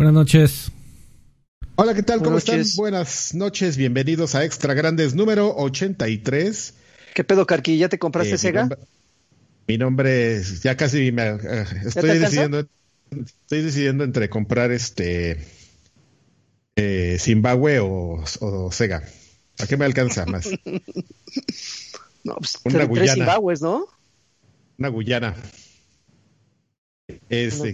[0.00, 0.72] Buenas noches.
[1.76, 2.20] Hola, ¿qué tal?
[2.20, 2.58] ¿Cómo Buenas están?
[2.60, 2.76] noches.
[2.76, 6.72] Buenas noches, bienvenidos a Extra Grandes número 83.
[7.14, 7.76] ¿Qué pedo, Carqui?
[7.76, 8.60] ¿Ya te compraste Eh, mi Sega?
[8.62, 8.78] nombre-
[9.68, 12.66] Mi nombre es, ya casi me, eh, estoy decidiendo,
[13.10, 15.36] estoy decidiendo entre comprar este
[16.76, 19.02] eh, Zimbabue o, o Sega.
[19.58, 20.48] ¿A qué me alcanza más?
[22.24, 23.12] No, pues Una tres Guyana.
[23.16, 23.86] Zimbabwes, ¿no?
[24.78, 25.36] Una Guyana.
[27.28, 27.72] Este,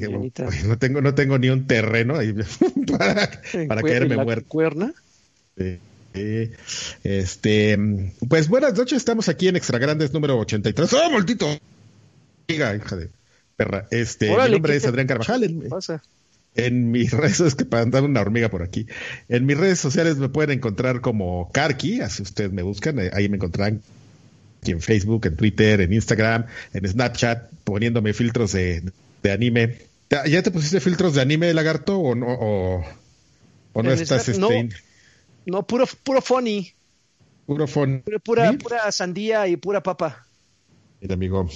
[0.64, 2.32] no tengo, no tengo ni un terreno ahí
[2.98, 3.30] para,
[3.82, 4.48] caerme muerto.
[4.48, 4.92] Cuerna.
[5.56, 5.78] Sí.
[7.04, 7.78] Este,
[8.28, 10.92] pues buenas noches, estamos aquí en Extra Grandes número 83.
[10.92, 11.46] ¡Oh, maldito!
[12.48, 13.10] Hija, de
[13.56, 13.86] perra.
[13.90, 15.44] Este, Órale, mi nombre ¿qué es Adrián Carvajal.
[15.44, 16.02] En, ¿Qué pasa?
[16.56, 18.86] en mis redes, es que para andar una hormiga por aquí.
[19.28, 23.28] En mis redes sociales me pueden encontrar como Karki, así ustedes me buscan, eh, ahí
[23.28, 23.82] me encontrarán
[24.64, 28.82] en Facebook, en Twitter, en Instagram, en Snapchat, poniéndome filtros de,
[29.26, 29.78] de anime.
[30.28, 32.26] ¿Ya te pusiste filtros de anime, lagarto, o no?
[32.28, 32.84] O,
[33.72, 34.48] o no estás este, no.
[35.46, 36.72] No, puro, puro funny.
[37.46, 38.02] puro phone?
[38.24, 40.26] Pura, pura, sandía y pura papa.
[41.00, 41.48] Mira, amigo.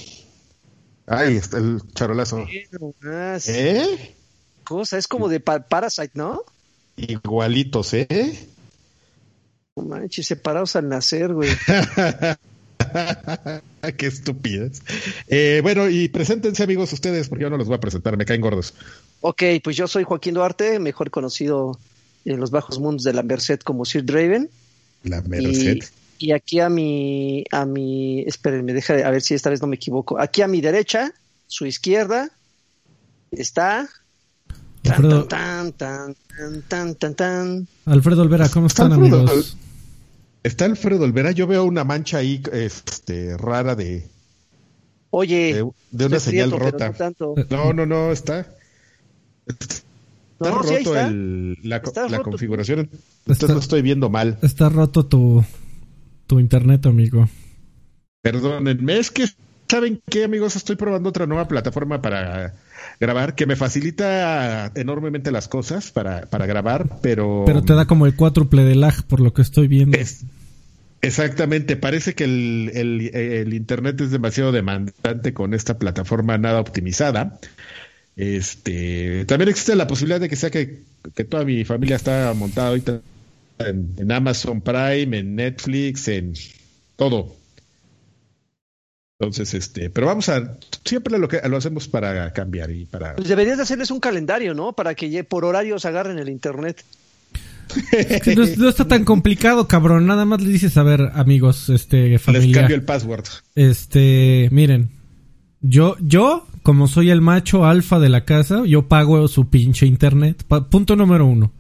[1.07, 2.47] Ahí está el charolazo.
[3.05, 3.37] Ah.
[3.47, 4.15] ¿Eh?
[4.65, 6.43] Cosa, es como de pa- Parasite, ¿no?
[6.97, 8.49] Igualitos, ¿eh?
[9.77, 11.51] No manches, separados al nacer, güey.
[13.97, 14.83] Qué estupidez.
[15.29, 18.41] Eh, bueno, y preséntense, amigos, ustedes, porque yo no los voy a presentar, me caen
[18.41, 18.75] gordos.
[19.21, 21.79] ok, pues yo soy Joaquín Duarte, mejor conocido
[22.25, 24.51] en los bajos mundos de la Merced como Sir Draven.
[25.05, 25.79] La Y, Merced.
[26.19, 29.67] y aquí a mi, a mi, espérenme, deja de- a ver si esta vez no
[29.67, 30.21] me equivoco.
[30.21, 31.13] Aquí a mi derecha,
[31.47, 32.31] su izquierda,
[33.31, 33.89] está.
[34.83, 37.69] Tan, Alfredo, tan, tan, tan, tan, tan, tan.
[37.87, 39.57] Alfredo Olvera, ¿cómo están, Alfredo, amigos?
[40.43, 44.09] Está Alfredo Olvera, yo veo una mancha ahí este, rara de,
[45.11, 46.89] Oye, de, de una señal prieto, rota.
[46.89, 47.35] no tanto.
[47.51, 48.47] No, no, no, está.
[49.47, 51.07] Está No, sí, ahí roto está.
[51.09, 52.31] el- la, co- Está la roto.
[52.31, 52.81] configuración.
[52.81, 54.39] Entonces Está- lo estoy viendo mal.
[54.43, 55.45] Está roto tu,
[56.27, 57.29] tu internet, amigo.
[58.23, 59.27] Perdónenme, es que
[59.69, 60.57] ¿saben qué, amigos?
[60.57, 62.55] Estoy probando otra nueva plataforma para
[63.01, 67.45] grabar que me facilita enormemente las cosas para, para grabar, pero...
[67.47, 69.97] Pero te da como el cuádruple de lag, por lo que estoy viendo.
[69.97, 70.25] Es-
[71.01, 77.39] exactamente, parece que el, el- el internet es demasiado demandante con esta plataforma nada optimizada.
[78.17, 80.83] Este, también existe la posibilidad de que sea que,
[81.15, 83.01] que toda mi familia está montada ahorita
[83.61, 86.35] en, en Amazon Prime, en Netflix, en
[86.97, 87.35] todo.
[89.21, 93.29] Entonces, este, pero vamos a, siempre lo que lo hacemos para cambiar y para Pues
[93.29, 94.73] deberías de hacerles un calendario, ¿no?
[94.73, 96.83] Para que por horarios agarren el internet.
[98.35, 100.07] No, no está tan complicado, cabrón.
[100.07, 102.61] Nada más le dices, a ver, amigos, este, les familia.
[102.61, 103.27] cambio el password.
[103.55, 104.89] Este, miren,
[105.61, 110.45] yo, yo, como soy el macho alfa de la casa, yo pago su pinche internet.
[110.49, 111.53] Pa- punto número uno.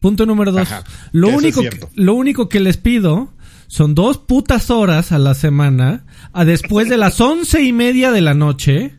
[0.00, 0.62] Punto número dos.
[0.70, 1.62] Ajá, lo único,
[1.94, 3.30] lo único que les pido
[3.68, 8.20] son dos putas horas a la semana, a después de las once y media de
[8.20, 8.94] la noche,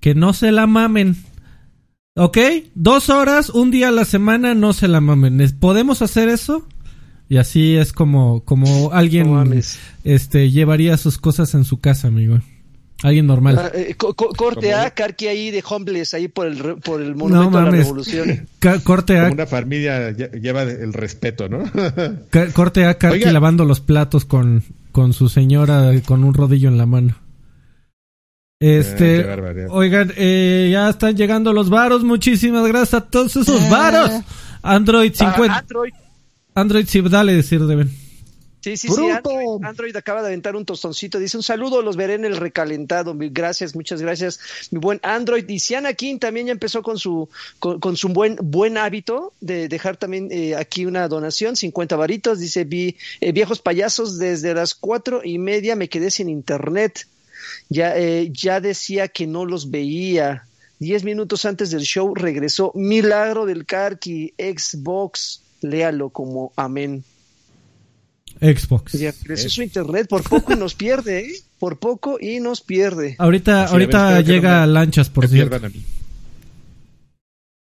[0.00, 1.16] que no se la mamen.
[2.14, 2.38] ¿Ok?
[2.74, 5.40] Dos horas, un día a la semana, no se la mamen.
[5.40, 6.66] ¿Es- ¿Podemos hacer eso?
[7.28, 9.32] Y así es como, como alguien No
[10.04, 12.40] este llevaría sus cosas en su casa, amigo.
[13.02, 13.58] Alguien normal.
[13.58, 16.76] Ah, eh, co- co- corte Como- a Carqui ahí de Homeless, ahí por el, re-
[16.76, 18.48] por el monumento no a la revolución.
[18.58, 21.64] Ca- corte Como a, una familia lle- lleva el respeto, ¿no?
[22.30, 23.32] ca- corte a Karki Oiga.
[23.32, 24.62] lavando los platos con,
[24.92, 27.16] con su señora con un rodillo en la mano.
[27.18, 27.22] Ah,
[28.60, 29.68] Este, barbaridad.
[29.70, 32.02] oigan, eh, ya están llegando los varos.
[32.02, 34.10] Muchísimas gracias a todos esos varos.
[34.62, 35.58] Android Ah, 50.
[35.58, 35.92] Android.
[36.54, 37.90] Android sí, dale decir, deben.
[38.66, 39.08] Sí, sí, sí.
[39.08, 41.20] Android, Android acaba de aventar un tostoncito.
[41.20, 43.14] Dice un saludo, los veré en el recalentado.
[43.16, 44.40] Gracias, muchas gracias,
[44.72, 45.48] mi buen Android.
[45.48, 47.28] Y Siana King también ya empezó con su,
[47.60, 52.40] con, con su buen, buen hábito de dejar también eh, aquí una donación, 50 varitos.
[52.40, 57.06] Dice, vi eh, viejos payasos desde las cuatro y media me quedé sin internet.
[57.68, 60.44] Ya, eh, ya decía que no los veía.
[60.80, 65.40] Diez minutos antes del show regresó Milagro del Carqui, Xbox.
[65.60, 67.04] Léalo como amén.
[68.40, 68.92] Xbox.
[68.92, 71.32] Ya regresó su internet por poco y nos pierde, ¿eh?
[71.58, 73.16] Por poco y nos pierde.
[73.18, 75.50] Ahorita, Sí, ahorita llega no me- lanchas, por cierto.
[75.50, 75.82] pierdan a mí.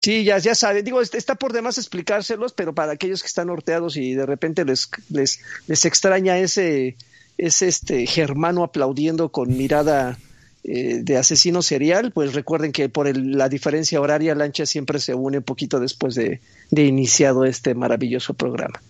[0.03, 0.85] Sí, ya, ya saben.
[0.85, 4.65] Digo, est- está por demás explicárselos, pero para aquellos que están norteados y de repente
[4.65, 6.97] les, les, les extraña ese,
[7.37, 10.19] ese este germano aplaudiendo con mirada
[10.65, 15.15] eh, de asesino serial, pues recuerden que por el- la diferencia horaria, Lancha siempre se
[15.15, 16.41] une un poquito después de,
[16.71, 18.81] de iniciado este maravilloso programa.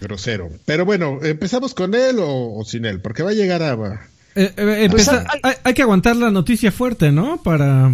[0.00, 0.50] Grosero.
[0.64, 3.00] Pero bueno, ¿empezamos con él o, o sin él?
[3.00, 4.08] Porque va a llegar a...
[4.34, 7.42] Eh, eh, Pues, hay, hay que aguantar la noticia fuerte, ¿no?
[7.42, 7.92] Para,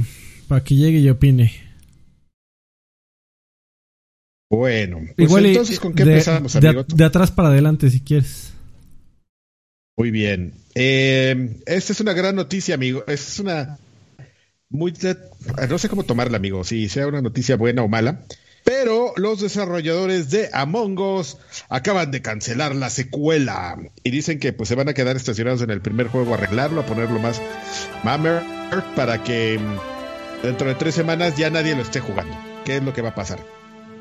[0.48, 1.52] para que llegue y opine.
[4.50, 6.84] Bueno, pues Igual entonces, ¿con qué de, empezamos, de- amigo?
[6.84, 8.52] de atrás para adelante, si quieres.
[9.96, 10.52] Muy bien.
[10.74, 13.00] Eh, esta es una gran noticia, amigo.
[13.06, 13.78] Esta es una
[14.68, 14.92] muy
[15.68, 18.24] no sé cómo tomarla, amigo, si sea una noticia buena o mala.
[18.64, 21.36] Pero los desarrolladores de Among Us
[21.68, 25.70] acaban de cancelar la secuela y dicen que pues se van a quedar estacionados en
[25.70, 27.42] el primer juego a arreglarlo, a ponerlo más
[28.02, 28.42] mammer
[28.96, 32.36] para que mm, dentro de tres semanas ya nadie lo esté jugando.
[32.64, 33.38] ¿Qué es lo que va a pasar?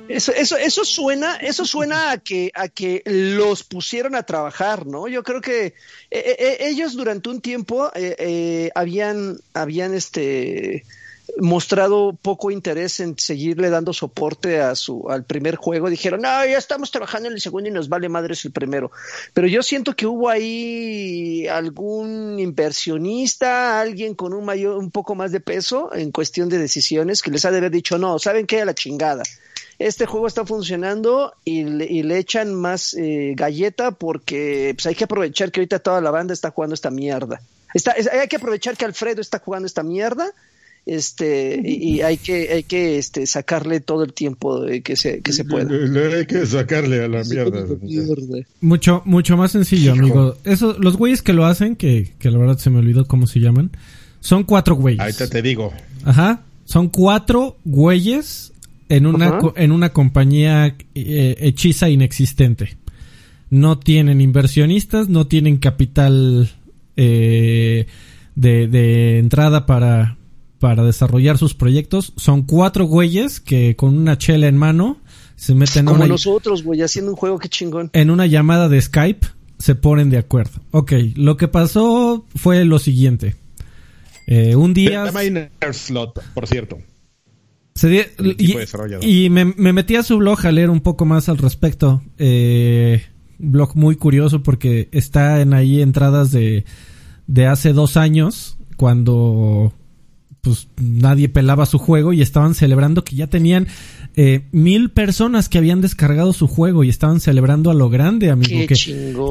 [0.08, 5.08] Eso, eso, eso suena, eso suena a que, a que los pusieron a trabajar, ¿no?
[5.08, 5.74] Yo creo que eh,
[6.12, 10.84] eh, ellos durante un tiempo eh, habían, habían este
[11.40, 15.90] mostrado poco interés en seguirle dando soporte a su al primer juego.
[15.90, 18.92] Dijeron, no, ya estamos trabajando en el segundo y nos vale madres el primero.
[19.34, 25.32] Pero yo siento que hubo ahí algún inversionista, alguien con un mayor, un poco más
[25.32, 28.62] de peso en cuestión de decisiones que les ha de haber dicho, no, ¿saben qué?
[28.62, 29.24] A la chingada
[29.80, 35.52] este juego está funcionando y le, echan más eh, galleta porque pues, hay que aprovechar
[35.52, 37.42] que ahorita toda la banda está jugando esta mierda.
[38.12, 40.32] Hay que aprovechar que Alfredo está jugando esta mierda
[40.86, 45.32] este y, y hay que hay que este sacarle todo el tiempo que se que
[45.32, 45.72] se pueda.
[45.72, 47.66] Le hay que sacarle a la mierda.
[47.82, 48.46] Mierda.
[48.62, 50.04] Mucho, mucho más sencillo, Hijo.
[50.04, 50.38] amigo.
[50.44, 53.40] Eso, los güeyes que lo hacen, que, que la verdad se me olvidó cómo se
[53.40, 53.72] llaman,
[54.20, 55.00] son cuatro güeyes.
[55.00, 55.72] Ahorita te digo.
[56.04, 56.42] Ajá.
[56.66, 58.52] Son cuatro güeyes
[58.90, 59.38] en una, Ajá.
[59.40, 62.78] co- en una compañía eh, hechiza inexistente.
[63.50, 66.50] No tienen inversionistas, no tienen capital
[66.98, 67.86] eh,
[68.36, 70.18] de, de entrada para,
[70.64, 72.14] para desarrollar sus proyectos.
[72.16, 75.02] Son cuatro güeyes que con una chela en mano
[75.36, 77.90] se meten a Como una, nosotros, güey, haciendo un juego que chingón.
[77.92, 79.28] en una llamada de Skype
[79.60, 80.62] se ponen de acuerdo.
[80.72, 83.36] Ok, lo que pasó fue lo siguiente.
[84.26, 85.04] Eh, un Se día...
[85.04, 86.78] llama Inner Slot, por cierto.
[87.76, 91.40] Se y, y me, me metí a su blog a leer un poco más al
[91.40, 92.02] respecto.
[92.18, 93.04] Eh,
[93.38, 96.64] un blog muy curioso porque está en ahí entradas de,
[97.28, 99.74] de hace dos años, cuando
[100.44, 103.68] pues nadie pelaba su juego y estaban celebrando que ya tenían
[104.18, 108.50] eh, mil personas que habían descargado su juego y estaban celebrando a lo grande, amigo.
[108.50, 108.76] Qué que,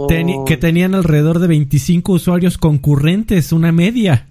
[0.08, 4.26] teni- que tenían alrededor de 25 usuarios concurrentes, una media.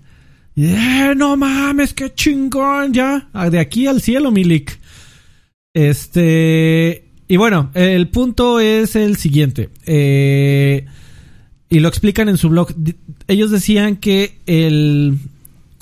[0.56, 3.30] Y, "Eh, no mames, qué chingón, ya.
[3.32, 4.80] Ah, De aquí al cielo, Milik.
[5.76, 7.06] Este.
[7.28, 9.70] Y bueno, el punto es el siguiente.
[9.86, 10.86] Eh,
[11.70, 12.74] y lo explican en su blog.
[13.28, 15.18] Ellos decían que el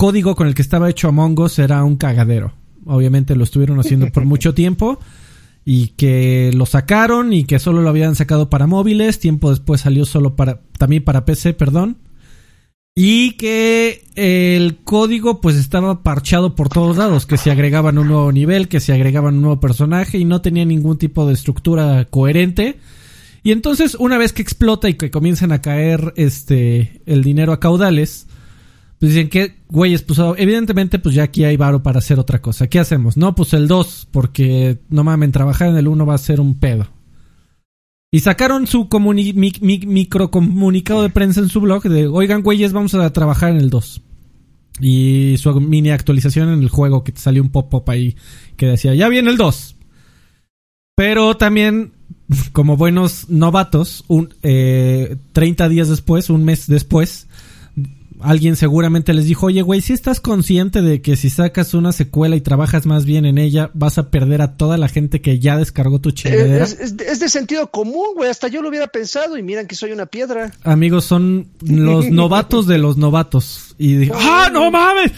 [0.00, 2.54] código con el que estaba hecho Among Us era un cagadero.
[2.86, 4.98] Obviamente lo estuvieron haciendo por mucho tiempo.
[5.62, 9.18] Y que lo sacaron y que solo lo habían sacado para móviles.
[9.18, 10.62] Tiempo después salió solo para.
[10.78, 11.98] También para PC, perdón.
[12.96, 18.32] Y que el código pues estaba parchado por todos lados, que se agregaban un nuevo
[18.32, 22.78] nivel, que se agregaban un nuevo personaje y no tenía ningún tipo de estructura coherente.
[23.42, 27.60] Y entonces una vez que explota y que comienzan a caer este el dinero a
[27.60, 28.26] caudales,
[29.00, 32.68] pues dicen que güeyes, pues evidentemente pues ya aquí hay varo para hacer otra cosa.
[32.68, 33.16] ¿Qué hacemos?
[33.16, 36.54] No, pues el 2, porque no mamen, trabajar en el 1 va a ser un
[36.60, 36.86] pedo.
[38.12, 42.92] Y sacaron su mi- mi- microcomunicado de prensa en su blog de, oigan, güeyes, vamos
[42.94, 44.02] a trabajar en el 2.
[44.80, 48.16] Y su mini actualización en el juego que te salió un pop-up ahí
[48.56, 49.76] que decía, ya viene el 2.
[50.96, 51.92] Pero también,
[52.52, 57.28] como buenos novatos, un, eh, 30 días después, un mes después,
[58.22, 62.36] alguien seguramente les dijo, oye, güey, si estás consciente de que si sacas una secuela
[62.36, 65.56] y trabajas más bien en ella, vas a perder a toda la gente que ya
[65.56, 66.64] descargó tu chingadera.
[66.64, 68.30] Es, es- es de sentido común, güey.
[68.30, 70.52] Hasta yo lo hubiera pensado y miran que soy una piedra.
[70.64, 73.74] Amigos, son los novatos de los novatos.
[73.78, 75.12] Y dije, ¡ah, no mames!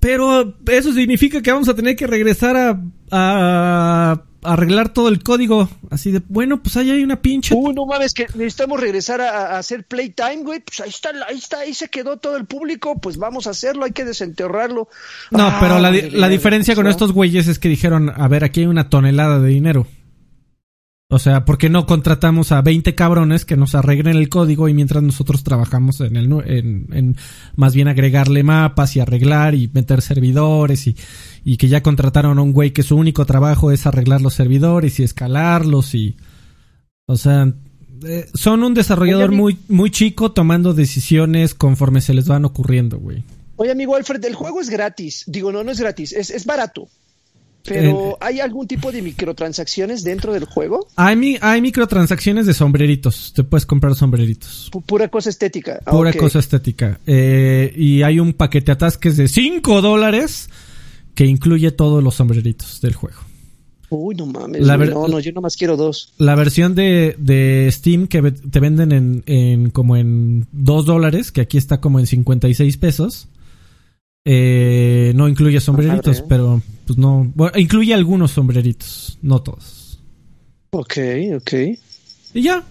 [0.00, 5.68] Pero eso significa que vamos a tener que regresar a, a arreglar todo el código.
[5.90, 7.54] Así de, bueno, pues ahí hay una pinche...
[7.54, 10.60] Uy, no mames, que necesitamos regresar a, a hacer playtime, güey.
[10.60, 12.98] Pues ahí está, ahí está, ahí se quedó todo el público.
[13.00, 14.88] Pues vamos a hacerlo, hay que desenterrarlo.
[15.30, 16.90] No, Ah, pero la, de la diferencia con ¿no?
[16.90, 19.86] estos güeyes es que dijeron, a ver, aquí hay una tonelada de dinero.
[21.10, 24.74] O sea, ¿por qué no contratamos a 20 cabrones que nos arreglen el código y
[24.74, 27.16] mientras nosotros trabajamos en el en, en
[27.56, 30.96] más bien agregarle mapas y arreglar y meter servidores y,
[31.44, 35.00] y que ya contrataron a un güey que su único trabajo es arreglar los servidores
[35.00, 36.14] y escalarlos y
[37.06, 37.54] o sea,
[38.06, 42.98] eh, son un desarrollador Oye, muy muy chico tomando decisiones conforme se les van ocurriendo,
[42.98, 43.24] güey.
[43.56, 45.24] Oye, amigo Alfred, el juego es gratis.
[45.26, 46.88] Digo, no, no es gratis, es, es barato.
[47.68, 50.88] Pero, ¿hay algún tipo de microtransacciones dentro del juego?
[50.96, 53.32] Hay, mi- hay microtransacciones de sombreritos.
[53.34, 54.70] Te puedes comprar sombreritos.
[54.72, 55.80] Pu- pura cosa estética.
[55.84, 57.00] Ah, Pura cosa estética.
[57.06, 60.48] Eh, y hay un paquete atasques de 5 dólares
[61.14, 63.18] que incluye todos los sombreritos del juego.
[63.90, 64.60] Uy, no mames.
[64.66, 66.12] no, no, yo nomás quiero dos.
[66.18, 71.40] La versión de, de Steam que te venden en, en como en 2 dólares, que
[71.40, 73.28] aquí está como en 56 pesos.
[74.30, 77.32] Eh, no incluye sombreritos, pero pues no.
[77.34, 80.00] Bueno, incluye algunos sombreritos, no todos.
[80.68, 80.98] Ok,
[81.36, 81.52] ok.
[82.34, 82.62] Y ya.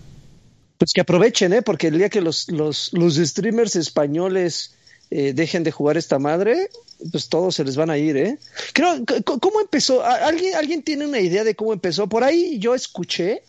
[0.77, 1.63] Pues que aprovechen, ¿eh?
[1.63, 4.75] Porque el día que los, los, los streamers españoles
[5.09, 6.69] eh, dejen de jugar esta madre,
[7.11, 8.37] pues todos se les van a ir, ¿eh?
[8.73, 10.05] Creo, ¿cómo empezó?
[10.05, 12.05] ¿Alguien, ¿Alguien tiene una idea de cómo empezó?
[12.07, 13.41] Por ahí yo escuché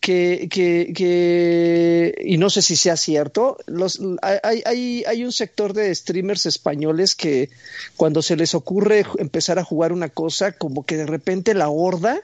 [0.00, 5.72] que, que, que y no sé si sea cierto, los, hay, hay, hay un sector
[5.72, 7.50] de streamers españoles que
[7.96, 12.20] cuando se les ocurre empezar a jugar una cosa, como que de repente la horda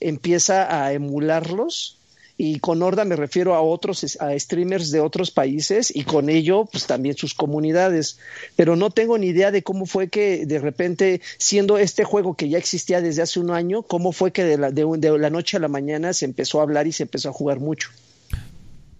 [0.00, 1.97] empieza a emularlos
[2.40, 6.66] y con Horda me refiero a otros a streamers de otros países y con ello
[6.70, 8.18] pues también sus comunidades
[8.54, 12.48] pero no tengo ni idea de cómo fue que de repente siendo este juego que
[12.48, 15.60] ya existía desde hace un año cómo fue que de la, de, la noche a
[15.60, 17.90] la mañana se empezó a hablar y se empezó a jugar mucho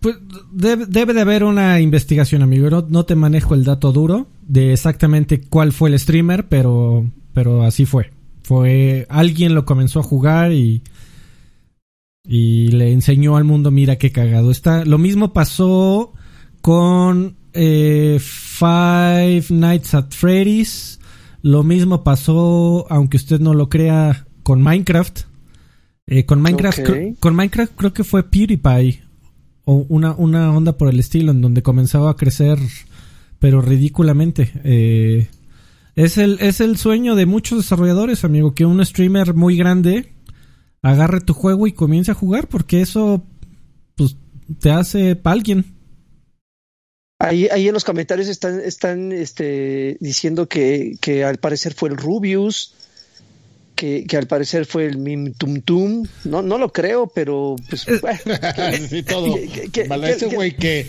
[0.00, 0.16] pues
[0.52, 2.70] debe, de haber una investigación, amigo.
[2.70, 7.64] No, no, te manejo el dato duro de exactamente cuál fue el streamer, pero, pero
[7.64, 8.12] así fue.
[8.44, 10.82] Fue alguien lo comenzó a jugar y
[12.24, 14.84] y le enseñó al mundo, mira qué cagado está.
[14.84, 16.12] Lo mismo pasó
[16.60, 21.00] con eh, Five Nights at Freddy's.
[21.42, 25.20] Lo mismo pasó, aunque usted no lo crea, con Minecraft.
[26.06, 26.80] Eh, con Minecraft,
[27.20, 29.02] con Minecraft creo que fue PewDiePie
[29.66, 32.58] o una, una onda por el estilo en donde comenzaba a crecer,
[33.38, 34.50] pero ridículamente.
[34.64, 35.28] Eh,
[35.94, 40.14] es el, es el sueño de muchos desarrolladores, amigo, que un streamer muy grande
[40.82, 43.24] agarre tu juego y comience a jugar, porque eso
[43.96, 44.16] pues
[44.60, 45.64] te hace pa' alguien.
[47.20, 51.96] Ahí, ahí en los comentarios están, están este, diciendo que, que al parecer fue el
[51.96, 52.74] Rubius,
[53.74, 56.06] que, que, al parecer fue el Mim Tum Tum.
[56.24, 57.82] No, no lo creo, pero pues.
[58.88, 59.36] sí, todo.
[59.36, 60.86] ese güey que.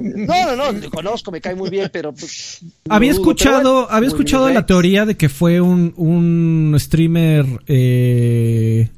[0.00, 2.60] No, no, no, lo conozco, me cae muy bien, pero pues.
[2.88, 8.88] Había escuchado, había escuchado la teoría de que fue un, un streamer eh,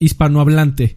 [0.00, 0.96] hispanohablante.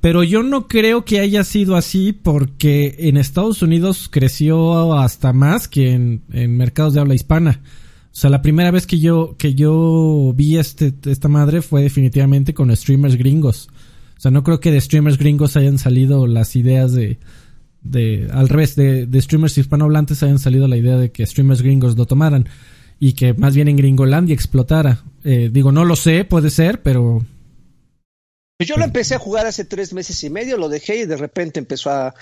[0.00, 5.68] Pero yo no creo que haya sido así porque en Estados Unidos creció hasta más
[5.68, 6.22] que en,
[6.56, 7.60] mercados de habla hispana.
[8.06, 12.52] O sea, la primera vez que yo, que yo vi este, esta madre fue definitivamente
[12.52, 13.68] con streamers gringos.
[14.18, 17.18] O sea, no creo que de streamers gringos hayan salido las ideas de,
[17.82, 21.96] de al revés, de, de streamers hispanohablantes hayan salido la idea de que streamers gringos
[21.96, 22.48] lo tomaran
[22.98, 25.02] y que más bien en Gringolandia explotara.
[25.24, 27.24] Eh, digo, no lo sé, puede ser, pero
[28.62, 31.16] pues yo lo empecé a jugar hace tres meses y medio, lo dejé y de
[31.16, 32.14] repente empezó a,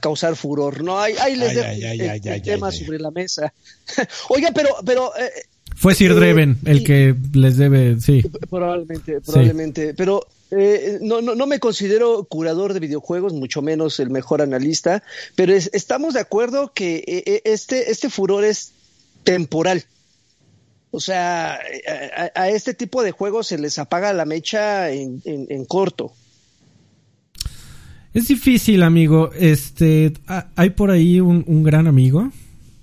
[0.00, 0.82] causar furor.
[0.82, 3.52] No, ahí, ahí les dejo el, tema sobre la mesa.
[4.30, 5.30] Oiga, pero, pero eh,
[5.76, 8.22] fue Sir Dreven el que les debe, sí.
[8.48, 9.94] Probablemente, probablemente.
[9.94, 15.02] Pero eh, no, no, no, me considero curador de videojuegos, mucho menos el mejor analista,
[15.34, 18.72] pero estamos de acuerdo que eh, este, este furor es
[19.24, 19.84] temporal.
[20.94, 21.58] O sea,
[22.34, 26.12] a, este tipo de juegos se les apaga la mecha en, corto.
[28.12, 29.30] Es difícil, amigo.
[29.32, 30.12] Este,
[30.54, 32.30] hay por ahí un, gran amigo,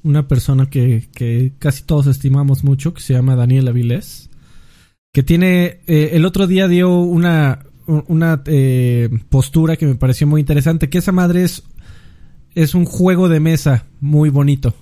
[0.04, 4.32] una persona que, casi todos estimamos mucho, que se llama Daniel Avilés,
[5.14, 10.42] que tiene, eh, el otro día dio una, una eh, postura que me pareció muy
[10.42, 11.62] interesante, que esa madre es,
[12.56, 14.74] es un juego de mesa muy bonito.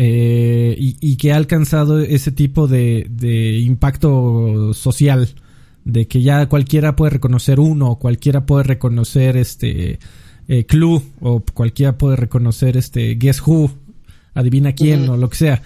[0.00, 3.10] Eh, y, que ha alcanzado ese tipo de,
[3.66, 5.28] impacto social
[5.84, 9.98] de que ya cualquiera puede reconocer uno cualquiera puede reconocer este
[10.46, 13.72] eh, Clue o cualquiera puede reconocer este Guess Who
[14.34, 15.62] adivina quién o lo que sea.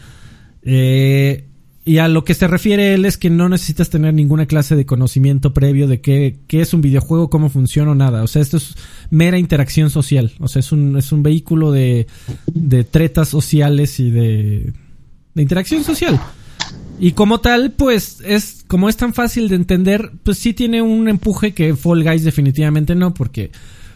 [0.62, 1.44] Eh,
[1.84, 4.86] y a lo que se refiere él es que no necesitas tener ninguna clase de
[4.86, 8.22] conocimiento previo de qué, qué es un videojuego, cómo funciona o nada.
[8.22, 8.76] O sea, esto es
[9.10, 10.32] mera interacción social.
[10.38, 12.06] O sea, es un, es un vehículo de,
[12.46, 14.72] de tretas sociales y de,
[15.34, 16.20] de interacción social.
[17.00, 21.08] Y como tal, pues es como es tan fácil de entender, pues sí tiene un
[21.08, 23.50] empuje que Fall Guys definitivamente no, porque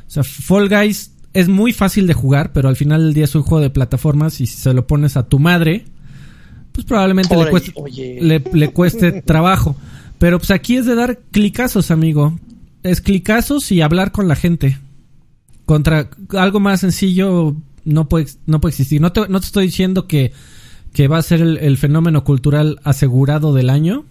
[0.09, 3.35] o sea, Fall Guys es muy fácil de jugar, pero al final del día es
[3.37, 5.85] un juego de plataformas y si se lo pones a tu madre,
[6.77, 7.73] pues probablemente le cueste,
[8.53, 9.77] le, cueste trabajo.
[10.19, 12.39] Pero pues aquí es de dar clicazos, amigo.
[12.83, 14.79] Es clicazos y hablar con la gente.
[15.65, 19.01] Contra algo más sencillo no puede, no puede existir.
[19.01, 20.33] No te, no te estoy diciendo que,
[20.93, 24.05] que va a ser el, fenómeno cultural asegurado del año.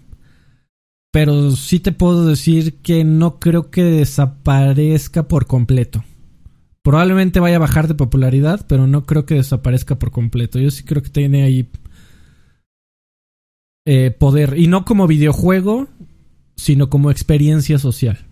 [1.11, 6.03] Pero sí te puedo decir que no creo que desaparezca por completo.
[6.81, 10.57] Probablemente vaya a bajar de popularidad, pero no creo que desaparezca por completo.
[10.57, 11.69] Yo sí creo que tiene ahí
[13.85, 14.57] eh, poder.
[14.57, 15.87] Y no como videojuego,
[16.55, 18.25] sino como experiencia social.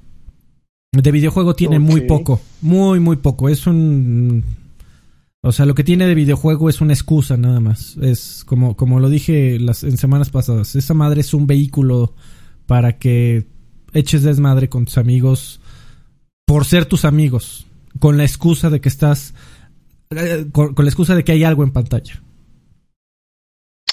[0.91, 3.49] De videojuego tiene muy poco, muy, muy poco.
[3.49, 4.43] Es un...
[5.41, 7.97] O sea, lo que tiene de videojuego es una excusa nada más.
[7.97, 10.75] Es como, como lo dije las, en semanas pasadas.
[10.75, 12.13] Esa madre es un vehículo
[12.65, 13.47] para que
[13.91, 15.59] eches desmadre con tus amigos
[16.45, 17.65] por ser tus amigos.
[17.99, 19.33] Con la excusa de que estás...
[20.11, 22.21] eh, Con, con la excusa de que hay algo en pantalla.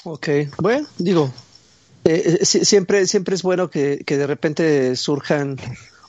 [0.03, 1.31] Ok, bueno, digo,
[2.05, 5.57] eh, eh, si- siempre, siempre es bueno que, que de repente surjan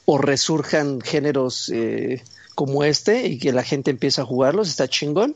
[0.05, 2.23] o resurjan géneros eh,
[2.55, 5.35] como este y que la gente empiece a jugarlos, está chingón.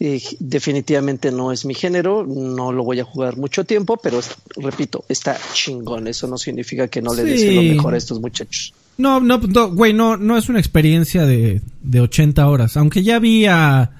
[0.00, 4.20] Y definitivamente no es mi género, no lo voy a jugar mucho tiempo, pero
[4.56, 6.06] repito, está chingón.
[6.06, 7.28] Eso no significa que no le Sí.
[7.30, 8.72] deseo lo mejor a estos muchachos.
[8.96, 12.76] No, no, no, güey, no, no es una experiencia de, de 80 horas.
[12.76, 13.90] Aunque ya había...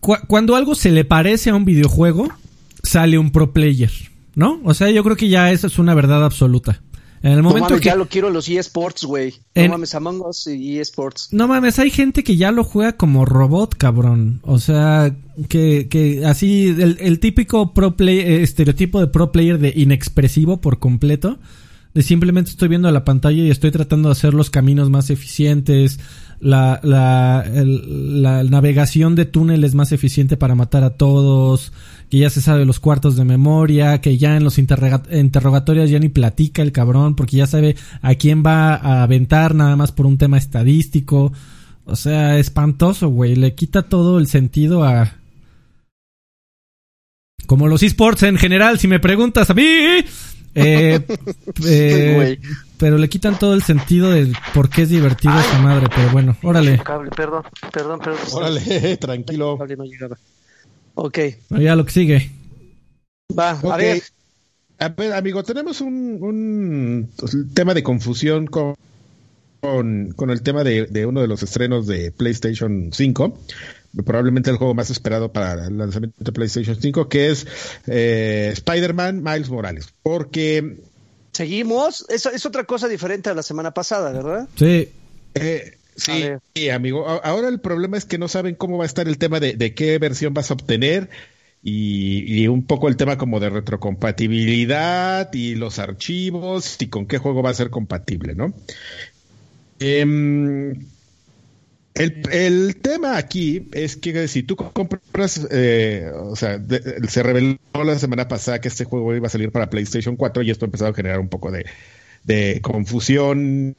[0.00, 2.28] cu- cuando algo se le parece a un videojuego,
[2.82, 3.90] sale un pro player,
[4.34, 4.60] ¿no?
[4.64, 6.82] O sea, yo creo que ya esa es una verdad absoluta.
[7.22, 7.86] En el No momento mames, que...
[7.86, 9.32] ya lo quiero los eSports, güey.
[9.54, 11.28] No mames, Among Us y eSports.
[11.32, 14.40] No mames, hay gente que ya lo juega como robot, cabrón.
[14.42, 15.16] O sea,
[15.48, 20.60] que, que así, el, el típico pro play, eh, estereotipo de pro player de inexpresivo
[20.60, 21.38] por completo.
[21.94, 26.00] De simplemente estoy viendo la pantalla y estoy tratando de hacer los caminos más eficientes.
[26.40, 31.72] La, la, el- la navegación de túnel es más eficiente para matar a todos.
[32.10, 34.00] Que ya se sabe los cuartos de memoria.
[34.00, 37.16] Que ya en los interroga- interrogatorios ya ni platica el cabrón.
[37.16, 41.32] Porque ya sabe a quién va a aventar nada más por un tema estadístico.
[41.86, 43.36] O sea, espantoso, güey.
[43.36, 45.14] Le quita todo el sentido a...
[47.46, 49.62] Como los esports en general, si me preguntas a mí.
[49.62, 50.04] Eh,
[51.66, 52.38] eh,
[52.78, 55.88] pero le quitan todo el sentido de por qué es divertido esa madre.
[55.94, 56.78] Pero bueno, órale.
[56.82, 58.20] Cable, perdón, perdón, perdón.
[58.32, 59.52] Órale, tranquilo.
[59.52, 59.84] El cable no
[60.94, 61.18] Ok,
[61.50, 62.30] Ya lo que sigue.
[63.36, 63.76] va, a Ok.
[63.78, 64.02] ver.
[64.78, 68.74] A ver, amigo, tenemos un, un tema de confusión con,
[69.60, 73.38] con, con el tema de, de uno de los estrenos de PlayStation 5.
[74.04, 77.46] Probablemente el juego más esperado para el lanzamiento de PlayStation 5, que es
[77.86, 79.86] eh, Spider-Man Miles Morales.
[80.02, 80.78] Porque
[81.32, 82.04] Seguimos.
[82.08, 84.48] Eso es otra cosa diferente a la semana pasada, ¿verdad?
[84.56, 84.88] Sí.
[85.34, 86.12] Eh, sí,
[86.54, 87.06] sí, amigo.
[87.08, 89.74] Ahora el problema es que no saben cómo va a estar el tema de, de
[89.74, 91.08] qué versión vas a obtener
[91.62, 97.18] y, y un poco el tema como de retrocompatibilidad y los archivos y con qué
[97.18, 98.52] juego va a ser compatible, ¿no?
[99.80, 100.74] Em,
[101.94, 107.56] el, el tema aquí es que si tú compras, eh, o sea, de- se reveló
[107.84, 110.68] la semana pasada que este juego iba a salir para PlayStation 4 y esto ha
[110.68, 111.66] empezado a generar un poco de,
[112.24, 113.76] de confusión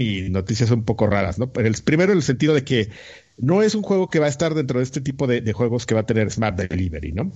[0.00, 1.50] y noticias un poco raras, ¿no?
[1.50, 2.90] Pero el, primero en el sentido de que
[3.36, 5.94] no es un juego que va a estar dentro de este tipo de, juegos que
[5.94, 7.32] va a tener Smart Delivery, ¿no?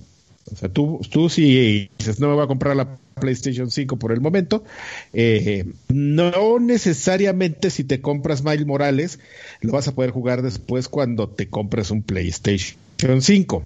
[0.51, 4.11] O sea, tú, tú si dices, no me voy a comprar la PlayStation 5 por
[4.11, 4.65] el momento,
[5.13, 9.19] eh, no necesariamente si te compras Miles Morales,
[9.61, 13.63] lo vas a poder jugar después cuando te compres un PlayStation 5.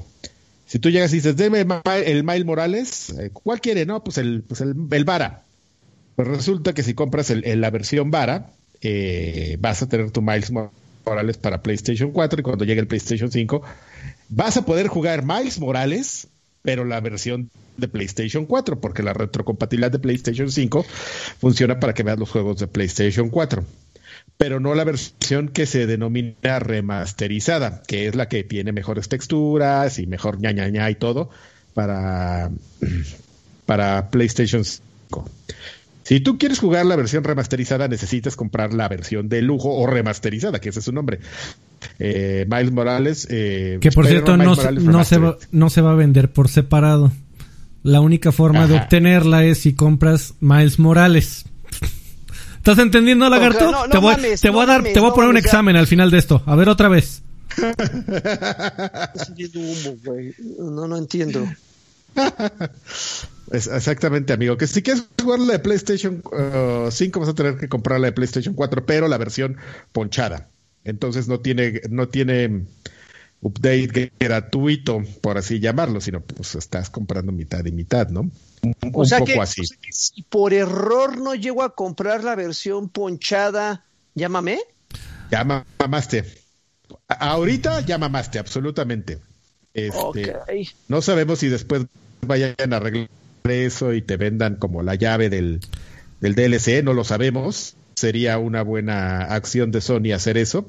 [0.67, 1.65] Si tú llegas y dices, deme
[2.05, 3.85] el Miles Morales, eh, ¿cuál quiere?
[3.85, 5.43] No, pues el, pues el, el Vara.
[6.15, 10.51] Pues resulta que si compras el- la versión Vara, eh, vas a tener tu Miles
[10.51, 13.61] Morales para PlayStation 4 y cuando llegue el PlayStation 5
[14.29, 16.27] vas a poder jugar Miles Morales,
[16.61, 20.85] pero la versión de PlayStation 4, porque la retrocompatibilidad de PlayStation 5
[21.39, 23.63] funciona para que veas los juegos de PlayStation 4,
[24.37, 29.99] pero no la versión que se denomina remasterizada, que es la que tiene mejores texturas
[29.99, 31.29] y mejor ña ña ña y todo
[31.73, 32.51] para,
[33.65, 35.29] para PlayStation 5.
[36.07, 40.59] Si tú quieres jugar la versión remasterizada, necesitas comprar la versión de lujo o remasterizada,
[40.61, 41.19] que ese es su nombre.
[41.99, 43.27] Eh, Miles Morales.
[43.29, 44.55] eh, Que por cierto no, no,
[45.03, 47.11] se va, no se va a vender por separado.
[47.83, 51.43] La única forma de obtenerla es si compras Miles Morales.
[52.55, 53.69] ¿Estás entendiendo, lagarto?
[53.69, 55.15] No, no te voy, mames, te voy no a dar, mames, te voy a no
[55.15, 55.39] poner un ya.
[55.41, 56.41] examen al final de esto.
[56.45, 57.21] A ver otra vez.
[60.57, 61.45] No, no entiendo.
[63.51, 64.57] Es- exactamente, amigo.
[64.57, 68.07] Que si quieres jugar la de PlayStation uh, 5, vas a tener que comprar la
[68.07, 69.57] de PlayStation 4, pero la versión
[69.91, 70.49] ponchada.
[70.83, 72.65] Entonces no tiene, no tiene
[73.41, 78.21] update gratuito, por así llamarlo, sino pues estás comprando mitad y mitad, ¿no?
[78.63, 79.61] Un, O un sea, poco que, así.
[79.61, 84.59] o sea que si por error no llego a comprar la versión ponchada, llámame.
[85.29, 86.25] Ya mamaste.
[87.07, 89.19] Ahorita ya mamaste, absolutamente.
[89.73, 90.35] Este.
[90.87, 91.85] No sabemos si después
[92.21, 93.09] vayan a arreglar
[93.51, 95.59] eso y te vendan como la llave del,
[96.21, 97.75] del DLC, no lo sabemos.
[97.95, 100.67] Sería una buena acción de Sony hacer eso,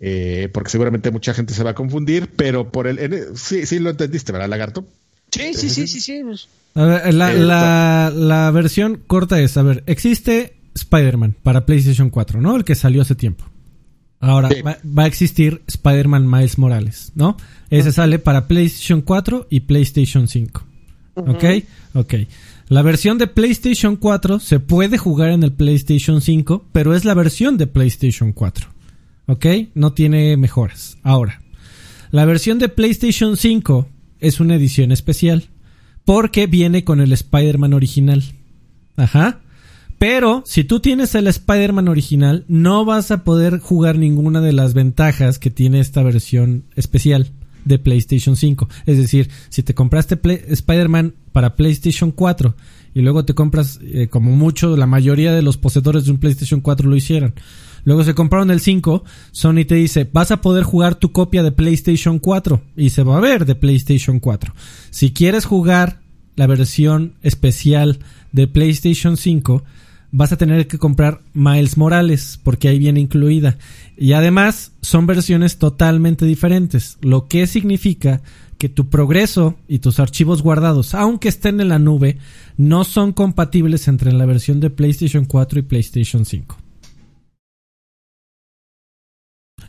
[0.00, 2.98] eh, porque seguramente mucha gente se va a confundir, pero por el...
[2.98, 4.86] en- sí, sí lo entendiste, ¿verdad, Lagarto?
[5.30, 6.20] Sí, sí, sí, sí, sí.
[6.74, 12.40] A ver, la, la, la versión corta es, a ver, existe Spider-Man para PlayStation 4,
[12.40, 12.56] ¿no?
[12.56, 13.44] El que salió hace tiempo.
[14.20, 14.62] Ahora Sí.
[14.62, 17.36] va, va a existir Spider-Man Miles Morales, ¿no?
[17.70, 20.64] Ese sale para PlayStation 4 y PlayStation 5.
[21.14, 21.44] ¿Ok?
[21.94, 22.14] Ok.
[22.68, 27.14] La versión de PlayStation 4 se puede jugar en el PlayStation 5, pero es la
[27.14, 28.68] versión de PlayStation 4.
[29.26, 29.46] ¿Ok?
[29.74, 30.96] No tiene mejoras.
[31.02, 31.42] Ahora,
[32.10, 33.88] la versión de PlayStation 5
[34.20, 35.48] es una edición especial
[36.04, 38.22] porque viene con el Spider-Man original.
[38.96, 39.40] Ajá.
[39.98, 44.74] Pero si tú tienes el Spider-Man original, no vas a poder jugar ninguna de las
[44.74, 47.30] ventajas que tiene esta versión especial
[47.64, 48.68] de PlayStation 5.
[48.86, 52.54] Es decir, si te compraste Spider-Man para PlayStation 4
[52.94, 56.60] y luego te compras, eh, como mucho, la mayoría de los poseedores de un PlayStation
[56.60, 57.34] 4 lo hicieron.
[57.84, 61.50] Luego se compraron el 5, Sony te dice, vas a poder jugar tu copia de
[61.50, 64.54] PlayStation 4 y se va a ver de PlayStation 4.
[64.90, 66.00] Si quieres jugar
[66.36, 67.98] la versión especial
[68.30, 69.64] de PlayStation 5,
[70.12, 73.58] vas a tener que comprar Miles Morales, porque ahí viene incluida.
[73.96, 78.20] Y además son versiones totalmente diferentes, lo que significa
[78.58, 82.18] que tu progreso y tus archivos guardados, aunque estén en la nube,
[82.56, 86.56] no son compatibles entre la versión de PlayStation 4 y PlayStation 5.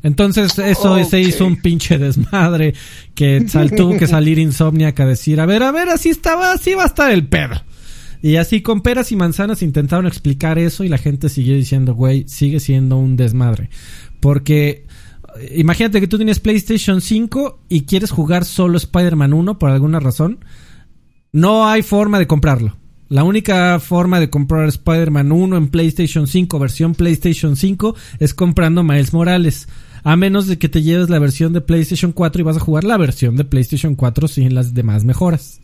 [0.02, 2.74] Entonces eso se hizo un pinche desmadre
[3.16, 6.74] que sal- tuvo que salir Insomniac a decir, a ver, a ver, así estaba, así
[6.74, 7.62] va a estar el pedo.
[8.24, 12.26] Y así con peras y manzanas intentaron explicar eso y la gente siguió diciendo, güey,
[12.30, 13.70] sigue siendo un desmadre.
[14.22, 14.86] Porque
[15.42, 20.00] eh, imagínate que tú tienes PlayStation 5 y quieres jugar solo Spider-Man 1 por alguna
[20.00, 20.46] razón.
[21.34, 22.78] No hay forma de comprarlo.
[23.10, 28.86] La única forma de comprar Spider-Man 1 en PlayStation 5, versión PlayStation 5, es comprando
[28.86, 29.68] Miles Morales.
[30.06, 32.86] A menos de que te lleves la versión de PlayStation 4 y vas a jugar
[32.86, 35.60] la versión de PlayStation 4 sin las demás mejoras.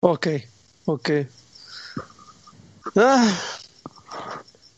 [0.00, 0.26] Ok,
[0.84, 1.10] ok.
[2.96, 3.32] Ah,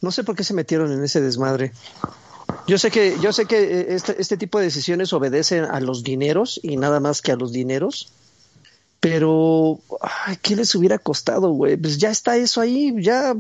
[0.00, 1.72] no sé por qué se metieron en ese desmadre.
[2.66, 6.02] Yo sé que, yo sé que eh, este, este tipo de decisiones obedecen a los
[6.02, 8.12] dineros y nada más que a los dineros.
[9.00, 11.76] Pero, ay, ¿qué les hubiera costado, güey?
[11.76, 13.34] Pues ya está eso ahí, ya.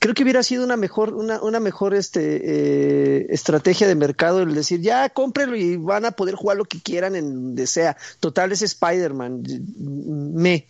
[0.00, 4.54] Creo que hubiera sido una mejor, una, una mejor este, eh, estrategia de mercado el
[4.54, 7.96] decir, ya cómprelo y van a poder jugar lo que quieran en donde sea.
[8.18, 9.44] Total, es Spider-Man.
[10.34, 10.66] Me.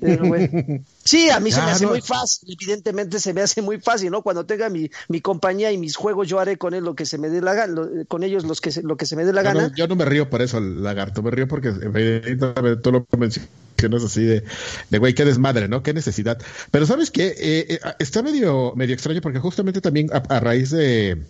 [0.00, 0.24] Pero.
[1.08, 4.20] Sí, a mí se me hace muy fácil, evidentemente se me hace muy fácil, ¿no?
[4.22, 7.16] Cuando tenga mi, mi compañía y mis juegos, yo haré con él lo que se
[7.16, 9.40] me dé la gana, con ellos los que se- lo que se me dé la
[9.42, 9.68] Yo gana.
[9.68, 14.04] no, yo no me río por eso, lagarto, me río porque evidentemente tú lo mencionas
[14.04, 14.44] así de,
[14.90, 15.82] de güey, qué desmadre, ¿no?
[15.82, 16.38] Qué necesidad.
[16.70, 17.28] Pero ¿sabes qué?
[17.28, 21.22] Eh, eh, está medio, medio extraño porque justamente también a, a raíz de,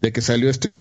[0.00, 0.72] de que salió este,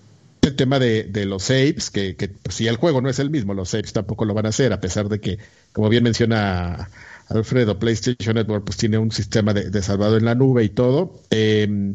[0.41, 3.54] este tema de, los saves, que, que pues, si el juego no es el mismo,
[3.54, 5.38] los saves tampoco lo van a hacer, a pesar de que,
[5.73, 6.89] como bien menciona
[7.28, 11.21] Alfredo, PlayStation Network pues tiene un sistema de, de salvado en la nube y todo.
[11.30, 11.93] Eh,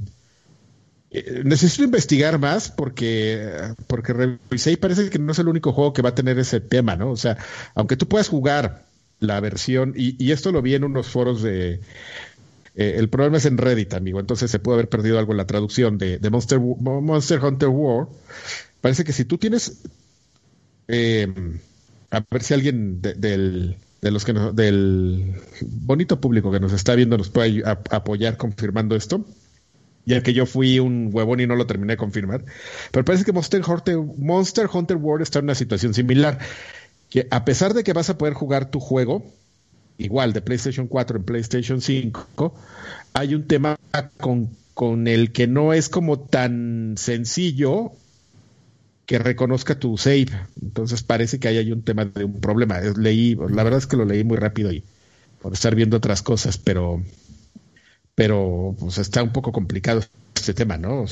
[1.11, 3.51] eh, necesito investigar más porque,
[3.87, 6.61] porque revisé y parece que no es el único juego que va a tener ese
[6.61, 7.11] tema, ¿no?
[7.11, 7.39] O sea,
[7.75, 8.85] aunque tú puedas jugar
[9.21, 11.81] la versión, y esto lo vi en unos foros de...
[12.75, 15.47] eh, el problema es en Reddit, amigo, entonces se puede haber perdido algo en la
[15.47, 18.09] traducción de, Monster, Monster Hunter War.
[18.81, 19.83] Parece que si tú tienes...
[20.89, 21.33] eh,
[22.11, 26.95] a ver si alguien de- del, de los que del bonito público que nos está
[26.95, 29.25] viendo nos puede apoyar confirmando esto
[30.07, 32.45] ya que yo fui un huevón y no lo terminé de confirmar.
[32.93, 36.41] Pero parece que Monster Hunter, Monster Hunter World está en una situación similar.
[37.11, 39.25] Que a pesar de que vas a poder jugar tu juego,
[39.99, 42.55] igual de PlayStation 4 en PlayStation 5,
[43.13, 43.79] hay un tema
[44.19, 47.93] con, con el que no es como tan sencillo
[49.07, 50.29] que reconozca tu save.
[50.63, 52.81] Entonces parece que ahí hay un tema de un problema.
[52.81, 54.83] Leí, la verdad es que lo leí muy rápido y
[55.41, 57.03] por estar viendo otras cosas, pero
[58.15, 60.01] pero pues está un poco complicado
[60.35, 61.05] este tema, ¿no?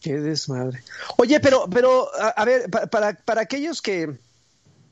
[0.00, 0.80] Qué desmadre.
[1.16, 4.16] Oye, pero, pero, a, ver, pa- para, para aquellos que,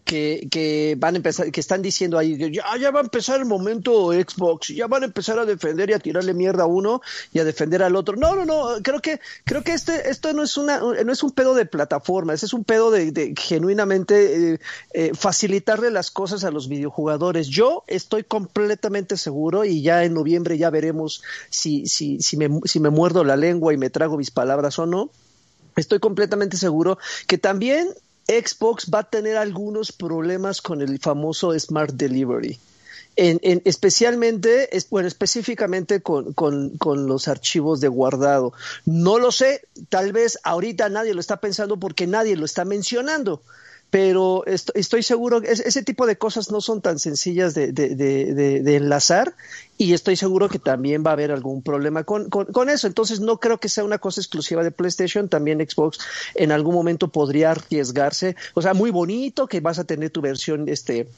[0.07, 3.41] que, que van a empezar, que están diciendo ahí, que ya, ya va a empezar
[3.41, 7.03] el momento Xbox, ya van a empezar a defender y a tirarle mierda a uno
[7.33, 8.17] y a defender al otro.
[8.17, 11.33] No, no, no, creo que, creo que este, esto no es una, no es un
[11.33, 14.61] pedo de plataforma, ese es un pedo de, de genuinamente eh,
[14.95, 17.49] eh, facilitarle las cosas a los videojugadores.
[17.49, 22.79] Yo estoy completamente seguro y ya en noviembre ya veremos si, si, si me, si
[22.79, 25.11] me muerdo la lengua y me trago mis palabras o no
[25.77, 27.89] estoy completamente seguro que también
[28.29, 32.59] Xbox va a tener algunos problemas con el famoso Smart Delivery.
[33.17, 38.53] En, en- especialmente, es, bueno, específicamente con los archivos de guardado.
[38.85, 43.43] No lo sé, tal vez ahorita nadie lo está pensando porque nadie lo está mencionando.
[43.91, 49.35] Pero estoy seguro que ese tipo de cosas no son tan sencillas de, de, enlazar
[49.79, 52.89] y estoy seguro que también va a haber algún problema con, con, eso.
[52.89, 55.99] Entonces no creo que sea una cosa exclusiva de PlayStation, también Xbox
[56.35, 60.69] en algún momento podría arriesgarse, o sea, muy bonito que vas a tener tu versión
[60.69, 61.09] este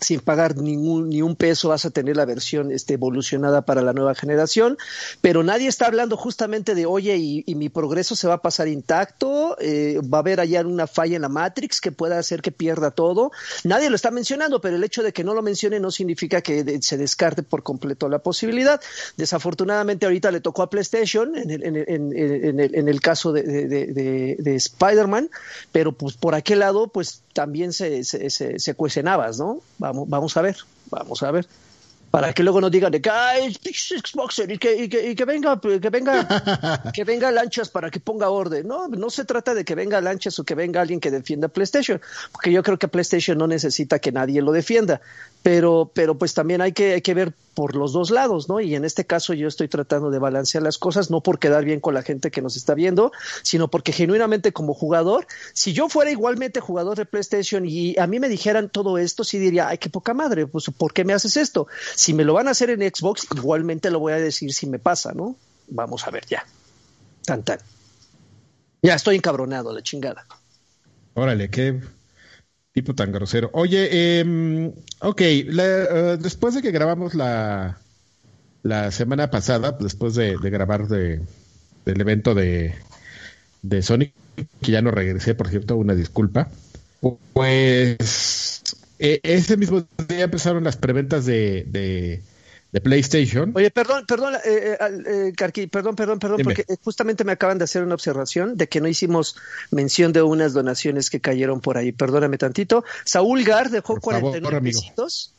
[0.00, 3.92] sin pagar ningún, ni un peso vas a tener la versión este, evolucionada para la
[3.92, 4.76] nueva generación,
[5.20, 9.56] pero nadie está hablando justamente de, oye, y, mi progreso se va a pasar intacto,
[9.60, 12.90] eh, va a haber allá una falla en la Matrix que pueda hacer que pierda
[12.90, 13.32] todo.
[13.64, 16.78] Nadie lo está mencionando, pero el hecho de que no lo mencione no significa que
[16.82, 18.78] se descarte por completo la posibilidad.
[19.16, 23.42] Desafortunadamente ahorita le tocó a PlayStation en el, en en el, en el caso de,
[23.42, 25.30] de, de, Spider-Man,
[25.72, 28.74] pero pues por aquel lado, pues también se, se,
[29.38, 29.60] ¿no?
[29.86, 30.56] Vamos, vamos a ver,
[30.90, 31.46] vamos a ver.
[32.10, 35.24] Para que luego no digan de que ay, Xboxer y que, y que, y que
[35.24, 36.26] venga, que venga,
[36.94, 38.66] que venga lanchas para que ponga orden.
[38.66, 42.00] No, no se trata de que venga lanchas o que venga alguien que defienda PlayStation,
[42.32, 45.00] porque yo creo que PlayStation no necesita que nadie lo defienda
[45.46, 48.60] pero, pero pues también hay que, hay que ver por los dos lados, ¿no?
[48.60, 51.80] Y en este caso yo estoy tratando de balancear las cosas, no por quedar bien
[51.80, 56.10] con la gente que nos está viendo, sino porque genuinamente como jugador, si yo fuera
[56.10, 59.88] igualmente jugador de PlayStation y a mí me dijeran todo esto, sí diría, ay, qué
[59.88, 61.66] poca madre, pues ¿por qué me haces esto?
[61.94, 64.78] Si me lo van a hacer en Xbox, igualmente lo voy a decir si me
[64.78, 65.34] pasa, ¿no?
[65.68, 66.44] Vamos a ver ya.
[67.24, 67.58] Tan tan.
[68.82, 70.26] Ya estoy encabronado, la chingada.
[71.14, 71.80] Órale, qué,
[72.76, 73.48] tipo tan grosero.
[73.54, 75.22] Oye, eh, ok,
[76.20, 77.78] después de que grabamos la,
[78.62, 81.22] la semana pasada, después de, grabar de,
[81.86, 82.74] del evento de,
[83.62, 84.12] de Sonic,
[84.60, 86.50] que ya no regresé, por cierto, una disculpa,
[87.32, 88.62] pues
[88.98, 92.20] e, ese mismo día empezaron las preventas de, de
[92.72, 93.52] de PlayStation.
[93.54, 97.82] Oye, perdón, perdón, eh, eh, eh perdón, perdón, perdón, porque justamente me acaban de hacer
[97.82, 99.36] una observación de que no hicimos
[99.70, 101.92] mención de unas donaciones que cayeron por ahí.
[101.92, 102.84] Perdóname tantito.
[103.04, 105.32] Saúl Gar dejó 49 pesitos.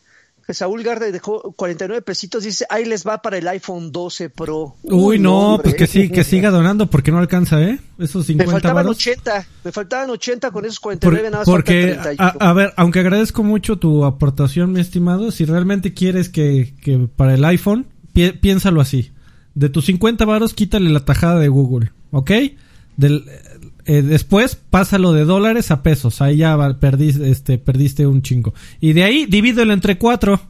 [0.53, 4.75] Saúl Garde dejó 49 pesitos, dice, ahí les va para el iPhone 12 Pro.
[4.83, 7.79] Uy, no, pues que sí, que siga donando porque no alcanza, ¿eh?
[7.99, 12.53] Esos 50 Me faltaban 80, me faltaban 80 con esos 49, nada más Porque, a,
[12.53, 17.43] ver, aunque agradezco mucho tu aportación, mi estimado, si realmente quieres que, que para el
[17.43, 19.11] iPhone, piénsalo así.
[19.53, 22.31] De tus 50 varos, quítale la tajada de Google, ¿ok?
[22.95, 23.25] Del,
[23.87, 26.21] eh, después pásalo de dólares a pesos.
[26.21, 28.53] Ahí ya perdiste, este, perdiste un chingo.
[28.81, 30.41] Y de ahí divídelo entre cuatro.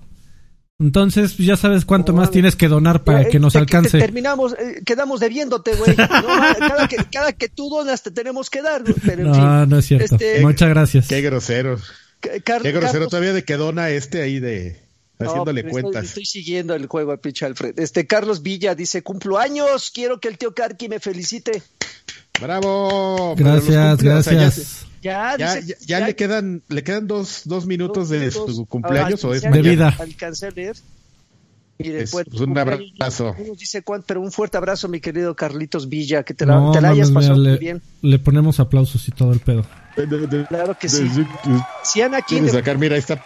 [0.80, 3.98] Entonces ya sabes cuánto más tienes que donar para que nos alcance.
[4.00, 5.96] terminamos, eh, quedamos debiéndote, güey.
[5.96, 8.84] cada, que, cada, que, tú donas te tenemos que dar.
[9.18, 10.16] no, no es cierto.
[10.16, 11.08] Este, Muchas gracias.
[11.08, 11.80] Qué grosero.
[12.22, 14.80] qué grosero todavía de que dona este ahí de
[15.20, 16.06] haciéndole cuentas.
[16.06, 17.80] Estoy, siguiendo el juego a pinche Alfred.
[17.80, 21.62] Este Carlos Villa dice, cumplo años, quiero que el tío Karki me felicite.
[22.42, 23.36] Bravo.
[23.36, 24.86] Gracias, gracias.
[25.02, 29.42] ya, ya, ya, le quedan, le quedan dos, dos minutos de su cumpleaños o es
[29.42, 29.96] de vida.
[30.00, 30.76] Alcancé a leer.
[31.78, 33.36] pues, un abrazo.
[33.58, 37.12] dice pero un fuerte abrazo, mi querido Carlitos Villa, que te la, te la hayas
[37.12, 37.82] pasado muy bien.
[38.02, 39.66] Le ponemos aplausos y todo el pedo.
[40.50, 41.10] claro que sí.
[41.84, 43.24] Si Ana quiere sacar, mira, ahí está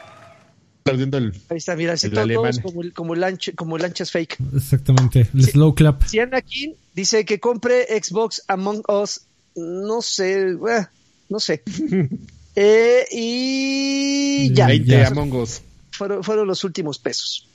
[0.84, 1.34] perdiendo el.
[1.50, 3.14] Ahí está, mira, el todos como, como,
[3.56, 4.38] como lanchas fake.
[4.56, 6.04] Exactamente, el slow clap.
[6.06, 9.22] Si Anakin dice que compre Xbox Among Us,
[9.56, 10.86] no sé, eh,
[11.30, 11.64] no sé.
[12.56, 14.68] eh, y ya.
[14.68, 15.62] 20 Among Us.
[15.92, 17.48] Fueron, fueron, los últimos pesos.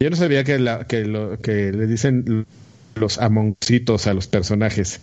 [0.00, 2.46] Yo no sabía que, la, que, lo, que le dicen
[2.96, 5.00] los Amongositos a los personajes.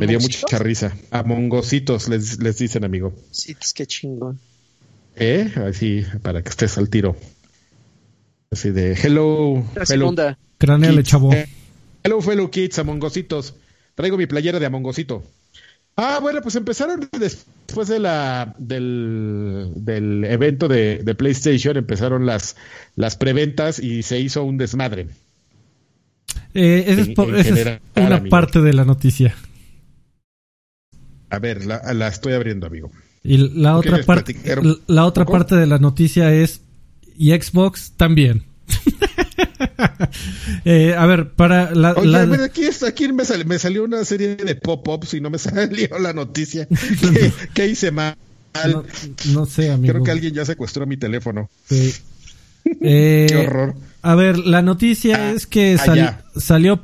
[0.00, 0.96] Me dio mucha risa.
[1.10, 3.14] Amongositos les, les dicen, amigo.
[3.30, 4.40] Sí, es que chingón.
[5.16, 5.52] ¿Eh?
[5.56, 7.16] Así, para que estés al tiro.
[8.50, 9.64] Así de hello.
[9.74, 10.14] La hello.
[10.58, 11.30] Craneale, chavo.
[12.02, 13.54] Hello, fellow kids, amongositos.
[13.94, 15.24] Traigo mi playera de amongosito.
[15.96, 22.56] Ah, bueno, pues empezaron después de la del, del evento de, de, PlayStation, empezaron las,
[22.96, 25.06] las preventas y se hizo un desmadre.
[26.52, 29.36] Eh, esa es, una parte de la noticia.
[31.30, 32.90] A ver, la, la estoy abriendo, amigo.
[33.24, 34.36] Y la otra parte,
[34.86, 36.60] la otra parte de la noticia es
[37.16, 38.44] y Xbox también.
[40.64, 45.14] eh, a ver, para la, Oye, aquí, aquí me, me, salió una serie de pop-ups
[45.14, 46.68] y no me salió la noticia.
[47.54, 48.16] ¿Qué, hice mal?
[49.32, 49.94] No, sé, amigo.
[49.94, 51.48] Creo que alguien ya secuestró mi teléfono.
[51.66, 51.94] Sí.
[52.62, 53.74] Qué eh, horror.
[54.02, 56.80] A ver, la noticia ah, es que ah, salió.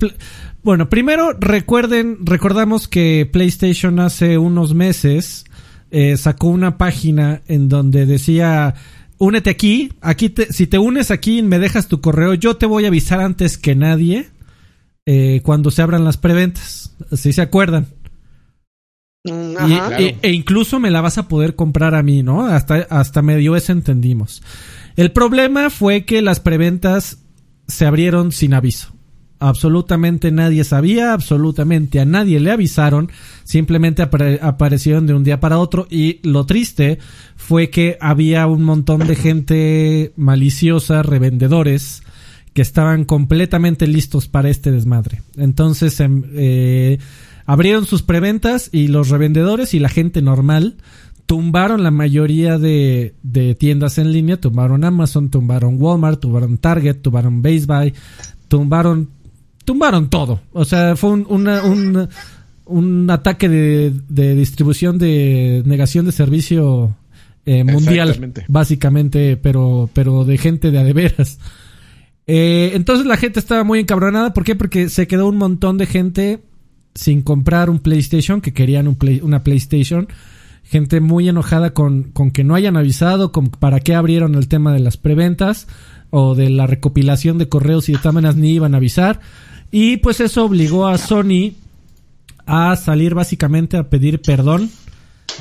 [0.63, 5.45] Bueno, primero recuerden, recordamos que PlayStation hace unos meses
[5.91, 8.75] eh, sacó una página en donde decía,
[9.19, 12.85] únete aquí, aquí si te unes aquí y me dejas tu correo, yo te voy
[12.85, 14.29] a avisar antes que nadie
[15.07, 17.87] eh, cuando se abran las preventas, si se acuerdan.
[19.25, 19.87] Mm, Y- ajá.
[19.89, 20.05] Claro.
[20.05, 22.47] e, e incluso me la vas a poder comprar a mí, ¿no?
[22.47, 24.43] Hasta, hasta medio eso entendimos.
[24.97, 27.19] El problema fue que las preventas
[27.69, 28.93] se abrieron sin aviso.
[29.41, 33.11] Absolutamente nadie sabía, absolutamente a nadie le avisaron,
[33.43, 36.99] simplemente apare- aparecieron de un día para otro y lo triste
[37.37, 42.03] fue que había un montón de gente maliciosa, revendedores,
[42.53, 45.23] que estaban completamente listos para este desmadre.
[45.37, 46.99] Entonces, em, eh,
[47.47, 50.77] abrieron sus preventas y los revendedores y la gente normal
[51.27, 57.41] tumbaron la mayoría de, de tiendas en línea, tumbaron Amazon, tumbaron Walmart, tumbaron Target, tumbaron
[57.41, 57.95] Base Buy,
[58.49, 59.09] tumbaron,
[59.71, 60.41] tumbaron todo.
[60.53, 62.09] O sea, fue un, una- un,
[62.65, 66.97] un ataque de, de distribución de negación de servicio
[67.47, 68.09] eh, mundial,
[68.49, 71.39] básicamente, pero, pero de gente de a de veras.
[72.27, 74.33] Eh, entonces la gente estaba muy encabronada.
[74.35, 74.57] ¿Por qué?
[74.57, 76.41] Porque se quedó un montón de gente
[76.97, 80.09] sin comprar un PlayStation, que querían un Play- una PlayStation.
[80.65, 84.73] Gente muy enojada con, con que no hayan avisado, con para qué abrieron el tema
[84.73, 85.67] de las preventas
[86.11, 89.21] o de la recopilación de correos y de todas maneras ni iban a avisar.
[89.71, 91.53] Y pues eso obligó a Sony
[92.47, 94.71] a salir básicamente a pedir perdón.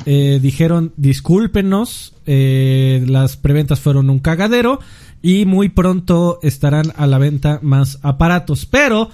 [0.06, 4.80] Eh, dijeron discúlpenos, eh, las preventas fueron un cagadero
[5.22, 8.66] y muy pronto estarán a la venta más aparatos.
[8.66, 9.10] Pero,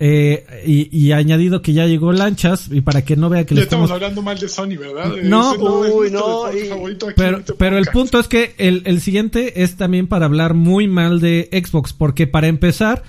[0.00, 3.60] eh, y, y añadido que ya llegó lanchas y para que no vea que Ya
[3.60, 3.90] le estamos estamos...
[4.02, 5.12] hablando mal de Sony, ¿verdad?
[5.22, 9.00] No, uy, nuestro no, y- aquí Pero, este pero el punto es que el, el
[9.00, 13.04] siguiente es también para hablar muy mal de Xbox, porque para empezar,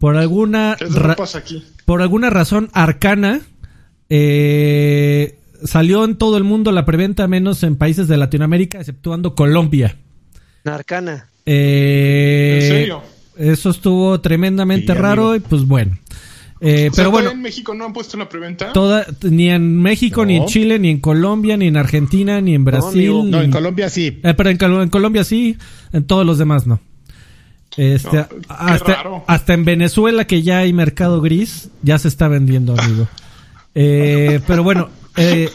[0.00, 1.62] por alguna Eso ra- no pasa aquí.
[1.84, 3.40] por alguna razón arcana
[4.08, 9.96] eh, salió en todo el mundo la preventa menos en países de Latinoamérica exceptuando Colombia
[10.64, 11.28] Narcana.
[11.46, 13.02] Eh, ¿En serio?
[13.38, 15.36] eso estuvo tremendamente Sí, raro amigo.
[15.36, 15.96] y pues bueno
[16.60, 18.72] Eh, O sea, pero bueno ¿todavía en México no han puesto una preventa.
[18.74, 20.48] toda, ni en México ni en No.
[20.48, 23.24] Chile ni en Colombia ni en Argentina ni en Brasil amigo.
[23.24, 24.20] No, en Colombia sí.
[24.22, 25.56] eh, pero en Colombia sí,
[25.92, 26.80] en todos los demás no.
[27.76, 29.24] Este, No, hasta, raro.
[29.26, 33.08] hasta en Venezuela que ya hay mercado gris, ya se está vendiendo, amigo.
[33.74, 35.48] Eh, pero bueno, eh,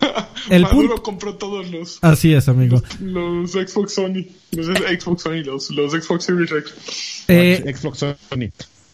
[0.49, 1.03] el Maduro punto...
[1.03, 2.81] compró todos los, Así es, amigo.
[3.01, 4.25] los Xbox Sony.
[4.51, 7.23] Los Xbox Sony, los, los Xbox Series X.
[7.27, 8.49] Eh, Xbox Sony.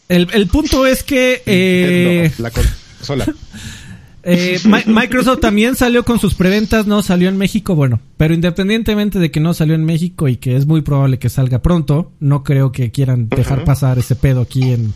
[0.09, 1.43] el, el punto es que...
[1.45, 3.25] Eh, No, la consola.
[4.23, 9.17] Eh, Mi- Microsoft también salió con sus preventas, no salió en México, bueno, pero independientemente
[9.19, 12.43] de que no salió en México y que es muy probable que salga pronto, no
[12.43, 14.93] creo que quieran dejar pasar ese pedo aquí en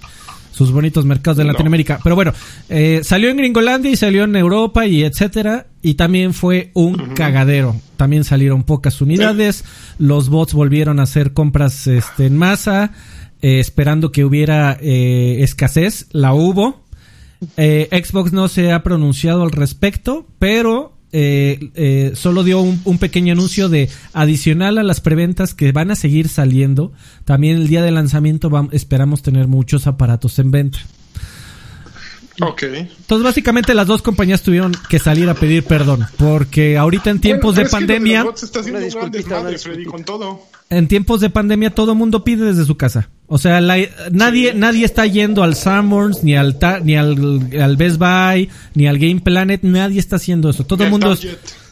[0.52, 1.52] sus bonitos mercados de No.
[1.52, 2.00] Latinoamérica.
[2.04, 2.34] Pero bueno,
[2.70, 7.76] eh, salió en Gringolandia y salió en Europa y etcétera, y también fue un cagadero.
[7.98, 9.66] También salieron pocas unidades,
[9.98, 12.94] los bots volvieron a hacer compras este, en masa,
[13.42, 16.85] eh, esperando que hubiera eh, escasez, la hubo.
[17.58, 22.98] Eh, Xbox no se ha pronunciado al respecto, pero eh, eh, solo dio un, un
[22.98, 26.92] pequeño anuncio de adicional a las preventas que van a seguir saliendo.
[27.24, 30.80] También el día de lanzamiento vam- esperamos tener muchos aparatos en venta.
[32.42, 32.64] Ok.
[32.64, 37.56] Entonces básicamente las dos compañías tuvieron que salir a pedir perdón, porque ahorita en tiempos
[37.56, 39.50] Bueno, de es que lo los pandemia, bots está haciendo Una un gran disculpita, una
[39.52, 40.42] desmadre, Freddy, con todo.
[40.70, 43.10] En tiempos de pandemia todo mundo pide desde su casa.
[43.28, 43.78] O sea, la-
[44.12, 48.98] nadie nadie está yendo al Summers ni al ni al, al Best Buy ni al
[49.00, 50.66] Game Planet, nadie está haciendo eso.
[50.66, 51.28] Todo el mundo es-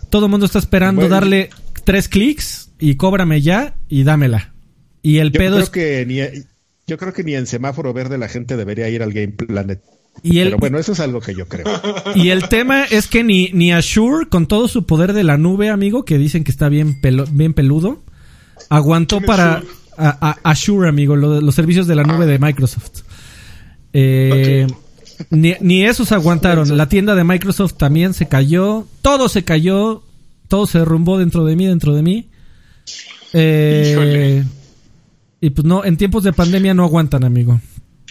[0.09, 1.15] todo el mundo está esperando Bueno.
[1.15, 1.49] darle
[1.85, 4.53] tres clics y cóbrame ya y dámela.
[5.01, 6.43] Y el Yo pedo creo es que ni
[6.87, 9.81] yo creo que ni en semáforo verde la gente debería ir al Game Planet.
[10.21, 11.65] y el Pero bueno, eso es algo que yo creo.
[12.15, 15.69] y el tema es que ni ni Azure con todo su poder de la nube,
[15.69, 18.03] amigo, que dicen que está bien pelo- bien peludo,
[18.69, 19.73] aguantó ¿Quién es para Azure?
[19.97, 23.01] a- a- Azure, amigo, lo- los servicios de la nube de Microsoft.
[23.93, 24.65] Eh,
[25.29, 26.75] ni, ni esos aguantaron.
[26.77, 28.87] La tienda de Microsoft también se cayó.
[29.01, 30.03] Todo se cayó.
[30.47, 32.29] Todo se derrumbó dentro de mí, dentro de mí.
[33.33, 34.43] Eh,
[35.41, 37.59] y pues no, en tiempos de pandemia no aguantan, amigo.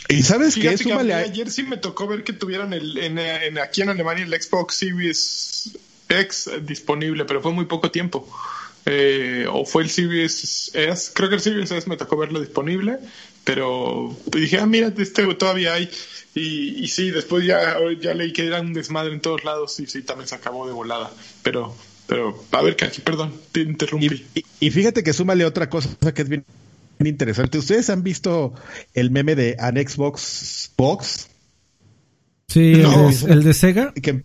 [0.09, 3.19] Y sabes que Fíjate que mí ayer sí me tocó ver que tuvieran el, en,
[3.19, 8.29] en- aquí en Alemania el Xbox Series X disponible, pero fue muy poco tiempo.
[8.87, 12.99] Eh, o fue el Series S, creo que el Series S me tocó verlo disponible,
[13.45, 15.89] pero dije, ah, mira, este todavía hay.
[16.35, 19.87] Y, y sí, después ya, ya leí que era un desmadre en todos lados y
[19.87, 21.12] sí, también se acabó de volada.
[21.43, 21.76] Pero,
[22.07, 24.24] pero, a ver, Kaki, perdón, te interrumpí.
[24.35, 26.45] Y, y- y fíjate que súmale otra cosa que es bien
[27.05, 27.59] interesante.
[27.59, 28.55] ¿Ustedes han visto
[28.95, 31.28] el meme de an Xbox Box?
[32.49, 33.09] Sí, No.
[33.11, 33.93] el, de, el de Sega.
[33.93, 34.24] Que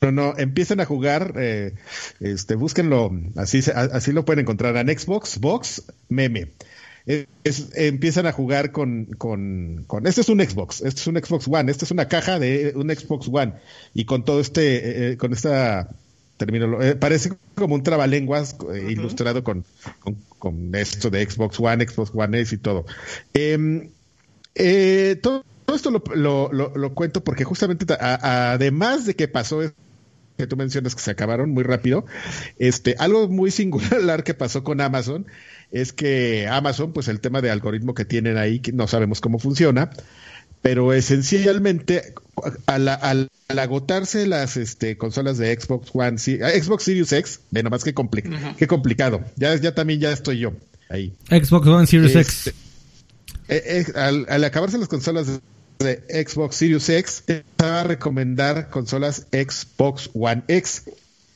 [0.00, 1.74] no, no, empiezan a jugar, eh,
[2.20, 6.52] este, búsquenlo, así, así lo pueden encontrar, an Xbox Box meme.
[7.44, 11.48] es- empiezan a jugar con, con, con- Este es un Xbox, este es un Xbox
[11.48, 13.54] One, esta es una caja de un Xbox One.
[13.94, 15.90] Y con todo este, eh, eh, con esta
[16.36, 19.64] terminología, parece como un trabalenguas eh, ilustrado con,
[20.00, 22.86] con, con esto de Xbox One, Xbox One S y todo.
[23.34, 23.90] Em,
[24.54, 29.26] eh, todo, todo esto lo, lo, lo- lo cuento porque justamente, a- además de que
[29.28, 29.60] pasó
[30.42, 32.04] que tú mencionas que se acabaron muy rápido,
[32.58, 35.26] este, algo muy singular que pasó con Amazon
[35.72, 39.38] es que Amazon, pues el tema de algoritmo que tienen ahí, que no sabemos cómo
[39.38, 39.90] funciona,
[40.62, 42.12] pero esencialmente
[42.66, 47.62] al, al- al agotarse las este, consolas de Xbox One, ah, Xbox Series X, ve
[47.62, 50.52] nomás qué, compli- qué complicado, ya, ya también ya estoy yo
[50.88, 51.12] ahí.
[51.28, 52.54] Xbox One Series Este, X.
[53.48, 55.40] eh, eh, al, al acabarse las consolas de,
[55.80, 60.84] de Xbox Series X, te va a recomendar consolas Xbox One X.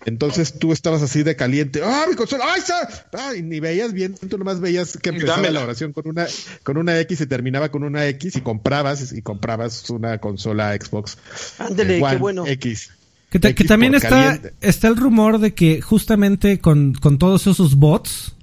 [0.07, 1.81] Entonces tú estabas así de caliente.
[1.83, 2.45] ¡Ah, mi consola!
[2.53, 3.09] ¡Ay, está!
[3.15, 5.61] Ah, y ni veías bien, tú nomás veías que empezaba Dámela.
[5.61, 6.27] la oración con una,
[6.63, 11.17] con una X y terminaba con una X y comprabas y comprabas una consola Xbox.
[11.59, 12.47] Ándele, eh, qué One bueno.
[12.47, 12.91] X.
[13.31, 14.53] Que, ta- que X también está, caliente.
[14.61, 18.34] está el rumor de que justamente con, con todos esos bots,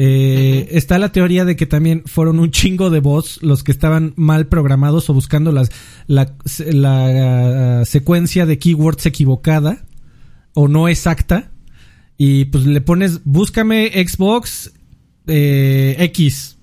[0.00, 4.14] eh, está la teoría de que también fueron un chingo de bots los que estaban
[4.14, 5.70] mal programados o buscando las,
[6.06, 6.36] la,
[6.72, 9.84] la, ah, secuencia de keywords equivocada
[10.54, 11.50] o no exacta.
[12.16, 14.72] Y pues le pones, búscame Xbox
[15.26, 16.57] eh, X.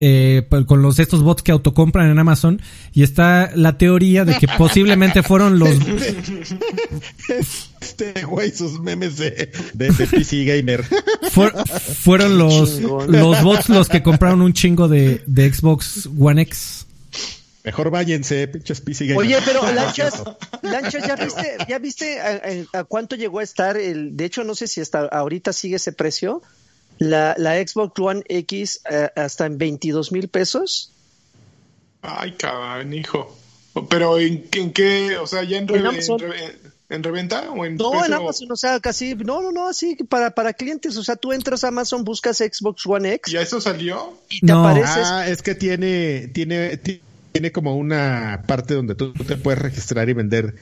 [0.00, 2.60] eh, pa- con los estos bots que autocompran en Amazon
[2.92, 5.70] y está la teoría de que posiblemente fueron los
[7.80, 10.84] Este güey, sus memes de, de, de PC Gamer.
[11.30, 16.86] Fue- fueron los, los bots los que compraron un chingo de, de Xbox One X.
[17.64, 19.18] Mejor váyanse, pinches PC Gamer.
[19.18, 20.22] Oye, pero Lanchas,
[20.62, 22.40] Lanchas, ¿ya viste, ya viste a,
[22.74, 25.76] a- a cuánto llegó a estar el, de hecho no sé si hasta ahorita sigue
[25.76, 26.42] ese precio,
[26.98, 30.92] la, la Xbox One X eh, hasta en 22 mil pesos?
[32.02, 33.36] Ay, cabrón, hijo.
[33.90, 35.16] Pero ¿en, en qué?
[35.18, 36.18] O sea, ¿ya en, En re- en, Amazon.
[36.18, 36.56] re-
[36.88, 40.30] en reventa o en No, en Amazon, o sea, casi, no, no, no, así para,
[40.30, 44.16] para clientes, o sea, tú entras a Amazon, buscas Xbox One X ¿Ya eso salió?
[44.30, 44.60] y te No.
[44.60, 49.60] apareces, Ah, es que tiene, tiene, ti- tiene como una parte donde tú te puedes
[49.60, 50.54] registrar y vender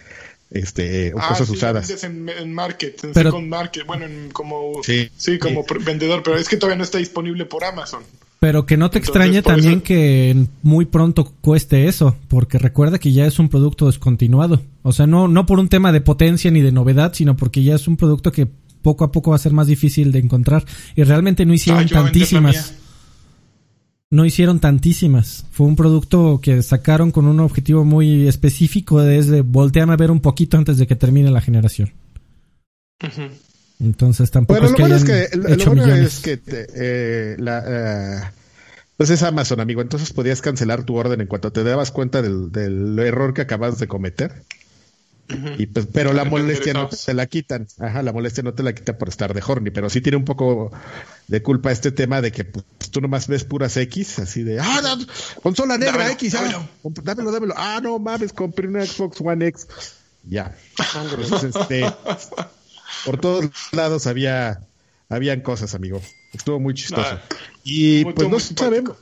[0.51, 2.05] este Ah, cosas sí, usadas.
[2.05, 5.09] en, en Market, en Pero- Second Market, bueno, en como, Sí.
[5.17, 8.03] sí, como vendedor, pero es que todavía no está disponible por Amazon.
[8.41, 12.99] Pero que no te Entonces, extrañe también eso- que muy pronto cueste eso, porque recuerda
[12.99, 14.61] que ya es un producto descontinuado.
[14.83, 17.75] O sea, no, no por un tema de potencia ni de novedad, sino porque ya
[17.77, 18.47] es un producto que
[18.83, 20.63] poco a poco va a ser más difícil de encontrar.
[20.95, 22.75] Y realmente no hicieron Ah, tantísimas.
[24.15, 25.45] No hicieron tantísimas.
[25.51, 30.11] Fue un producto que sacaron con un objetivo muy específico, es de volteame a ver
[30.12, 31.93] un poquito antes de que termine la generación.
[33.81, 36.37] Entonces tampoco Bueno, es lo que bueno es que, lo- hecho lo bueno es que
[36.37, 38.31] te- eh, la, eh,
[38.97, 39.83] pues es Amazon, amigo.
[39.83, 43.79] Entonces podías cancelar tu orden en cuanto te dabas cuenta del, del error que acabas
[43.79, 44.45] de cometer.
[45.59, 47.66] Y pues, pero la molestia no te la quitan.
[47.79, 50.25] Ajá, la molestia no te la quita por estar de horny, pero sí tiene un
[50.25, 50.70] poco
[51.29, 54.81] de culpa este tema de que pues, tú nomás ves puras X, así de, ah,
[54.83, 54.99] da-
[55.43, 56.68] consola negra Dámelo, X, ah, dámelo.
[56.83, 57.55] comp- dámelo, dámelo.
[57.57, 59.66] Ah, no mames, compré una Xbox One X.
[60.29, 60.55] Ya.
[61.11, 61.85] Entonces, este,
[63.05, 64.61] por todos lados había,
[65.09, 66.01] habían cosas, amigo.
[66.33, 67.09] Estuvo muy chistoso.
[67.11, 67.22] Ah,
[67.64, 68.97] y muy- pues no sabemos.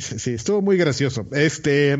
[0.00, 1.26] sí, estuvo muy gracioso.
[1.32, 1.96] Este,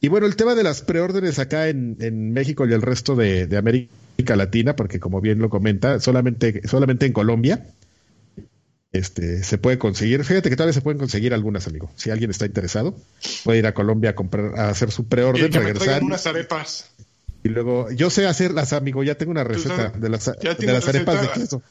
[0.00, 3.46] y bueno, el tema de las preórdenes acá en, en México y el resto de,
[3.46, 7.66] de América Latina, porque como bien lo comenta, solamente, solamente en Colombia
[8.92, 10.24] este, se puede conseguir.
[10.24, 11.90] Fíjate que todavía se pueden conseguir algunas, amigo.
[11.96, 12.96] Si alguien está interesado,
[13.44, 15.78] puede ir a Colombia a comprar, a hacer su preorden, regresar.
[15.82, 16.90] traigan unas arepas.
[17.42, 19.02] Y luego, yo sé hacerlas, amigo.
[19.04, 21.62] Ya tengo una receta de las, de las arepas de queso.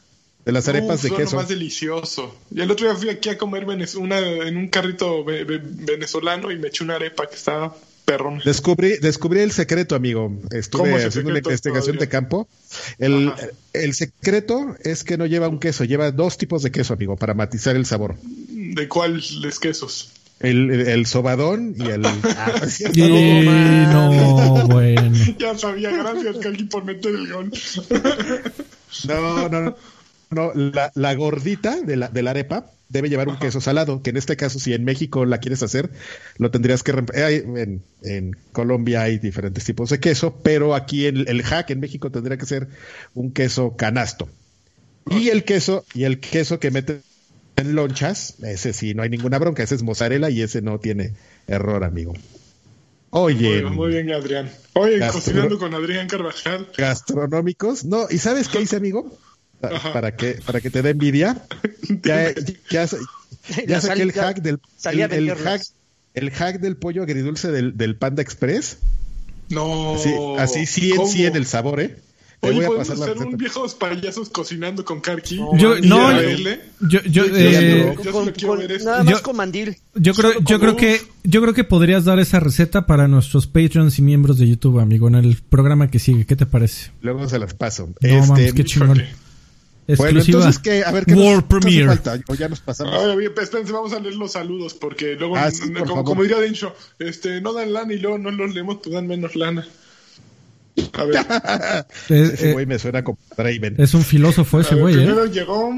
[0.46, 1.36] De las arepas Uf, de queso.
[1.38, 2.38] más delicioso.
[2.52, 6.52] Y el otro día fui aquí a comer una, en un carrito ve- ve- venezolano
[6.52, 8.40] y me eché una arepa que estaba perrón.
[8.46, 10.28] Descubrí, descubrí el secreto, amigo.
[10.28, 12.48] ¿Cómo Estuve haciendo una investigación de campo.
[13.00, 13.34] El,
[13.94, 17.76] secreto es que no lleva un queso, lleva dos tipos de queso, amigo, para matizar
[17.76, 18.16] el sabor.
[18.22, 20.12] ¿De cuáles quesos?
[20.40, 22.06] El, el, el sobadón y el...
[22.38, 22.62] Ah,
[23.92, 24.64] no.
[24.64, 25.18] Y bueno.
[25.40, 27.52] Ya sabía, gracias, Kaki, por meter el gol.
[29.08, 29.76] No, no, no.
[30.32, 34.12] No, la, la gordita de la, de la arepa debe llevar un queso salado, que
[34.12, 35.90] en este caso, si en México la quieres hacer,
[36.38, 36.92] lo tendrías que...
[37.14, 42.12] En, en Colombia hay diferentes tipos de queso, pero aquí el, el hack en México
[42.12, 42.68] tendría que ser
[43.14, 44.30] un queso canasto.
[45.10, 47.02] Y el queso, y el queso que meten
[47.56, 51.14] en lonchas, ese sí, no hay ninguna bronca, ese es mozzarella y ese no tiene
[51.48, 52.14] error, amigo.
[53.12, 54.52] Oye, Muy, muy bien, Adrián.
[54.74, 56.68] Oye, cocinando con Adrián Carvajal.
[56.78, 57.86] gastronómicos.
[57.86, 59.18] No, ¿y sabes qué hice, amigo?
[59.94, 61.42] Para que, para que te dé envidia.
[62.04, 62.34] Ya,
[62.70, 62.88] ya, Ya
[63.68, 65.62] La saqué el hack del a el, el hack,
[66.16, 68.78] el hack del pollo agridulce del, del Panda Express.
[69.50, 69.96] No.
[69.96, 71.10] Así, así 100 ¿Cómo?
[71.10, 71.98] 100 el sabor, ¿eh?
[72.42, 75.38] Te Oye, voy a podemos pasar la hacer un viejos payasos cocinando con Karki.
[75.38, 76.62] No, a yo- verle.
[76.82, 78.90] Yo, yo, Yo- eh, yo- Con- con- ver esto.
[78.90, 79.78] nada más con mandil.
[79.96, 83.98] yo creo, yo creo que, yo creo que podrías dar esa receta para nuestros Patreons
[84.00, 86.26] y miembros de YouTube, amigo, en el programa que sigue.
[86.26, 86.92] ¿Qué te parece?
[87.02, 87.88] Luego se las paso.
[87.88, 89.02] No este, mames, qué chingón.
[89.88, 89.98] Híjole.
[89.98, 90.38] bueno, Exclusiva.
[90.40, 90.84] entonces, ¿qué?
[90.84, 91.88] A ver, ¿qué World nos, qué nos Premiere.
[91.88, 92.20] falta?
[92.28, 92.94] O ya nos pasamos.
[92.94, 96.04] Ay, bien, espérense, vamos a leer los saludos porque luego, Ah, sí, n- por como,
[96.04, 99.36] como diría Dencho, este, no dan lana y luego no los leemos, pues dan menos
[99.36, 99.68] lana.
[100.94, 101.16] A ver,
[102.10, 103.76] Ese eh, güey me suena como Draven.
[103.78, 104.98] es un filósofo ese güey, ¿eh?
[104.98, 105.74] primero llegó,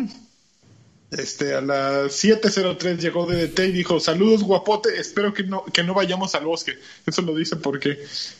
[1.11, 5.93] este, a las 7.03 llegó DDT y dijo, saludos guapote, espero que no, que no
[5.93, 6.73] vayamos al bosque.
[7.05, 7.97] Eso lo dice porque,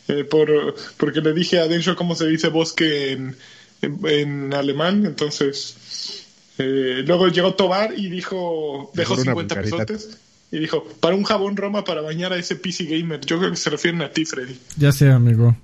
[0.08, 3.36] eh, por, porque le dije a Dencho cómo se dice bosque en,
[3.82, 6.24] en, en alemán, entonces,
[6.58, 9.86] eh, luego llegó Tobar y dijo, dejó Mejor una 50 vulgaridad.
[9.86, 10.18] pesotes.
[10.50, 13.20] Y dijo, para un jabón Roma para bañar a ese PC gamer.
[13.26, 14.58] Yo creo que se refieren a ti, Freddy.
[14.78, 15.54] Ya sé, amigo.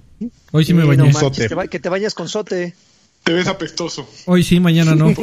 [0.53, 0.99] Hoy sí me bañé.
[0.99, 1.49] no manches, Sote.
[1.49, 2.75] te va- que te bañas con sote.
[3.23, 4.07] Te ves apestoso.
[4.27, 5.07] Hoy sí, mañana no.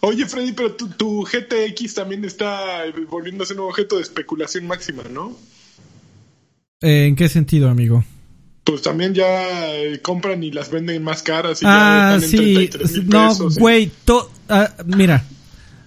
[0.00, 5.36] Oye, Freddy, pero tu, tu GTX también está volviéndose un objeto de especulación máxima, ¿no?
[6.84, 8.04] Eh, ¿En qué sentido, amigo?
[8.62, 9.24] Pues también ya
[9.74, 12.54] eh, compran y las venden más caras y Ah, ya están en sí.
[12.54, 13.32] 33 mil No.
[13.32, 13.36] ¿eh?
[13.58, 13.92] güey.
[14.48, 15.24] ah, mira.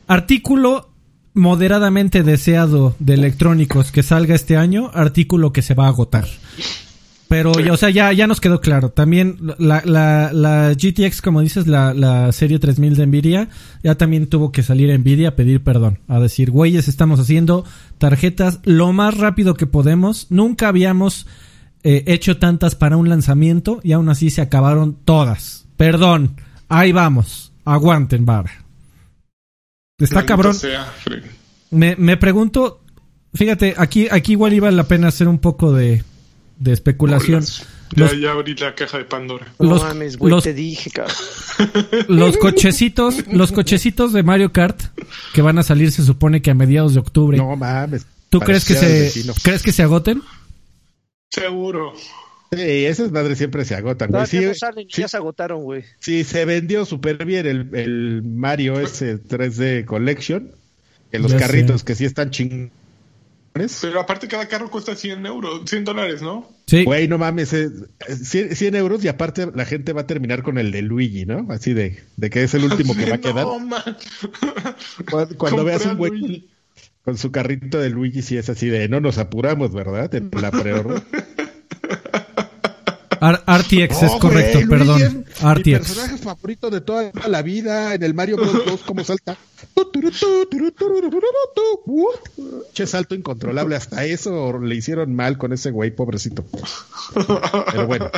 [0.08, 0.90] Artículo
[1.34, 4.90] moderadamente deseado de electrónicos que salga este año.
[4.94, 6.28] Artículo que se va a agotar.
[7.28, 8.90] Pero, ya, o sea, ya, ya nos quedó claro.
[8.90, 13.50] También la, la, la GTX, como dices, la, la serie 3000 de Nvidia,
[13.84, 16.00] ya también tuvo que salir Nvidia a pedir perdón.
[16.08, 17.66] A decir, güeyes, estamos haciendo
[17.98, 20.28] tarjetas lo más rápido que podemos.
[20.30, 21.28] Nunca habíamos
[21.84, 25.66] eh, hecho tantas para un lanzamiento y aún así se acabaron todas.
[25.76, 26.38] Perdón.
[26.70, 27.52] Ahí vamos.
[27.66, 28.64] Aguanten, vara.
[29.98, 30.54] Está cabrón.
[30.54, 30.94] sea.
[31.72, 32.82] Me, me pregunto,
[33.34, 36.04] fíjate, aquí, aquí igual iba la pena hacer un poco de,
[36.60, 37.44] de especulación.
[37.96, 39.48] Ya, Los, ya abrí la caja de Pandora.
[39.60, 41.16] No Los- mames, güey, los- te dije, cabrón.
[42.10, 44.80] los cochecitos, los cochecitos de Mario Kart
[45.34, 47.38] que van a salir se supone que a mediados de octubre.
[47.38, 48.06] No mames.
[48.30, 49.34] ¿Tú crees que se, vecino.
[49.42, 50.22] crees que se agoten?
[51.30, 51.94] Seguro.
[52.52, 54.24] Sí, esas madres siempre se agotan, güey.
[54.26, 55.84] Todavía Sí, no salen, sí, ya se agotaron, güey.
[56.00, 60.52] sí, se vendió súper bien el, el Mario ese 3D Collection.
[61.12, 61.86] Que los Ya carritos sé.
[61.86, 62.72] que sí están chingones.
[63.82, 66.50] Pero aparte cada carro cuesta 100 euros, 100 dólares, ¿no?
[66.68, 66.84] Sí.
[66.84, 67.70] Güey, no mames, eh,
[68.08, 71.48] 100, 100 euros y aparte la gente va a terminar con el de Luigi, ¿no?
[71.50, 73.46] Así de, de que es el último que va a quedar.
[73.46, 73.98] No, man.
[75.38, 76.50] Cuando, veas un güey Luigi.
[77.04, 80.14] con su carrito de Luigi, sí es así de, no nos apuramos, ¿verdad?
[80.16, 81.04] En la preorden.
[83.22, 85.02] RTX es No, correcto, güey, perdón.
[85.02, 85.88] es Mi RTX.
[85.88, 88.66] personaje favorito de toda la vida en el Mario Bros.
[88.66, 89.38] 2, como salta.
[92.74, 96.46] Che salto incontrolable, hasta eso le hicieron mal con ese güey, pobrecito.
[97.72, 98.10] Pero bueno,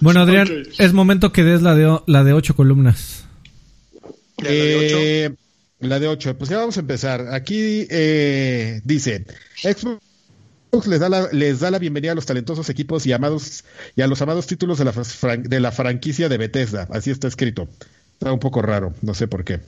[0.00, 0.74] Bueno, Adrián, Ok.
[0.78, 3.24] es momento que des la de, la de ocho columnas.
[4.38, 4.96] Ya, la de ocho.
[4.98, 5.30] Eh,
[5.80, 6.38] la de 8.
[6.38, 7.28] Pues ya vamos a empezar.
[7.34, 9.24] Aquí eh, dice,
[9.62, 10.02] Xbox
[10.86, 13.64] les da, la, les da la bienvenida a los talentosos equipos y amados
[13.94, 16.86] y a los amados títulos de la, fran- de la franquicia de Bethesda.
[16.90, 17.68] Así está escrito.
[18.14, 19.60] Está un poco raro, no sé por qué.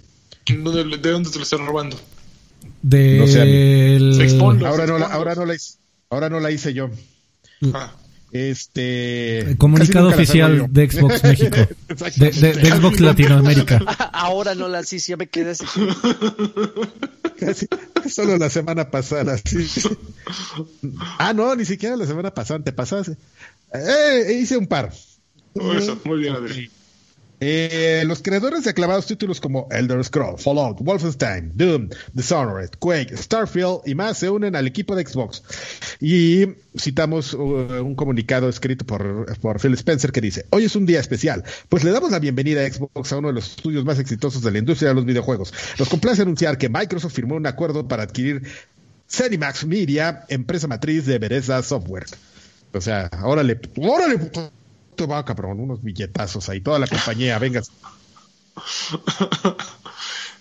[0.46, 1.98] ¿De, de dónde te lo están robando?
[2.82, 3.18] Del...
[3.18, 3.40] No sé,
[4.66, 5.78] Ahora no, la, ahora, no la, hice-
[6.10, 6.90] ahora no la hice yo.
[7.74, 7.92] Ah.
[8.30, 11.56] Este comunicado oficial de Xbox México.
[11.56, 12.40] De, Exactamente.
[12.40, 13.78] de- de Xbox Latinoamérica.
[14.12, 15.64] Ahora no la sí, ya me quedé así.
[17.38, 17.66] Casi,
[18.10, 19.66] solo la semana pasada, sí.
[21.18, 23.16] Ah, no, ni siquiera la semana pasada, te pasaste.
[23.72, 24.92] Eh, hice un par.
[25.54, 26.70] Oh, Eso, muy bien, Adri.
[27.40, 33.82] Eh, los creadores de aclamados títulos como Elder Scrolls, Fallout, Wolfenstein, Doom, Dishonored, Quake, Starfield
[33.86, 35.42] y más se unen al equipo de Xbox.
[36.00, 37.38] Y citamos uh,
[37.82, 41.84] un comunicado escrito por, por Phil Spencer que dice, hoy es un día especial, pues
[41.84, 44.58] le damos la bienvenida a Xbox a uno de los estudios más exitosos de la
[44.58, 45.54] industria de los videojuegos.
[45.78, 48.42] Nos complace anunciar que Microsoft firmó un acuerdo para adquirir
[49.08, 52.06] Cenimax Media, empresa matriz de Bethesda Software.
[52.72, 54.52] O sea, órale, órale, puto,
[55.06, 57.62] va, cabrón, unos billetazos ahí, toda la compañía, venga.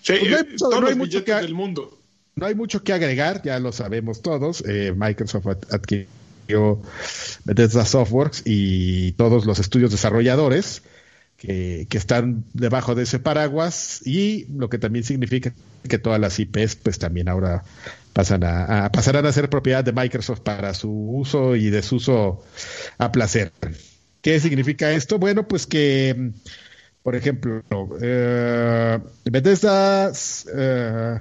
[0.02, 1.98] Sí, Pues no hay eh, mucho- todos no hay los mucho billetes que- del mundo.
[2.36, 4.62] No hay mucho que agregar, ya lo sabemos todos.
[4.66, 6.80] Eh, Microsoft ad- adquirió
[7.44, 10.82] Bethesda Softworks y todos los estudios desarrolladores
[11.36, 15.52] que, que están debajo de ese paraguas y lo que también significa
[15.88, 17.64] que todas las IPs pues también ahora
[18.12, 22.44] pasan a, a- pasarán a ser propiedad de Microsoft para su uso y desuso
[22.98, 23.52] a placer.
[24.22, 25.18] ¿Qué significa esto?
[25.18, 26.28] Bueno, pues que mm,
[27.02, 27.62] por ejemplo,
[28.02, 30.12] eh, Bethesda
[30.54, 31.18] eh,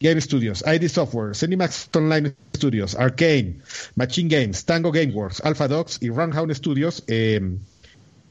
[0.00, 3.58] Game Studios, ID Software, Cinemax Online Studios, Arcane,
[3.96, 7.02] Machine Games, Tango Gameworks, Alpha Dogs y Runhound Studios.
[7.08, 7.58] Eh,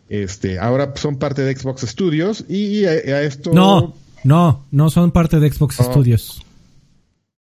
[0.10, 3.52] este, ahora son parte de Xbox Studios y a, a esto.
[3.54, 3.94] No,
[4.24, 5.84] no, no son parte de Xbox Oh.
[5.84, 6.42] Studios.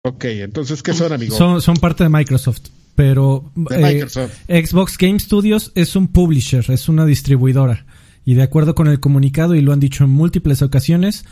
[0.02, 1.36] Ok, entonces, ¿qué son, amigo?
[1.36, 2.62] Son, son parte de Microsoft.
[3.00, 4.32] Pero De eh, Microsoft.
[4.48, 7.86] Xbox Game Studios es un publisher, es una distribuidora.
[8.24, 11.24] Y de acuerdo con el comunicado, y lo han dicho en múltiples ocasiones,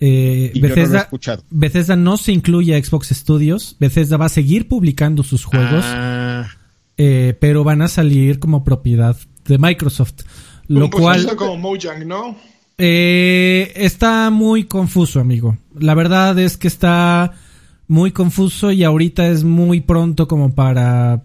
[0.00, 1.44] eh, yo no Bethesda, escuchado.
[1.50, 3.76] Bethesda no se incluye a Xbox Studios.
[3.78, 6.48] Bethesda va a seguir publicando sus juegos, Ah,
[6.96, 9.16] eh, pero van a salir como propiedad
[9.46, 10.22] de Microsoft.
[10.66, 12.36] Lo Un cual poquito como Mojang, ¿no?
[12.78, 15.56] eh, está muy confuso, amigo.
[15.78, 17.32] La verdad es que está
[17.92, 21.24] muy confuso y ahorita es muy pronto como para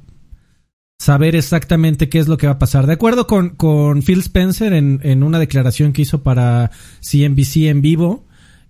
[1.00, 2.88] saber exactamente qué es lo que va a pasar.
[2.88, 7.82] De acuerdo con, con Phil Spencer en, en una declaración que hizo para CNBC en
[7.82, 8.26] vivo,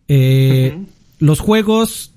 [0.07, 0.77] eh,
[1.17, 2.13] los juegos,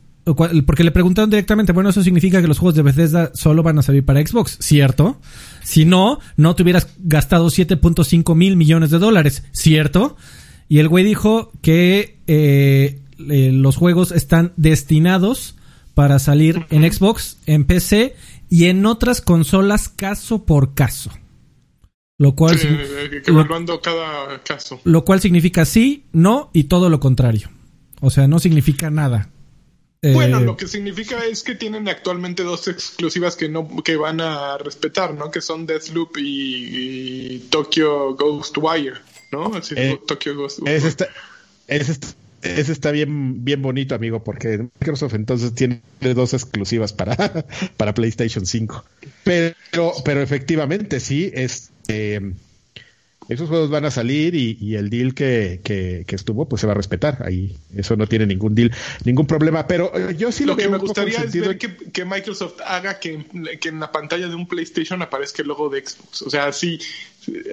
[0.66, 3.82] porque le preguntaron directamente, bueno, eso significa que los juegos de Bethesda solo van a
[3.82, 5.18] salir para Xbox, ¿cierto?
[5.64, 10.18] Si no, no te hubieras gastado 7.5 mil millones de dólares, ¿cierto?
[10.68, 13.00] Y el güey dijo que eh,
[13.30, 15.56] eh, los juegos están destinados
[16.00, 18.16] para salir en Xbox, en PC
[18.48, 21.10] y en otras consolas caso por caso.
[22.16, 24.80] Lo cual, Que, sign- que lo- evaluando cada caso.
[24.84, 27.50] lo cual significa sí, no y todo lo contrario.
[28.00, 29.28] O sea, no significa nada.
[30.00, 34.22] Eh, Bueno, lo que significa es que tienen actualmente dos exclusivas que no que van
[34.22, 35.30] a respetar, ¿no?
[35.30, 39.54] Que son Deathloop y, y Tokyo Ghostwire, ¿no?
[39.54, 40.60] Así, Eh, Tokyo Ghost.
[40.66, 41.08] ese está,
[41.66, 42.08] ese está,
[42.42, 47.16] ese está bien, bien bonito, amigo, porque Microsoft entonces tiene dos exclusivas para,
[47.76, 48.84] para PlayStation 5.
[49.24, 52.32] Pero, pero efectivamente, sí, es, eh,
[53.30, 56.66] esos juegos van a salir y, y el deal que, que, que estuvo, pues se
[56.66, 57.22] va a respetar.
[57.24, 58.72] Ahí, eso no tiene ningún deal,
[59.04, 59.68] ningún problema.
[59.68, 62.60] Pero eh, yo sí Lo le que me gustaría es sentido ver que, que Microsoft
[62.66, 63.24] haga que,
[63.60, 66.22] que en la pantalla de un PlayStation aparezca el logo de Xbox.
[66.22, 66.80] O sea, así,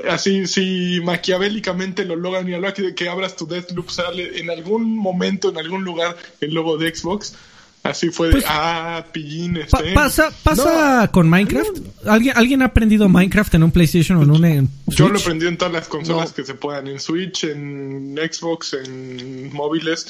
[0.09, 4.49] así, si maquiavélicamente lo logran y a la que, que abras tu Deathloop sale en
[4.49, 7.35] algún momento, en algún lugar, el logo de Xbox.
[7.83, 9.69] Así fue de, Pues, ah, pillines.
[9.69, 9.93] pa- eh.
[9.93, 11.69] pasa pasa con Minecraft.
[12.05, 15.47] ¿Alguien, ¿Alguien ha aprendido Minecraft en un PlayStation o en un en Yo lo aprendí
[15.47, 16.35] en todas las consolas No.
[16.35, 20.07] que se puedan, en Switch, en Xbox, en móviles.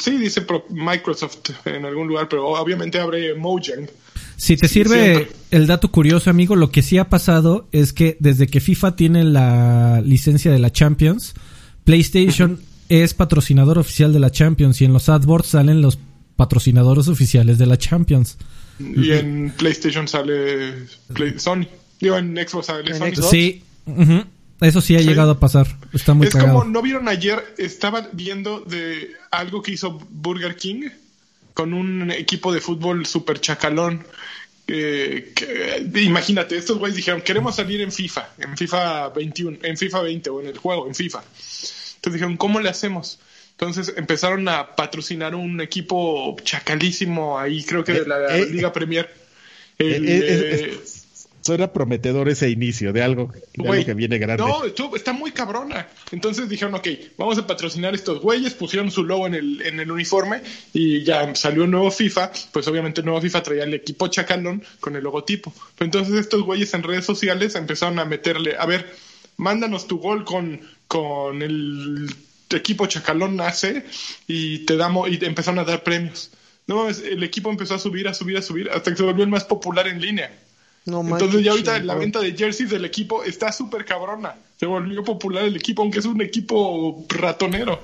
[0.00, 3.88] Sí, dice Microsoft en algún lugar, pero obviamente abre Mojang.
[4.36, 5.36] Si te sirve Siempre.
[5.52, 9.22] el dato curioso, amigo, lo que sí ha pasado es que desde que FIFA tiene
[9.24, 11.34] la licencia de la Champions,
[11.84, 15.98] PlayStation es patrocinador oficial de la Champions y en los AdWords salen los
[16.36, 18.36] patrocinadores oficiales de la Champions.
[18.80, 20.74] Y en PlayStation sale
[21.12, 21.66] Play- Sony.
[22.00, 23.06] Digo, en Xbox sale En Sony.
[23.14, 23.30] Xbox.
[23.30, 24.24] Sí, ujú,
[24.66, 25.06] eso sí ha Sí.
[25.06, 25.66] llegado a pasar.
[25.92, 26.58] Está muy es cagado.
[26.60, 27.42] como, ¿no vieron ayer?
[27.58, 30.88] Estaba viendo de algo que hizo Burger King
[31.54, 34.04] con un equipo de fútbol super chacalón.
[34.68, 40.02] eh, que- imagínate, estos güeyes dijeron, queremos salir en FIFA, en FIFA 21, en FIFA
[40.02, 41.18] 20 o en el juego, en FIFA.
[41.18, 43.18] Entonces dijeron, ¿cómo le hacemos?
[43.50, 48.72] Entonces empezaron a patrocinar un equipo chacalísimo ahí, creo que de la Eh, eh, Liga
[48.72, 49.12] Premier.
[49.78, 50.80] El, eh, eh, eh,
[51.42, 54.44] Suena prometedor ese inicio de algo, de algo que viene grande.
[54.44, 54.64] No,
[54.94, 55.88] está muy cabrona.
[56.12, 56.86] Entonces dijeron, ok,
[57.18, 60.40] vamos a patrocinar estos güeyes, pusieron su logo en el, en el uniforme
[60.72, 62.30] y ya salió un nuevo FIFA.
[62.52, 65.52] Pues obviamente el nuevo FIFA traía el equipo chacalón con el logotipo.
[65.76, 68.94] Pero entonces estos güeyes en redes sociales empezaron a meterle, a ver,
[69.36, 72.08] mándanos tu gol con, con el
[72.50, 73.84] equipo chacalón AC
[74.28, 76.30] y te damos, y te empezaron a dar premios.
[76.68, 79.24] No mames, el equipo empezó a subir, a subir, a subir, hasta que se volvió
[79.24, 80.30] el más popular en línea.
[80.86, 84.34] No Entonces ya ahorita la venta de jerseys del equipo está súper cabrona.
[84.58, 87.80] Se volvió popular el equipo, aunque es un equipo ratonero.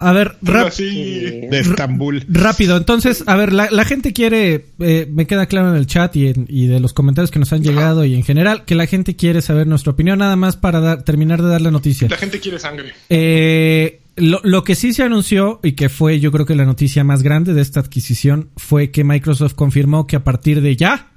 [0.00, 0.36] A ver,
[0.66, 1.30] así, Sí.
[1.48, 2.24] de Estambul.
[2.28, 2.76] rápido.
[2.76, 6.26] Entonces, a ver, la, la gente quiere, eh, me queda claro en el chat y,
[6.28, 9.16] en- y de los comentarios que nos han llegado y en general, que la gente
[9.16, 12.08] quiere saber nuestra opinión, nada más para dar- terminar de dar la noticia.
[12.08, 12.92] la gente quiere sangre.
[13.08, 17.02] Eh, lo, lo que sí se anunció y que fue yo creo que la noticia
[17.04, 21.12] más grande de esta adquisición fue que Microsoft confirmó que a partir de ya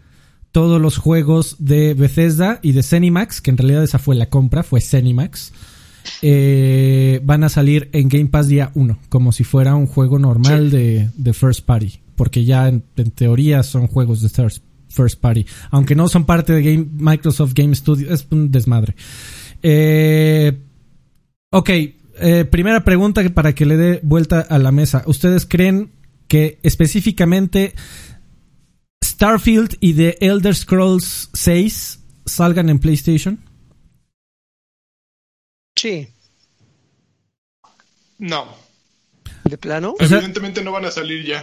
[0.52, 4.64] todos los juegos de Bethesda y de Zenimax, que en realidad esa fue la compra,
[4.64, 5.54] fue Zenimax,
[6.22, 10.72] eh, van a salir en Game Pass día 1, como si fuera un juego normal
[10.72, 15.45] de, de First Party, porque ya en, en teoría son juegos de first, first Party,
[15.70, 18.95] aunque no son parte de Game, Microsoft Game Studio, es un desmadre.
[19.62, 20.58] Eh,
[21.50, 25.04] Ok, eh, primera pregunta para que le dé vuelta a la mesa.
[25.06, 25.91] ¿Ustedes creen
[26.28, 27.74] que específicamente
[29.22, 33.39] Starfield y The Elder Scrolls 6 salgan en PlayStation?
[35.76, 36.07] Sí.
[38.20, 38.55] No.
[39.43, 39.95] ¿De plano?
[39.99, 41.39] O sea- Evidentemente no van a salir ya.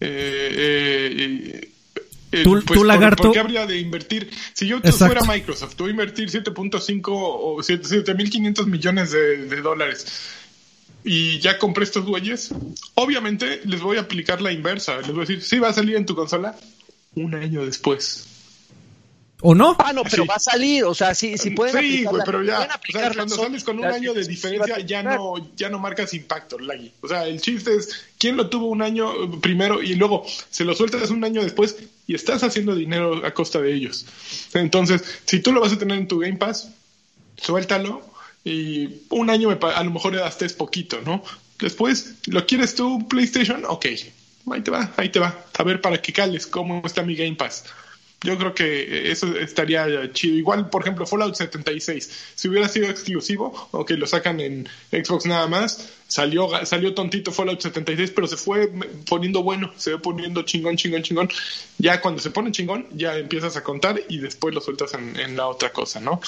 [0.00, 1.70] Eh, eh,
[2.32, 4.30] eh, Tú- pues, tú, ¿por- lagarto- ¿Por qué habría de invertir?
[4.54, 5.06] Si yo Exacto.
[5.06, 10.06] fuera Microsoft, voy a invertir 7.5 o 7 7.500 millones de, de dólares
[11.04, 12.50] y ya compré estos güeyes,
[12.94, 14.96] obviamente les voy a aplicar la inversa.
[15.02, 16.56] Les voy a decir, sí, va a salir en tu consola
[17.16, 18.26] un año después.
[19.46, 19.76] ¿O no?
[19.78, 20.28] Ah, no, pero Sí.
[20.28, 23.12] va a salir, o sea, sí, sí pueden sí, aplicarla- güey, pero ya, o sea,
[23.12, 26.92] cuando sales con un año de diferencia, ya no, ya no marcas impacto, Lagui.
[27.02, 30.74] O sea, el chiste es, ¿quién lo tuvo un año primero y luego se lo
[30.74, 34.06] sueltas un año después y estás haciendo dinero a costa de ellos?
[34.54, 36.70] Entonces, si tú lo vas a tener en tu Game Pass,
[37.36, 38.00] suéltalo
[38.44, 41.22] y un año me pa- a lo mejor hasta es poquito, ¿no?
[41.58, 43.64] Después, ¿lo quieres tú, PlayStation?
[43.68, 43.86] Ok,
[44.50, 45.44] ahí te va, ahí te va.
[45.56, 47.64] A ver para que cales cómo está mi Game Pass.
[48.24, 50.36] Yo creo que eso estaría chido.
[50.36, 52.10] Igual, por ejemplo, Fallout 76.
[52.34, 57.32] Si hubiera sido exclusivo, o que lo sacan en Xbox nada más, salió, salió tontito
[57.32, 58.72] Fallout 76, pero se fue
[59.06, 61.28] poniendo bueno, se fue poniendo chingón, chingón, chingón.
[61.76, 65.46] Ya cuando se pone chingón, ya empiezas a contar y después lo sueltas en, la
[65.46, 66.18] otra cosa, ¿no?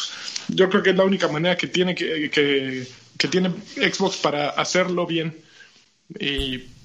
[0.48, 5.06] Yo creo que es la única manera que tiene que, que tiene Xbox para hacerlo
[5.06, 5.34] bien.
[6.20, 6.75] Y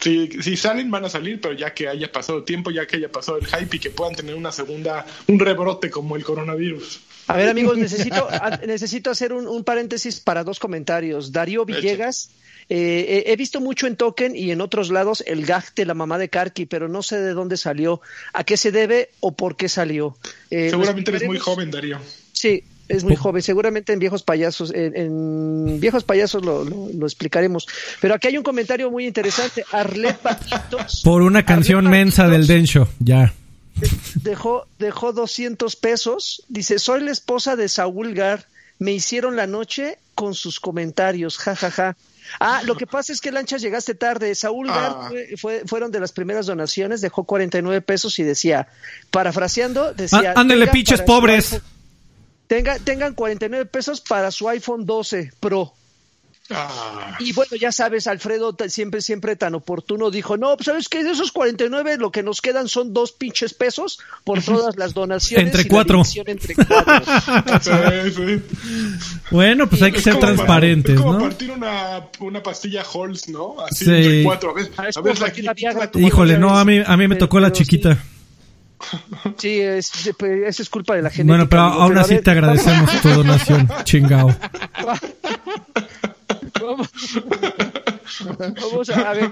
[0.00, 3.10] si, si salen, van a salir, pero ya que haya pasado tiempo, ya que haya
[3.10, 7.00] pasado el hype y que puedan tener una segunda, un rebrote como el coronavirus.
[7.26, 11.32] A ver, amigos, necesito, a- necesito hacer un, un paréntesis para dos comentarios.
[11.32, 12.30] Darío Villegas,
[12.68, 15.94] eh, he he visto mucho en Token y en otros lados el gag de la
[15.94, 18.00] mamá de Karki, pero no sé de dónde salió,
[18.32, 20.16] a qué se debe o por qué salió.
[20.50, 21.98] Eh, Seguramente eres muy joven, Darío.
[22.32, 23.42] Sí, es muy joven.
[23.42, 27.66] Seguramente en Viejos Payasos, en, en Viejos Payasos lo, lo- lo explicaremos.
[28.00, 29.64] Pero aquí hay un comentario muy interesante.
[29.72, 31.00] Arlet Paquitos.
[31.04, 33.32] Por una canción Arlet mensa del Densho, ya.
[34.22, 36.42] Dejó, dejó 200 pesos.
[36.48, 38.46] Dice, soy la esposa de Saúl Gar.
[38.78, 41.38] Me hicieron la noche con sus comentarios.
[41.38, 41.96] Ja, ja, ja.
[42.38, 44.34] Ah, lo que pasa es que Lanchas llegaste tarde.
[44.34, 45.06] Saúl Gar Ah.
[45.08, 48.68] fue, fue- fueron de las primeras donaciones, dejó 49 pesos y decía,
[49.10, 50.32] parafraseando, decía...
[50.36, 51.60] Ah, ándele, "Tengan pinches pobres".
[52.50, 55.72] Tenga, tengan 49 pesos para su iPhone 12 Pro.
[56.52, 61.04] Ah, Y bueno, ya sabes, Alfredo siempre, siempre tan oportuno dijo, no, pues, ¿sabes qué?
[61.04, 65.46] De esos 49 lo que nos quedan son dos pinches pesos por todas las donaciones.
[65.46, 66.02] Entre y cuatro.
[66.26, 67.04] entre cuatro.
[69.30, 71.18] Bueno, pues hay que Es ser como- transparentes, Es como ¿no?
[71.20, 73.54] partir una, una pastilla Halls, ¿no?
[73.60, 73.90] Así Sí.
[73.92, 74.50] entre cuatro.
[74.50, 75.54] A ver, Ah, a ver, la chiquita,
[76.00, 77.96] Híjole, no, a mí, a mí me Pero- tocó la sí.
[79.38, 81.30] Sí, es, pues, eso es culpa de la gente.
[81.30, 84.34] Bueno, pero aún así te agradecemos tu donación, chingao.
[86.60, 86.88] Vamos,
[88.60, 89.30] vamos a, a ver.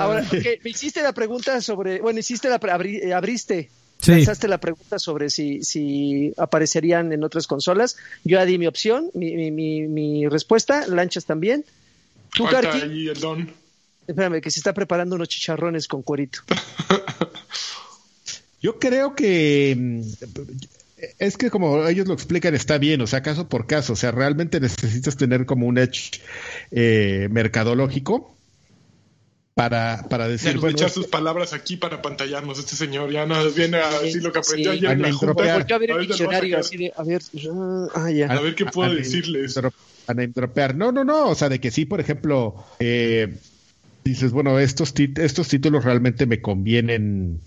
[0.00, 3.70] Ahora, ok, me hiciste la pregunta sobre, bueno, hiciste la, abri- eh, abriste,
[4.00, 4.12] Sí.
[4.12, 7.96] lanzaste la pregunta sobre si, si aparecerían en otras consolas.
[8.24, 11.64] Yo ya di mi opción, mi, mi, mi, mi respuesta, Lanchas también.
[12.32, 12.46] Tú,
[13.20, 13.52] don.
[14.06, 16.40] espérame, que se está preparando unos chicharrones con cuerito.
[18.60, 20.00] Yo creo que mm,
[21.18, 24.10] es que como ellos lo explican está bien, o sea, caso por caso, o sea,
[24.10, 26.20] realmente necesitas tener como un edge
[26.70, 28.36] eh, mercadológico
[29.54, 32.58] para, para decir, bueno, echar sus palabras aquí para pantallarnos.
[32.58, 34.78] Este señor ya nos viene a decir lo que aprendió Sí.
[34.78, 35.78] ayer en la A junta.
[35.78, 36.60] ver el a diccionario sacar.
[36.60, 37.20] así de, a ver,
[37.94, 38.26] ah, ya.
[38.32, 39.56] A ver qué puedo a- a- decirles.
[39.58, 39.70] a-
[40.14, 40.74] dropear.
[40.76, 43.36] No, no, no, o sea, de que sí, por ejemplo, eh,
[44.04, 47.40] dices, bueno, estos, estos títulos realmente me convienen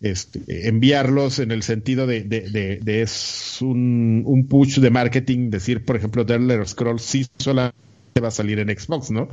[0.00, 5.50] este, enviarlos en el sentido de, de, de- de es un, un push de marketing,
[5.50, 7.76] decir, por ejemplo, The Elder Scrolls sí solamente
[8.22, 9.28] va a salir en Xbox, ¿no?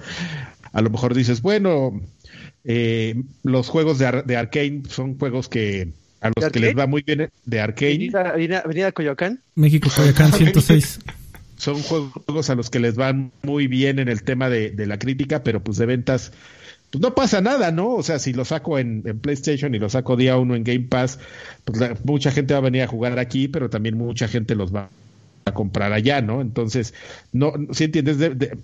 [0.72, 2.02] A lo mejor dices, bueno,
[2.64, 5.90] eh, los juegos de, Ar- de Arkane son juegos que
[6.22, 6.74] a los ¿De que les Arcane?
[6.82, 8.10] va muy bien de Arkane.
[8.64, 9.42] Avenida, Coyoacán.
[9.56, 11.00] México, Coyacán 106.
[11.58, 14.98] son juegos a los que les van muy bien en el tema de, de la
[14.98, 16.32] crítica, pero pues de ventas,
[16.94, 17.96] pues no pasa nada, ¿no?
[17.96, 21.18] O sea, si lo saco en, PlayStation y lo saco día uno en Game Pass,
[21.66, 24.92] pues mucha gente va a venir a jugar aquí, pero también mucha gente los va
[25.46, 26.40] a comprar allá, ¿no?
[26.42, 26.94] Entonces,
[27.32, 28.58] no, si entiendes, De- de-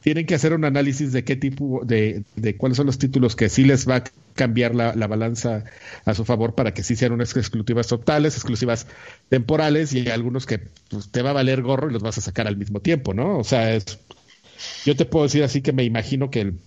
[0.00, 3.48] tienen que hacer un análisis de qué tipo, de, de cuáles son los títulos que
[3.50, 4.04] sí les va a
[4.34, 5.64] cambiar la, la balanza
[6.04, 8.86] a su favor para que sí sean unas exclusivas totales, exclusivas
[9.30, 10.60] temporales y algunos que
[10.90, 13.38] pues, te va a valer gorro y los vas a sacar al mismo tiempo, ¿no?
[13.38, 13.98] O sea, es,
[14.84, 16.60] yo te puedo decir así que me imagino que el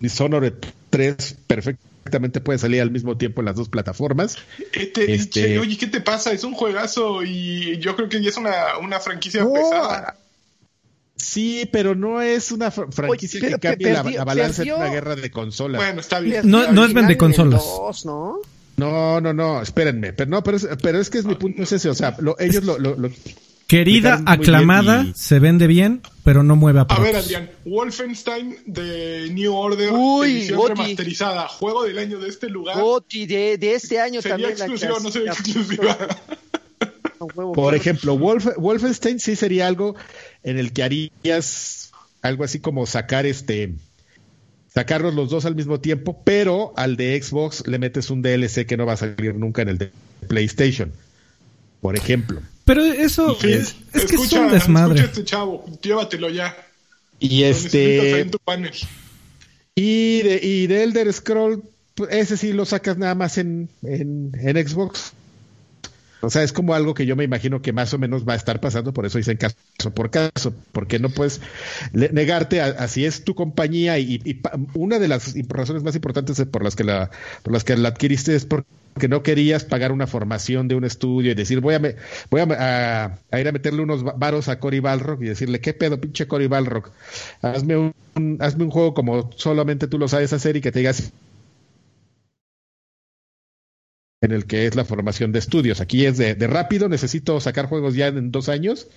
[0.00, 0.54] Dishonored
[0.90, 4.36] 3 perfectamente puede salir al mismo tiempo en las dos plataformas.
[4.72, 6.32] Este, Este- che, oye, ¿qué te pasa?
[6.32, 10.16] Es un juegazo y yo creo que ya es una, una franquicia No, pesada.
[11.16, 14.76] Sí, pero no es una fr- franquicia pero que cambie la, perdió- la balanza perdió-
[14.76, 15.80] en una guerra de consolas.
[15.80, 16.48] Bueno, está bien.
[16.50, 17.62] No- no es vende consolas.
[17.62, 18.38] dos, ¿no?
[18.76, 21.70] No, no, no, espérenme, pero no, pero es, pero es que es mi punto es
[21.72, 23.34] ese, o sea, lo- ellos lo, lo, lo- Que
[23.78, 29.52] Querida, aclamada, se vende bien, pero no mueve a A ver, Adrián, Wolfenstein de New
[29.54, 30.72] Order, Uy, edición Goti.
[30.74, 32.80] remasterizada, juego del año de este lugar.
[32.80, 34.52] Goti de, de este año sería también.
[34.52, 35.98] exclusiva, no sería exclusiva.
[37.54, 39.96] Por ejemplo, Wolf- Wolfenstein sí sería algo
[40.42, 41.90] en el que harías
[42.22, 43.72] algo así como sacar este
[44.72, 48.76] sacarlos los dos al mismo tiempo, pero al de Xbox le metes un DLC que
[48.76, 49.90] no va a salir nunca en el de
[50.28, 50.92] PlayStation.
[51.80, 52.40] Por ejemplo.
[52.64, 54.94] Pero eso Sí, es, es que es escucha, un desmadre.
[55.00, 56.56] escucha este chavo, llévatelo ya.
[57.20, 58.72] Y este en tu panel.
[59.74, 61.62] y de, y de Elder Scroll,
[61.94, 65.12] pues, ese sí lo sacas nada más en, en, en Xbox.
[66.26, 68.36] O sea, es como algo que yo me imagino que más o menos va a
[68.36, 69.56] estar pasando, por eso dicen caso
[69.94, 71.40] por caso, porque no puedes
[71.92, 74.20] negarte a, a si es tu compañía y,
[74.74, 77.10] una de las razones más importantes por las que la
[77.42, 81.32] por las que la adquiriste es porque no querías pagar una formación de un estudio
[81.32, 81.80] y decir voy a
[83.40, 86.46] ir a meterle unos va- varos a Cory Balrock y decirle qué pedo pinche Cory
[86.46, 86.90] Balrock
[87.42, 87.94] hazme un-
[88.40, 91.12] hazme un juego como solamente tú lo sabes hacer y que te digas
[94.24, 95.80] en el que es la formación de estudios.
[95.80, 98.88] Aquí es de, de rápido, necesito sacar juegos ya en dos años.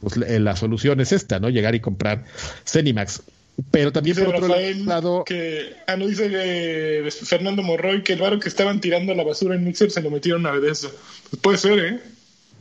[0.00, 1.48] Pues la, la solución es esta, ¿no?
[1.48, 2.24] Llegar y comprar
[2.64, 3.22] Cenimax.
[3.70, 8.12] Pero también Dice por otro Rafael lado, que, ah, no, dice eh, Fernando Morroy que
[8.12, 10.90] el varo que estaban tirando a la basura en Mixer se lo metieron a Bethesda.
[11.30, 12.00] Pues puede ser, ¿eh?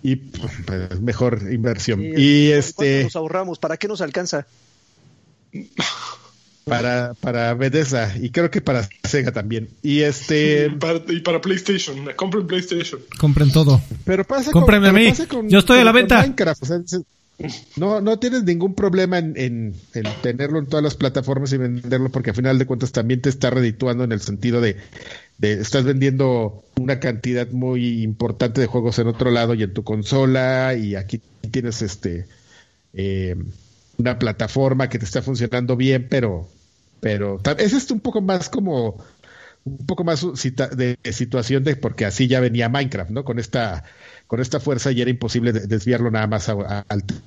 [0.05, 1.99] y pues, mejor inversión.
[1.99, 3.59] Sí, y ¿cuánto este nos ahorramos?
[3.59, 4.45] ¿Para qué nos alcanza?
[6.65, 9.69] para para Bethesda y creo que para Sega también.
[9.83, 12.99] Y este, Y para, y para PlayStation, el PlayStation.
[13.19, 13.81] Compren todo.
[14.03, 15.09] pero pasa Cómprenme pero a mí.
[15.09, 16.21] pasa Yo estoy a la con venta.
[16.21, 17.01] Minecraft, o sea, es-
[17.75, 22.09] no, no tienes ningún problema en, en- en tenerlo en todas las plataformas y venderlo
[22.09, 24.77] porque al final de cuentas también te está redituando en el sentido de,
[25.37, 29.83] de estás vendiendo una cantidad muy importante de juegos en otro lado y en tu
[29.83, 31.19] consola y aquí
[31.51, 32.25] tienes este
[32.93, 33.35] eh,
[33.97, 36.47] una plataforma que te está funcionando bien, pero
[37.05, 38.97] pero ta- es un poco más como
[39.63, 40.25] un poco más
[40.75, 43.23] de, situación de porque así ya venía Minecraft, ¿no?
[43.23, 43.83] Con esta
[44.25, 47.21] con esta fuerza y era imposible de- desviarlo nada más al tema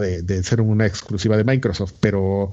[0.00, 2.52] de, de ser una exclusiva de Microsoft, pero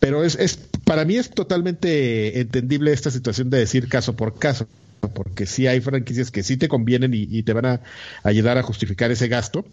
[0.00, 4.66] pero es, es para mí es totalmente entendible esta situación de decir caso por caso,
[5.14, 7.80] porque sí hay franquicias que sí te convienen y, y te van a
[8.22, 9.66] ayudar a justificar ese gasto.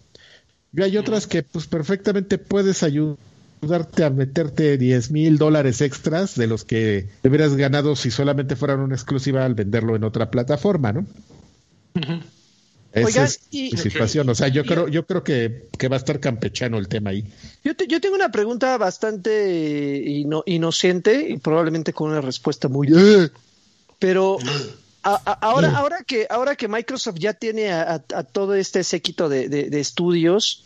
[0.73, 2.83] Y hay otras que pues perfectamente puedes
[3.65, 8.55] ayudarte a meterte 10 mil dólares extras de los que te hubieras ganado si solamente
[8.55, 11.05] fueran una exclusiva al venderlo en otra plataforma, ¿no?
[12.93, 14.29] Esa Oigan, es y- situación.
[14.29, 17.09] O sea, yo y- creo, yo creo que, que va a estar campechano el tema
[17.09, 17.25] ahí.
[17.63, 22.87] Yo, te- yo tengo una pregunta bastante ino- inocente y probablemente con una respuesta muy...
[22.95, 23.29] "Eh",
[23.99, 24.37] Pero
[25.03, 28.83] a- a- ahora, ahora, que, ahora que Microsoft ya tiene a, a- a todo este
[28.83, 30.63] séquito de, de- de estudios,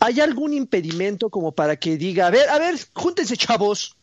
[0.00, 3.96] ¿hay algún impedimento como para que diga, a ver, a ver, júntense chavos?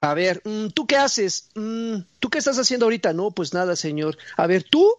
[0.00, 1.48] A ver, mm, ¿tú qué haces?
[1.54, 3.12] Mm, ¿Tú qué estás haciendo ahorita?
[3.12, 4.16] No, pues nada, señor.
[4.36, 4.94] A ver, tú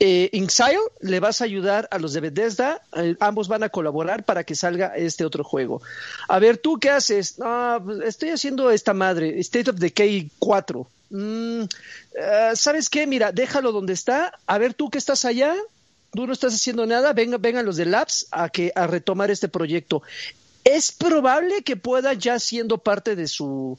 [0.00, 4.24] eh, Inxile le vas a ayudar a los de Bethesda, eh, ambos van a colaborar
[4.24, 5.82] para que salga este otro juego.
[6.28, 7.36] A ver, ¿tú qué haces?
[7.40, 10.88] "Ah, estoy haciendo esta madre, State of Decay 4.
[11.10, 13.06] Mm, eh, ¿Sabes qué?
[13.06, 14.36] Mira, déjalo donde está.
[14.46, 15.54] A ver, tú que estás allá,
[16.14, 19.48] tú no estás haciendo nada, venga, vengan los de Labs a, que, a retomar este
[19.48, 20.02] proyecto.
[20.64, 23.78] Es probable que pueda ya siendo parte de su...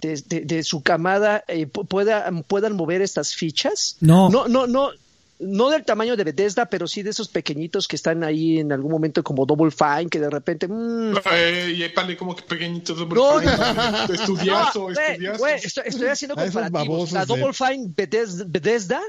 [0.00, 4.30] De, de- de su camada eh, pu- pueda, puedan mover estas fichas No.
[4.30, 4.92] no no no
[5.38, 8.90] no del tamaño de Bethesda, pero sí de esos pequeñitos que están ahí en algún
[8.92, 10.68] momento como Double Fine, que de repente...
[10.68, 12.96] mm, Eh, y pale como que pequeñitos.
[12.98, 13.40] No, no,
[14.14, 15.38] estudiazo, no, estudiazo.
[15.38, 17.12] güey, estoy, estoy haciendo A esos comparativos.
[17.12, 18.44] La de- Double Fine Bethesda...
[18.48, 19.00] Bethesda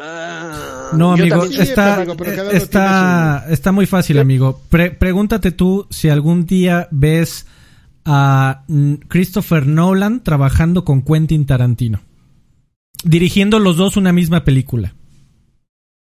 [0.00, 2.04] ah, No, amigo, está,
[2.52, 4.60] está, está muy fácil, amigo.
[4.68, 7.46] Pre- pregúntate tú si algún día ves
[8.04, 12.00] a mm, Christopher Nolan trabajando con Quentin Tarantino.
[13.04, 14.94] Dirigiendo los dos una misma película.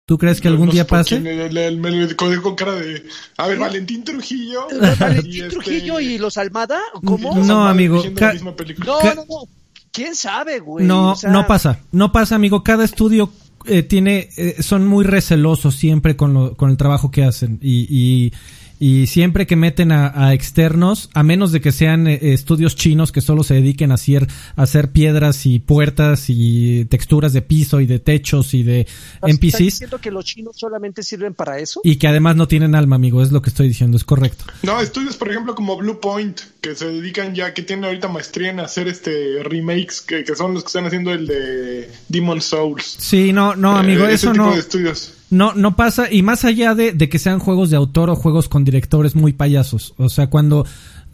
[0.06, 1.20] ¿Tú crees que algún no día pase?
[1.20, 3.04] Me lo con cara de.
[3.36, 4.66] A ver, Valentín Trujillo.
[4.98, 7.36] Valentín y este- Trujillo y los Almada, ¿cómo?
[7.36, 8.86] los No, Almada amigo, la misma película.
[8.86, 9.48] No, no, no.
[9.92, 10.86] ¿Quién sabe, güey?
[10.86, 12.62] No, O sea, no pasa, no pasa, amigo.
[12.64, 13.30] Cada estudio
[13.68, 17.58] eh, tiene, eh, son muy recelosos siempre con, lo, con el trabajo que hacen.
[17.62, 18.32] Y, y,
[18.80, 23.12] y siempre que meten a, a externos, a menos de que sean eh, estudios chinos
[23.12, 24.26] que solo se dediquen a hacer,
[24.56, 29.30] a hacer piedras y puertas y texturas de piso y de techos y de ¿estás
[29.30, 31.80] NPCs diciendo que los chinos solamente sirven para eso?
[31.84, 33.22] y que además no tienen alma, amigo.
[33.22, 34.44] Es lo que estoy diciendo, es correcto.
[34.62, 38.50] No, estudios, por ejemplo, como Blue Point, que se dedican ya, que tienen ahorita maestría
[38.50, 42.96] en hacer este remakes, que, que son los que están haciendo el de Demon Souls.
[42.98, 44.52] Sí, no, no, amigo, Eh, ese eso tipo no.
[44.54, 45.14] de estudios.
[45.30, 48.48] No, no pasa, y más allá de, de que sean juegos de autor o juegos
[48.48, 49.94] con directores muy payasos.
[49.98, 50.64] O sea, cuando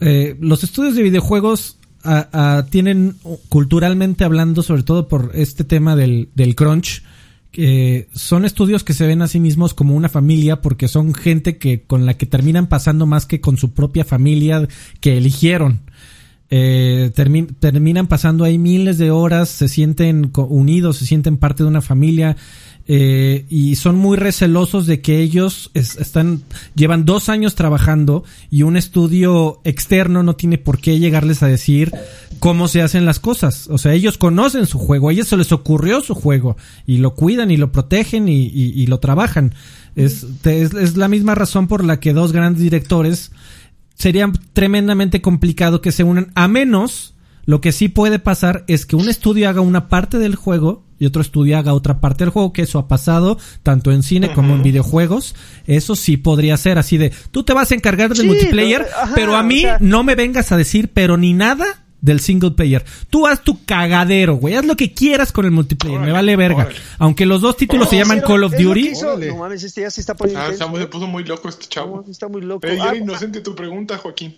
[0.01, 1.79] eh, los estudios de videojuegos
[2.71, 3.17] tienen,
[3.49, 7.03] culturalmente hablando, sobre todo por este tema del, del crunch,
[7.51, 11.57] que son estudios que se ven a sí mismos como una familia porque son gente
[11.57, 14.69] que con la que terminan pasando más que con su propia familia
[15.01, 15.81] que eligieron.
[16.51, 21.71] Eh, termi- terminan pasando ahí miles de horas, se sienten unidos, se sienten parte de
[21.71, 22.37] una familia
[22.87, 26.43] eh, y son muy recelosos de que ellos es- están
[26.75, 31.93] llevan dos años trabajando y un estudio externo no tiene por qué llegarles a decir
[32.41, 33.69] cómo se hacen las cosas.
[33.71, 36.57] O sea, ellos conocen su juego, a ellos se les ocurrió su juego
[36.87, 39.55] y lo cuidan y lo protegen y, y- y lo trabajan.
[39.97, 43.31] Es, es la misma razón por la que dos grandes directores
[43.95, 47.15] sería tremendamente complicado que se unan, a menos
[47.47, 51.07] lo que sí puede pasar es que un estudio haga una parte del juego y
[51.07, 54.55] otro estudio haga otra parte del juego, que eso ha pasado tanto en cine como
[54.55, 55.35] en videojuegos.
[55.67, 59.13] Eso sí podría ser así de, tú te vas a encargar del Sí, multiplayer, ajá,
[59.15, 61.65] pero a mí o sea- no me vengas a decir, pero ni nada
[62.01, 62.85] del single player.
[63.09, 64.55] Tú haz tu cagadero, güey.
[64.57, 65.99] Haz lo que quieras con el multiplayer.
[66.01, 66.65] me vale verga.
[66.65, 66.77] órale.
[66.99, 68.89] Aunque los dos títulos se llaman Pero Call of es lo que Duty.
[68.91, 69.29] hizo- Órale.
[69.29, 72.03] No mames, este ya se está poniendo Ah, se puso muy loco este chavo.
[72.07, 72.67] No, está muy loco.
[72.69, 74.37] Ya Ah, era inocente tu pregunta, Joaquín.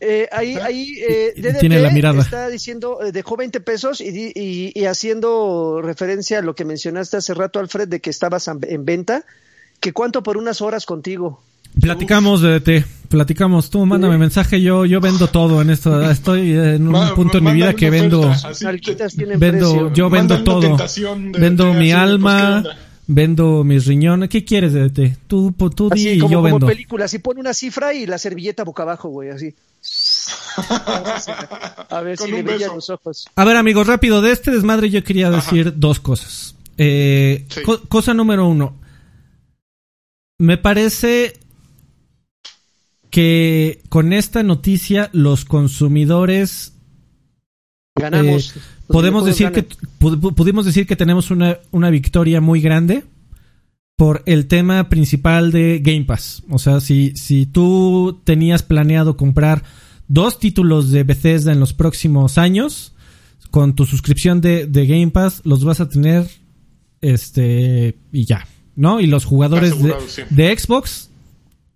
[0.00, 2.20] Eh, ahí, ahí, eh, DDT Tiene la mirada.
[2.20, 6.64] está diciendo, eh, dejó 20 pesos y, di- y, y haciendo referencia a lo que
[6.64, 9.24] mencionaste hace rato, Alfred, de que estabas en, en venta,
[9.80, 11.42] que cuánto por unas horas contigo.
[11.80, 13.70] Platicamos de te, platicamos.
[13.70, 16.00] Tú mándame mensaje, yo yo vendo todo en esto.
[16.10, 18.52] Estoy en un Ma- punto en mi vida que vendo oferta,
[19.90, 20.76] te- yo vendo todo.
[21.38, 22.64] Vendo de- mi pues, ¿qué alma?
[23.08, 24.28] Vendo mis riñones.
[24.28, 25.16] ¿Qué quieres de te?
[25.26, 26.66] Tú tú di Así y como, yo como vendo.
[26.66, 29.54] película, así pone una cifra y la servilleta boca abajo, güey, así.
[31.90, 33.26] A ver si le brillan los ojos.
[33.34, 36.54] A ver, amigos, rápido, de este desmadre yo quería decir dos cosas.
[36.76, 37.62] Eh, Sí.
[37.62, 38.76] co- cosa número uno.
[40.38, 41.32] Me parece
[43.10, 46.74] que con esta noticia los consumidores
[47.98, 48.56] Ganamos.
[48.56, 53.04] Eh, podemos decir que pu- pu- pudimos decir que tenemos una, una victoria muy grande
[53.96, 56.42] por el tema principal de Game Pass.
[56.50, 59.64] O sea, si, si tú tenías planeado comprar
[60.06, 62.94] dos títulos de Bethesda en los próximos años,
[63.50, 66.28] con tu suscripción de, de Game Pass, los vas a tener
[67.00, 68.46] este y ya,
[68.76, 69.00] ¿no?
[69.00, 70.22] Y los jugadores de, Asegurado, sí.
[70.30, 71.10] de Xbox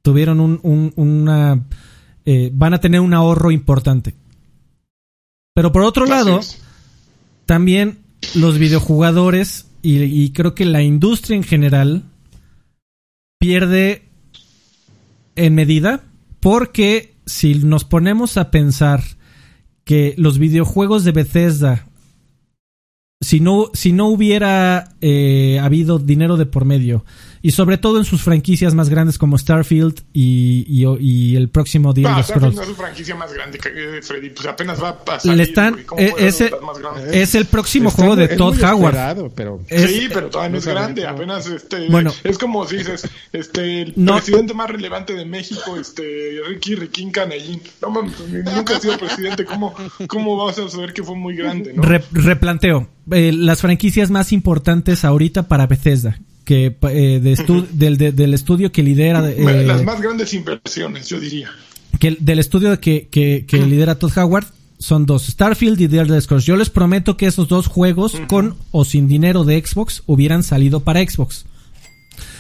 [0.03, 1.65] tuvieron un, un- una
[2.25, 4.15] eh, van a tener un ahorro importante.
[5.55, 6.41] Pero por otro lado,
[7.47, 7.99] también
[8.35, 12.05] los videojugadores y, y creo que la industria en general
[13.39, 14.09] pierde
[15.37, 16.05] en medida
[16.41, 19.03] porque si nos ponemos a pensar
[19.85, 21.87] que los videojuegos de Bethesda
[23.23, 27.05] si no si no hubiera eh, habido dinero de por medio
[27.43, 31.93] y sobre todo en sus franquicias más grandes como Starfield y, y, y el próximo
[31.93, 33.69] The Ah, Starfield Scrolls no es su franquicia más grande, que,
[33.99, 34.31] eh, Freddy.
[34.31, 35.37] Pues apenas va a salir.
[35.37, 36.15] le están güey, ¿cómo eh,
[36.65, 37.13] más grandes?
[37.15, 40.59] es el próximo Está juego de es Todd Howard pero Es- sí, pero todavía no
[40.59, 42.13] es grande, apenas este Bueno.
[42.25, 44.15] es como si dices, este el No.
[44.17, 47.61] presidente más relevante de México, este Ricky Riquín Canellín.
[47.81, 48.15] No mames,
[48.55, 49.75] nunca ha sido presidente, ¿cómo,
[50.07, 51.83] cómo vas a saber que fue muy grande, no?
[51.83, 52.89] Re- replanteo.
[53.11, 56.21] Eh, las franquicias más importantes ahorita para Bethesda.
[56.45, 59.31] Que eh, de estu- del, de- del estudio que lidera.
[59.31, 61.49] eh, Las más grandes inversiones, yo diría.
[62.01, 64.47] que- del estudio que, que, que lidera Todd Howard
[64.79, 66.45] son dos: Starfield y The Elder Scrolls.
[66.45, 70.81] Yo les prometo que esos dos juegos, con o sin dinero de Xbox, hubieran salido
[70.81, 71.45] para Xbox.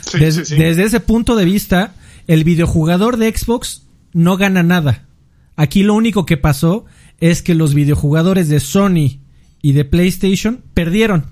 [0.01, 0.57] Sí, Des- sí, sí.
[0.57, 1.95] Desde ese punto de vista,
[2.27, 3.83] el videojugador de Xbox
[4.13, 5.07] no gana nada.
[5.55, 6.85] Aquí lo único que pasó
[7.21, 9.21] es que los videojugadores de Sony
[9.63, 11.27] y de PlayStation perdieron.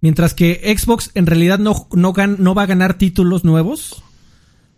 [0.00, 4.02] Mientras que Xbox en realidad no, no, gan- no va a ganar títulos nuevos.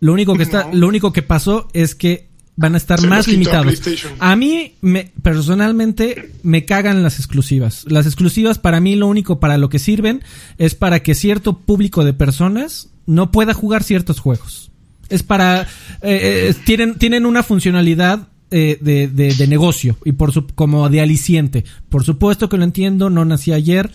[0.00, 0.74] Lo único que está, No.
[0.78, 3.64] lo único que pasó es que van a estar Se más a limitados.
[3.66, 4.12] PlayStation.
[4.18, 7.84] A mí, me, personalmente, me cagan las exclusivas.
[7.88, 10.22] Las exclusivas para mí lo único para lo que sirven
[10.58, 14.70] es para que cierto público de personas no pueda jugar ciertos juegos.
[15.08, 15.66] Es para, eh,
[16.02, 21.00] eh, tienen, tienen una funcionalidad eh, de, de, de negocio y por su, como de
[21.00, 21.64] aliciente.
[21.88, 23.90] Por supuesto que lo entiendo, no nací ayer,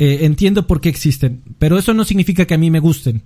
[0.00, 3.22] eh, entiendo por qué existen, pero eso no significa que a mí me gusten.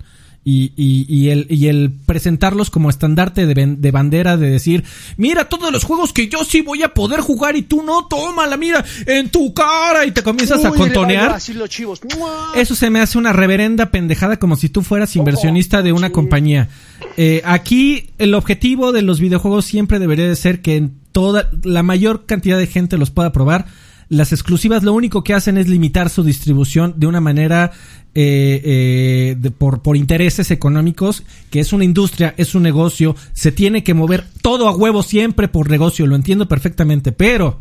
[0.47, 4.85] Y, y, y, el, y el presentarlos como estandarte de, ben- de bandera de decir,
[5.17, 8.59] mira todos los juegos que yo sí voy a poder jugar y tú no, tómala,
[8.59, 11.31] mira, en tu cara y te comienzas a Uy, contonear.
[11.31, 12.03] Así los chivos.
[12.15, 12.53] ¡Mua!
[12.57, 16.69] Eso se me hace una reverenda pendejada como si tú fueras inversionista de una compañía.
[17.17, 21.83] Eh, aquí el objetivo de los videojuegos siempre debería de ser que en toda la
[21.83, 23.65] mayor cantidad de gente los pueda probar.
[24.09, 27.73] Las exclusivas lo único que hacen es limitar su distribución de una manera
[28.15, 33.51] eh, de, de- por, por intereses económicos, que es una industria, es un negocio, se
[33.53, 37.61] tiene que mover todo a huevo siempre por negocio, lo entiendo perfectamente, pero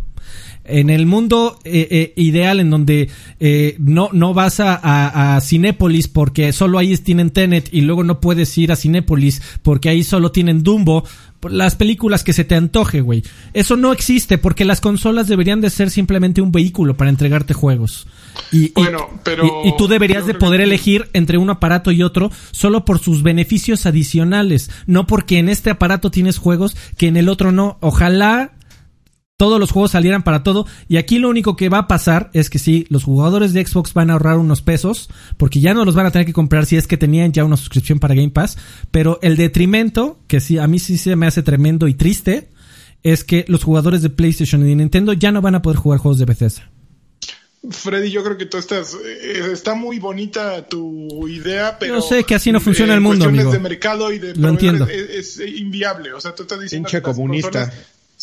[0.66, 3.10] en el mundo eh, eh, ideal en donde
[3.40, 8.04] eh, no, no vas a, a, a Cinépolis porque solo ahí tienen Tenet y luego
[8.04, 11.04] no puedes ir a Cinépolis porque ahí solo tienen Dumbo,
[11.50, 13.22] las películas que se te antoje, güey.
[13.54, 18.08] Eso no existe porque las consolas deberían de ser simplemente un vehículo para entregarte juegos.
[18.52, 21.92] Y, y- Bueno, pero y, y tú deberías de que- poder elegir entre un aparato
[21.92, 27.08] y otro solo por sus beneficios adicionales, no porque en este aparato tienes juegos que
[27.08, 27.78] en el otro no.
[27.82, 28.54] Ojalá
[29.44, 30.66] todos los juegos salieran para todo.
[30.88, 33.94] Y aquí lo único que va a pasar es que sí, los jugadores de Xbox
[33.94, 36.78] van a ahorrar unos pesos, porque ya no los van a tener que comprar si
[36.78, 38.58] es que tenían ya una suscripción para Game Pass.
[38.90, 42.52] Pero el detrimento, que sí, a mí sí se me hace tremendo y triste,
[43.04, 46.00] es que los jugadores de PlayStation y de Nintendo ya no van a poder jugar
[46.00, 46.70] juegos de Bethesda.
[47.70, 48.94] Freddy, yo creo que tú estás.
[49.06, 51.96] eh, está muy bonita tu idea, pero.
[51.96, 53.52] Yo sé que así no funciona el en mundo, cuestiones amigo.
[53.52, 54.86] de mercado y de Lo entiendo.
[54.88, 56.14] Es, es inviable.
[56.14, 56.88] O sea, tú estás diciendo.
[56.88, 57.72] Pinche comunista.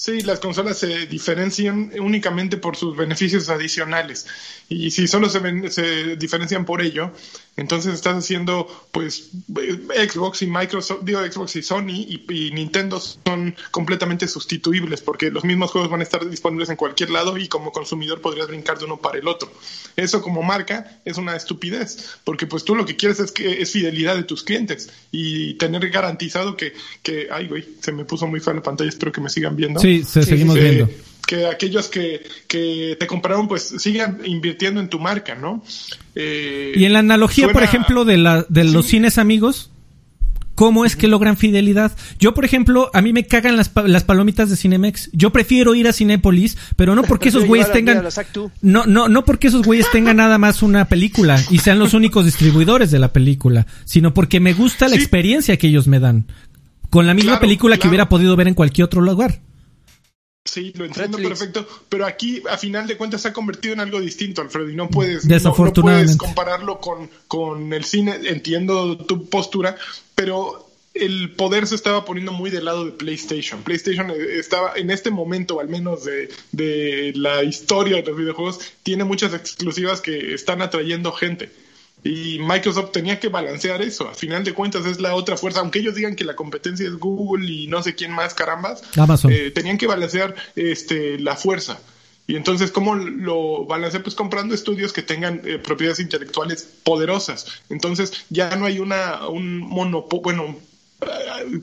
[0.00, 4.26] Sí, las consolas se diferencian únicamente por sus beneficios adicionales.
[4.66, 7.12] Y si solo se, se diferencian por ello,
[7.56, 9.30] entonces estás haciendo, pues,
[9.60, 15.30] eh, Xbox y Microsoft, digo, Xbox y Sony y, y Nintendo son completamente sustituibles porque
[15.30, 18.78] los mismos juegos van a estar disponibles en cualquier lado y como consumidor podrías brincar
[18.78, 19.52] de uno para el otro.
[19.96, 23.70] Eso como marca es una estupidez porque pues tú lo que quieres es que es
[23.72, 26.72] fidelidad de tus clientes y tener garantizado que,
[27.02, 29.80] que ay güey, se me puso muy fea la pantalla, espero que me sigan viendo.
[29.80, 30.88] Sí, se- seguimos Eh, viendo.
[31.26, 35.62] Que aquellos que, que te compraron pues sigan invirtiendo en tu marca, ¿no?
[36.14, 38.92] Eh, Y en la analogía, por ejemplo, de, la, de los Sí.
[38.92, 39.70] cines amigos,
[40.54, 41.96] ¿cómo es que logran fidelidad?
[42.18, 45.08] Yo, por ejemplo, a mí me cagan las, pa- las palomitas de Cinemex.
[45.12, 48.04] Yo prefiero ir a Cinépolis, pero no porque esos güeyes tengan...
[48.60, 52.24] No, no, no porque esos güeyes tengan nada más una película y sean los únicos
[52.24, 55.00] distribuidores de la película, sino porque me gusta la Sí.
[55.02, 56.26] experiencia que ellos me dan.
[56.90, 59.40] Con la misma Claro, película que hubiera podido ver en cualquier otro lugar.
[60.44, 61.38] Sí, lo entiendo Netflix.
[61.40, 64.74] perfecto, pero aquí a final de cuentas se ha convertido en algo distinto, Alfredo, y
[64.74, 66.12] no puedes, Desafortunadamente.
[66.12, 69.76] no, no puedes compararlo con, con el cine, entiendo tu postura,
[70.14, 73.62] pero el poder se estaba poniendo muy del lado de PlayStation.
[73.62, 78.60] PlayStation eh, estaba en este momento, al menos de, de la historia de los videojuegos,
[78.82, 81.50] tiene muchas exclusivas que están atrayendo gente.
[82.02, 84.08] Y Microsoft tenía que balancear eso.
[84.08, 85.60] A final de cuentas es la otra fuerza.
[85.60, 88.82] Aunque ellos digan que la competencia es Google y no sé quién más, carambas.
[88.96, 89.32] Amazon.
[89.32, 91.78] eh, tenían que balancear este, la fuerza.
[92.26, 94.02] Y entonces, ¿cómo lo balancear?
[94.04, 97.46] Pues comprando estudios que tengan eh, propiedades intelectuales poderosas.
[97.68, 100.56] Entonces, ya no hay una, un monopolio, bueno,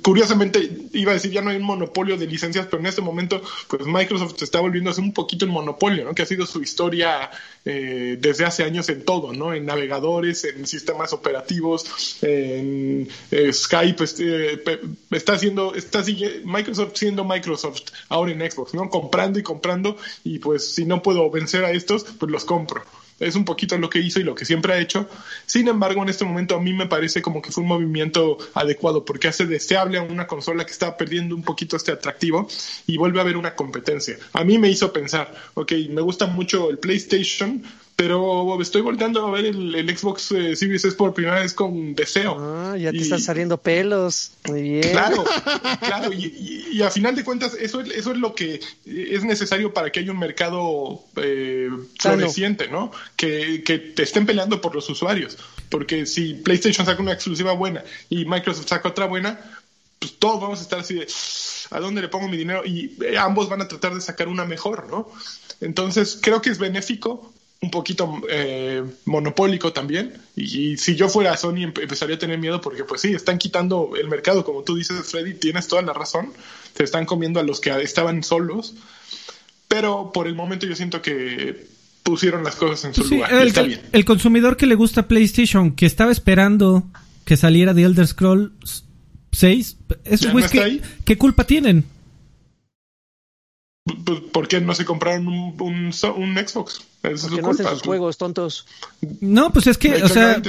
[0.01, 3.41] curiosamente iba a decir ya no hay un monopolio de licencias, pero en este momento,
[3.67, 6.15] pues Microsoft se está volviendo a un poquito el monopolio, ¿no?
[6.15, 7.29] Que ha sido su historia
[7.65, 9.53] eh, desde hace años en todo, ¿no?
[9.53, 14.79] En navegadores, en sistemas operativos, en eh, Skype, este, pe-
[15.11, 16.03] está haciendo, está
[16.43, 18.89] Microsoft siendo Microsoft ahora en Xbox, ¿no?
[18.89, 22.83] Comprando y comprando y pues si no puedo vencer a estos, pues los compro.
[23.19, 25.09] Es un poquito lo que hizo y lo que siempre ha hecho.
[25.45, 29.05] Sin embargo, en este momento a mí me parece como que fue un movimiento adecuado
[29.05, 32.47] porque hace deseable a una consola que estaba perdiendo un poquito este atractivo
[32.85, 34.17] y vuelve a haber una competencia.
[34.33, 37.63] A mí me hizo pensar, ok, me gusta mucho el PlayStation,
[37.97, 41.95] pero estoy volteando a ver el, el Xbox eh, Series S por primera vez con
[41.95, 42.37] deseo.
[42.39, 44.33] Ah, ya te Y- están saliendo pelos.
[44.47, 44.91] Muy bien.
[44.91, 45.25] Claro,
[45.81, 49.23] claro, y, y- y a final de cuentas eso es, eso es lo que es
[49.23, 51.69] necesario para que haya un mercado eh,
[51.99, 52.91] floreciente, ¿no?
[53.15, 55.35] Que, que te estén peleando por los usuarios,
[55.69, 59.39] porque si PlayStation saca una exclusiva buena y Microsoft saca otra buena,
[59.97, 61.07] pues todos vamos a estar así de
[61.71, 62.61] ¿a dónde le pongo mi dinero?
[62.63, 65.09] Y eh, ambos van a tratar de sacar una mejor, ¿no?
[65.61, 71.35] Entonces creo que es benéfico un poquito eh, monopólico también y, y si yo fuera
[71.37, 74.75] Sony empe- empezaría a tener miedo porque pues sí, están quitando el mercado como tú
[74.75, 76.31] dices Freddy, tienes toda la razón,
[76.75, 78.75] se están comiendo a los que estaban solos,
[79.67, 81.65] pero por el momento yo siento que
[82.03, 83.81] pusieron las cosas en su Pues sí, lugar el, está bien.
[83.91, 86.83] el consumidor que le gusta PlayStation, que estaba esperando
[87.25, 88.85] que saliera The Elder Scrolls
[89.31, 91.85] 6, esos ¿Ya no güeyes, está ¿qué, culpa tienen?
[94.05, 96.81] P- ¿Por qué no se compraron un, un, so- un Xbox?
[97.03, 97.71] Es Porque no hacen culpa.
[97.71, 98.65] sus juegos tontos.
[99.21, 100.41] No, pues es que, o sea,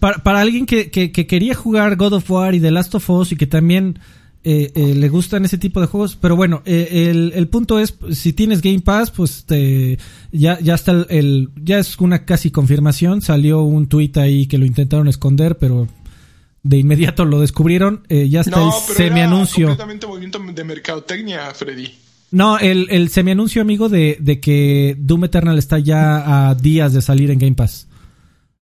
[0.00, 3.08] para, para alguien que, que, que quería jugar God of War y The Last of
[3.08, 3.98] Us y que también
[4.44, 7.94] eh, eh, le gustan ese tipo de juegos, pero bueno, eh, el, el punto es,
[8.10, 9.98] si tienes Game Pass, pues te,
[10.32, 14.58] ya, ya está el, el- ya es una casi confirmación, salió un tuit ahí que
[14.58, 15.86] lo intentaron esconder, pero
[16.64, 19.68] de inmediato lo descubrieron, eh, ya está No, el semianuncio.
[19.68, 21.94] completamente movimiento de mercadotecnia, Freddy.
[22.32, 27.02] No, el, el semianuncio, amigo, de, de que Doom Eternal está ya a días de
[27.02, 27.86] salir en Game Pass.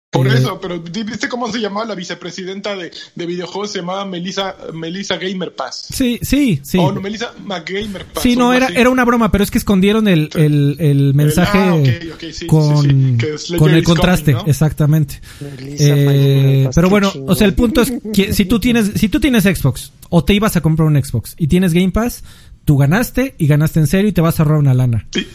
[0.09, 3.73] Por Eh, eso, pero ¿viste cómo se llamaba la vicepresidenta de, de videojuegos?
[3.73, 5.89] Se llamaba Melissa, Melissa Gamer Pass.
[5.93, 6.79] Sí, sí, sí.
[6.81, 8.23] Oh, no, Melissa McGamer Pass.
[8.23, 8.77] Sí, no, era, así.
[8.77, 12.33] era una broma, pero es que escondieron el, el, el mensaje ah, ok, ok, sí,
[12.33, 14.51] sí, con, sí, con el contraste, Coming, ¿no?
[14.51, 15.21] exactamente.
[15.41, 19.19] Melissa Eh, pero bueno, o sea, el punto es que si tú tienes, si tú
[19.19, 22.23] tienes Xbox o te ibas a comprar un Xbox y tienes Game Pass,
[22.67, 25.07] tú ganaste y ganaste en serio y te vas a ahorrar una lana.
[25.11, 25.27] Sí.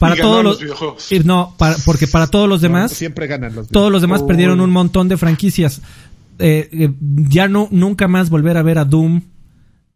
[0.00, 1.12] Para Y todos los, los videojuegos.
[1.12, 4.28] y no, para, porque para todos los demás, Siempre ganan los todos los demás Uy.
[4.28, 5.80] perdieron un montón de franquicias.
[6.40, 6.90] Eh, eh,
[7.28, 9.22] ya no, nunca más volver a ver a Doom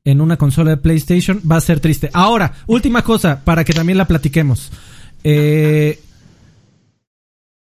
[0.04, 2.10] en una consola de PlayStation va a ser triste.
[2.12, 4.70] Ahora, última cosa, para que también la platiquemos.
[5.22, 6.00] Eh,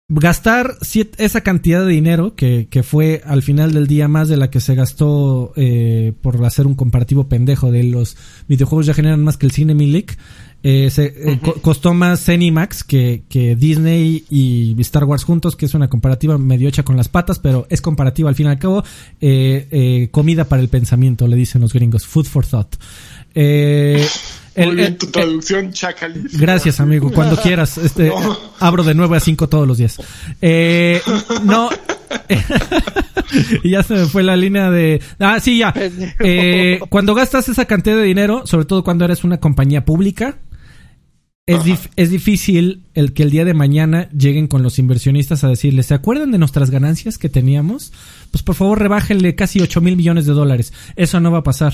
[0.07, 0.75] gastar
[1.17, 4.59] esa cantidad de dinero, que, que fue al final del día más de la que
[4.59, 8.15] se gastó eh, por hacer un comparativo pendejo de los
[8.47, 10.17] videojuegos ya generan más que el cine Milik,
[10.61, 15.65] eh, se, eh, co- costó más Cenimax que, que Disney y Star Wars juntos, que
[15.67, 18.57] es una comparativa medio hecha con las patas, pero es comparativa al fin y al
[18.57, 18.83] cabo.
[19.21, 22.07] Eh, eh, comida para el pensamiento, le dicen los gringos.
[22.07, 22.75] Food for thought.
[23.35, 24.07] Eh,
[24.55, 25.71] el- Muy bien, el- tu traducción.
[26.33, 27.11] Gracias, amigo.
[27.11, 27.77] Cuando quieras.
[27.77, 28.37] Este, No.
[28.59, 29.97] Abro de 9 a 5 todos los días.
[30.41, 31.01] Eh,
[31.43, 31.69] no.
[33.63, 35.01] y ya se me fue la línea de...
[35.19, 35.73] Ah, sí, ya.
[36.19, 40.37] Eh, cuando gastas esa cantidad de dinero, sobre todo cuando eres una compañía pública,
[41.47, 45.49] es, dif- es difícil el que el día de mañana lleguen con los inversionistas a
[45.49, 47.91] decirles, ¿se acuerdan de nuestras ganancias que teníamos?
[48.31, 50.71] Pues por favor rebájenle casi 8 mil millones de dólares.
[50.95, 51.73] Eso no va a pasar.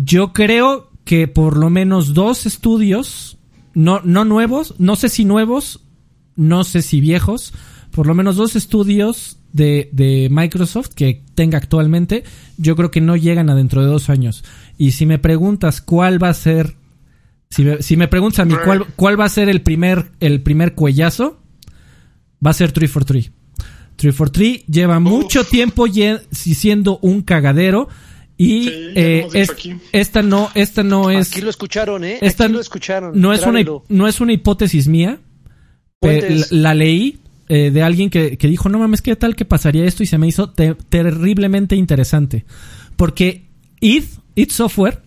[0.00, 3.38] Yo creo que por lo menos dos estudios,
[3.74, 5.80] no, no nuevos, no sé si nuevos,
[6.36, 7.52] no sé si viejos,
[7.90, 12.22] por lo menos dos estudios de, de Microsoft que tenga actualmente,
[12.58, 14.44] yo creo que no llegan a dentro de dos años.
[14.76, 16.76] Y si me preguntas cuál va a ser,
[17.50, 20.42] si me, si me preguntas a mí cuál, cuál va a ser el primer, el
[20.42, 21.40] primer cuellazo,
[22.44, 23.32] va a ser 343.
[23.96, 25.86] 343 lleva mucho tiempo
[26.30, 27.88] siendo un cagadero
[28.38, 29.52] y Sí, eh, es-
[29.92, 32.18] esta no esta no es Aquí lo escucharon, ¿eh?
[32.22, 33.20] esta Aquí lo escucharon.
[33.20, 35.18] no es una no es una hipótesis mía.
[36.00, 39.84] La, la leí eh, de alguien que, que dijo no mames qué tal que pasaría
[39.84, 42.44] esto y se me hizo te- terriblemente interesante.
[42.96, 43.46] Porque
[43.80, 44.04] id
[44.36, 45.02] id Software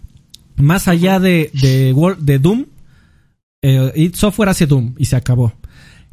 [0.57, 2.65] más allá de de Doom
[3.61, 5.53] eh, id Software hace Doom y se acabó.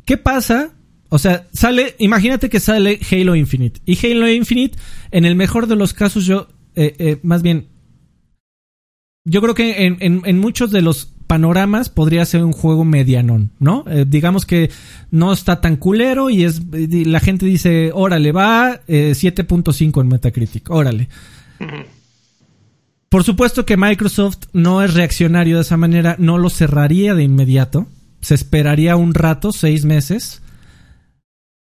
[0.05, 0.70] Qué pasa
[1.11, 3.81] o sea, sale, imagínate que sale Halo Infinite.
[3.86, 4.77] Y Halo Infinite,
[5.11, 7.69] en el mejor de los casos, yo, eh, eh, más bien,
[9.24, 13.51] yo creo que en, en- en muchos de los panoramas podría ser un juego medianón,
[13.59, 13.85] ¿no?
[13.86, 14.70] Eh, digamos que
[15.11, 20.09] no está tan culero y es y la gente dice, órale, va eh, 7.5 en
[20.09, 21.09] Metacritic, órale.
[23.11, 27.86] Por supuesto que Microsoft no es reaccionario de esa manera, no lo cerraría de inmediato,
[28.20, 30.40] se esperaría un rato, seis meses.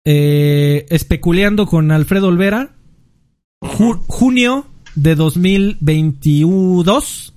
[0.04, 2.74] Especuleando con Alfredo Olvera,
[3.60, 7.34] ju- junio de 2022.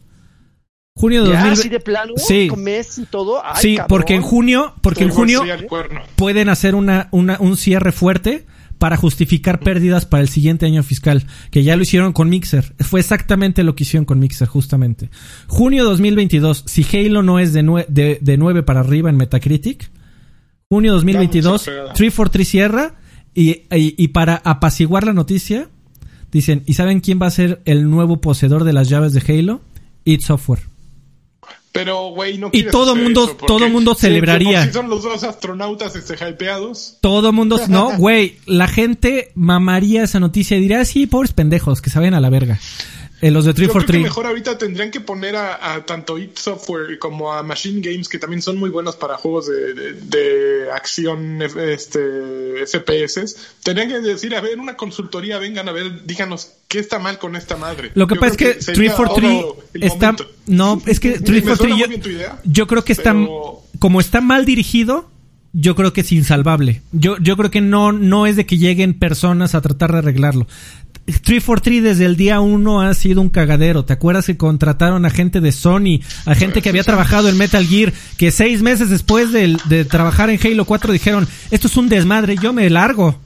[0.96, 1.60] Junio de Ya, 2022.
[1.60, 2.48] así de plano, Sí.
[2.50, 3.42] con mes y todo.
[3.44, 3.88] Ay, sí, cabrón.
[3.90, 5.42] porque en junio, porque en junio
[6.16, 8.46] pueden hacer una, una, un cierre fuerte
[8.78, 12.76] para justificar pérdidas para el siguiente año fiscal, que ya lo hicieron con Mixer.
[12.80, 15.10] Fue exactamente lo que hicieron con Mixer, justamente.
[15.48, 19.90] Junio 2022, si Halo no es de, nue- de, de 9 para arriba en Metacritic,
[20.70, 21.94] junio 2022, Está mucha pegada.
[21.96, 22.96] 343 cierra
[23.34, 23.66] y, y,
[23.98, 25.70] y para apaciguar la noticia,
[26.40, 29.62] dicen, ¿y saben quién va a ser el nuevo poseedor de las llaves de Halo?
[30.06, 30.60] id Software.
[31.72, 34.64] Pero, güey, no Y todo mundo- eso, todo mundo si- celebraría.
[34.66, 36.98] sí son los dos astronautas este, hypeados.
[37.02, 41.82] Todo mundo, no, güey, la gente mamaría esa noticia y diría, "Ah, sí, pobres pendejos,
[41.82, 42.60] que se vayan a la verga.
[43.24, 44.04] Eh, los de Yo creo que 343.
[44.04, 48.20] mejor ahorita tendrían que poner a, a tanto id Software como a Machine Games, que
[48.20, 53.36] también son muy buenos para juegos de, de- de acción este, FPS.
[53.64, 57.36] Tendrían que decir, a ver, una consultoría, vengan a ver, díganos qué está mal con
[57.36, 57.92] esta madre.
[57.96, 60.16] Lo que Yo pasa es que sería 343 ahora el está,
[60.48, 64.00] no, es que Me- me 343 suena yo, idea, yo creo que está, pero- como
[64.02, 65.10] está mal dirigido,
[65.56, 66.82] yo creo que es insalvable.
[66.94, 70.48] Yo, yo creo que no, no es de que lleguen personas a tratar de arreglarlo.
[71.06, 73.84] 343 desde el día uno ha sido un cagadero.
[73.84, 77.66] ¿Te acuerdas que contrataron a gente de Sony, a gente que había trabajado en Metal
[77.66, 82.38] Gear, que seis meses después de, trabajar en Halo 4 dijeron, esto es un desmadre,
[82.42, 83.20] yo me largo?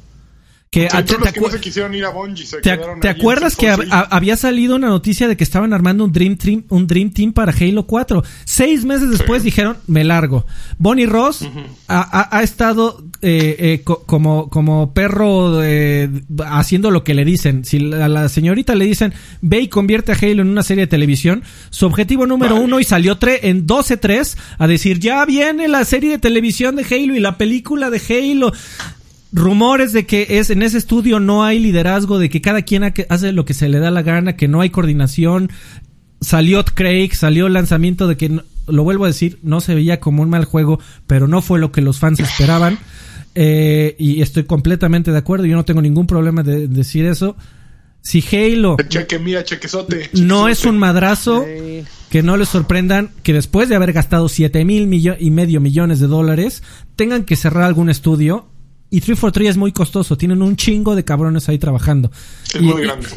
[0.70, 2.58] Que, Sí, te- todos los te que no acu- se quisieron ir a Bungie se
[2.58, 3.94] ¿Te, quedaron te ahí en acuerdas que hab- 646?
[4.12, 7.32] a- había salido una noticia de que estaban armando un Dream Team, un Dream Team
[7.32, 8.22] para Halo 4?
[8.44, 10.46] Seis meses después dijeron, me largo.
[10.78, 11.48] Bonnie Ross
[11.88, 16.10] ha, ha- ha estado eh, eh, co- como, como perro eh,
[16.46, 17.64] haciendo lo que le dicen.
[17.64, 20.88] Si a la señorita le dicen, ve y convierte a Halo en una serie de
[20.88, 22.66] televisión, su objetivo número Vale.
[22.66, 27.16] uno y salió en 12-3 a decir, ya viene la serie de televisión de Halo
[27.16, 28.52] y la película de Halo.
[29.32, 33.32] Rumores de que es en ese estudio no hay liderazgo, de que cada quien hace
[33.32, 35.52] lo que se le da la gana, que no hay coordinación.
[36.22, 40.24] Salió Craig, salió el lanzamiento de que, lo vuelvo a decir, no se veía como
[40.24, 42.80] un mal juego, pero no fue lo que los fans esperaban.
[43.36, 47.36] Eh, y estoy completamente de acuerdo, yo no tengo ningún problema de decir eso.
[48.02, 51.46] Si Halo cheque, mira, chequezote, no es un madrazo,
[52.10, 56.08] que no les sorprendan que después de haber gastado 7 mil y medio millones de
[56.08, 56.64] dólares,
[56.96, 58.48] tengan que cerrar algún estudio
[58.90, 62.10] y 343 es muy costoso, tienen un chingo de cabrones ahí trabajando.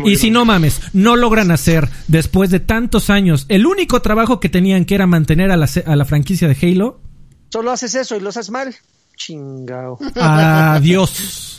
[0.05, 4.49] y, si no mames, no logran hacer después de tantos años el único trabajo que
[4.49, 7.01] tenían que era mantener a la, a la franquicia de Halo.
[7.51, 8.75] Solo haces eso y lo haces mal.
[9.17, 9.99] Chingao.
[10.17, 11.59] Adiós.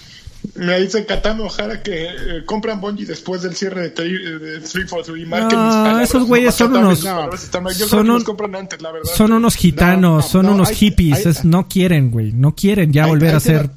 [0.55, 6.25] Me dice Katano Ojara que eh, compran Bungie después del cierre de, 343 No, esos
[6.25, 6.99] güeyes son unos.
[7.88, 9.11] son, compran antes, la verdad.
[9.15, 11.45] Son unos gitanos, son unos hippies.
[11.45, 12.33] no quieren, güey.
[12.33, 13.69] No quieren ya volver a ser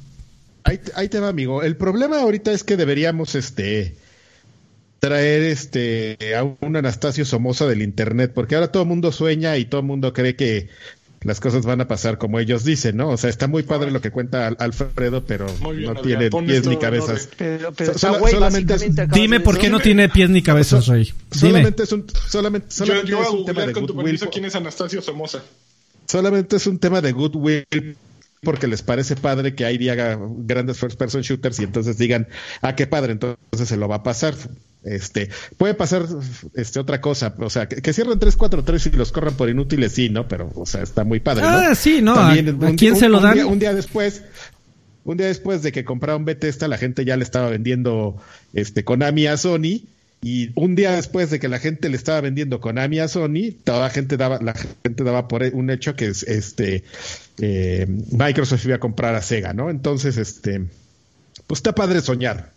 [0.65, 1.61] Ahí, te va, amigo.
[1.61, 3.95] El problema ahorita es que deberíamos este
[4.97, 9.65] traer este a un Anastasio Somoza del internet, porque ahora todo el mundo sueña y
[9.65, 10.69] todo el mundo cree que
[11.21, 13.09] las cosas van a pasar como ellos dicen, ¿no?
[13.09, 17.29] O sea, está muy padre lo que cuenta Alfredo, pero no tiene pies ni cabezas.
[19.13, 21.13] Dime por qué no tiene pies ni cabezas, Rey.
[21.29, 24.19] Solamente es un, solamente, solamente yo, es un tema de goodwill.
[24.31, 25.43] quién es Anastasio Somoza.
[26.07, 27.97] Solamente es un tema de goodwill
[28.45, 32.29] porque les parece padre que ahí haga grandes first person shooters y entonces digan,
[32.61, 34.33] ah, qué padre, entonces se lo va a pasar.
[34.85, 36.05] Este, puede pasar
[36.53, 40.27] este otra cosa, o sea, que, cierren 343 y los corran por inútiles, sí, ¿no?
[40.27, 41.49] Pero, o sea, está muy padre, ¿no?
[41.49, 42.13] Ah, sí, ¿no?
[42.13, 42.35] ¿A,
[42.77, 43.39] quién se lo dan?
[43.45, 44.21] Un día, después,
[45.03, 48.17] un día después de que compraron Bethesda, la gente ya le estaba vendiendo
[48.53, 49.81] este Konami a Sony
[50.21, 53.81] y un día después de que la gente le estaba vendiendo Konami a Sony, toda
[53.81, 56.83] la gente daba, la gente daba por un hecho que este
[57.39, 59.69] eh, Microsoft iba a comprar a Sega, ¿no?
[59.69, 60.65] Entonces, este,
[61.47, 62.53] pues está padre soñar.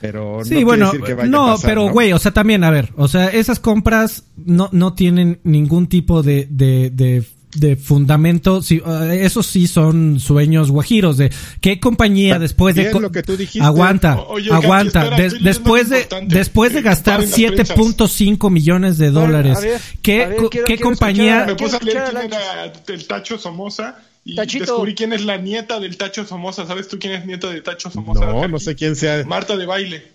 [0.00, 2.64] Pero sí, no bueno, decir que vaya no, a pasar, pero güey, o sea, también,
[2.64, 7.24] a ver, o sea, esas compras no, no tienen ningún tipo de, de, de
[7.58, 11.30] de fundamento, sí, eh, esos sí son sueños guajiros de
[11.60, 13.66] qué compañía después de lo que tú dijiste.
[13.66, 14.18] aguanta,
[14.50, 15.10] aguanta,
[15.40, 19.58] después de después de gastar 7.5 millones de dólares,
[20.02, 21.44] ¿qué, ¿qué compañía?
[21.46, 25.78] Me puse a leer quién era el Tacho Somoza y descubrí quién es la nieta
[25.78, 26.66] del Tacho Somoza.
[26.66, 28.26] ¿Sabes tú quién es nieta de Tacho Somoza?
[28.26, 29.24] No, no sé quién sea.
[29.24, 30.12] Marta de baile.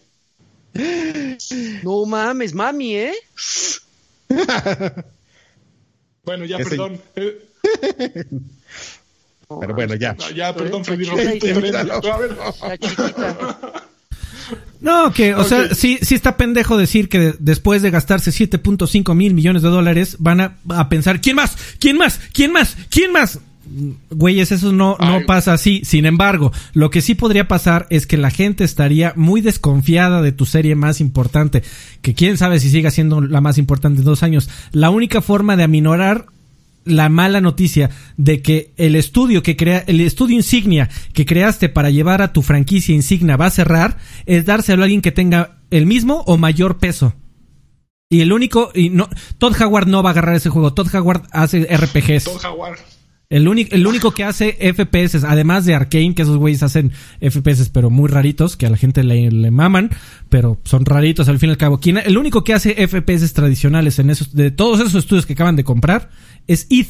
[1.84, 3.14] No mames, mami, ¿eh?
[6.24, 7.00] Bueno, ya, perdón.
[7.16, 8.26] Eh,
[9.60, 10.16] Pero bueno, ya.
[10.34, 11.06] Ya, perdón, Freddy
[14.80, 19.34] No, que, o sea, sí, sí está pendejo decir que después de gastarse 7.5 mil
[19.34, 21.58] millones de dólares van a, a, pensar, ¿quién más?
[21.80, 22.20] ¿Quién más?
[22.34, 22.78] ¿Quién más?
[22.90, 23.40] ¿Quién más?
[24.10, 25.82] Güeyes, eso no, no pasa así.
[25.84, 30.32] Sin embargo, lo que sí podría pasar es que la gente estaría muy desconfiada de
[30.32, 31.64] tu serie más importante,
[32.02, 34.50] que quién sabe si siga siendo la más importante en dos años.
[34.72, 36.26] La única forma de aminorar
[36.84, 41.92] la mala noticia de que el estudio que crea, el estudio insignia que creaste para
[41.92, 45.86] llevar a tu franquicia insignia va a cerrar, es dárselo a alguien que tenga el
[45.86, 47.14] mismo o mayor peso.
[48.10, 50.74] Y el único, y no, Todd Howard no va a agarrar ese juego.
[50.74, 52.26] Todd Howard hace RPGs.
[52.26, 52.80] Todd Howard.
[53.32, 56.92] El, único, el único que hace FPS, además de Arkane, que esos güeyes hacen
[57.22, 59.90] FPS, pero muy raritos, que a la gente le, le maman,
[60.28, 61.80] pero son raritos al fin y al cabo.
[61.80, 65.56] ¿Quién, el único que hace FPS tradicionales en esos, de todos esos estudios que acaban
[65.56, 66.10] de comprar
[66.46, 66.90] es ETH.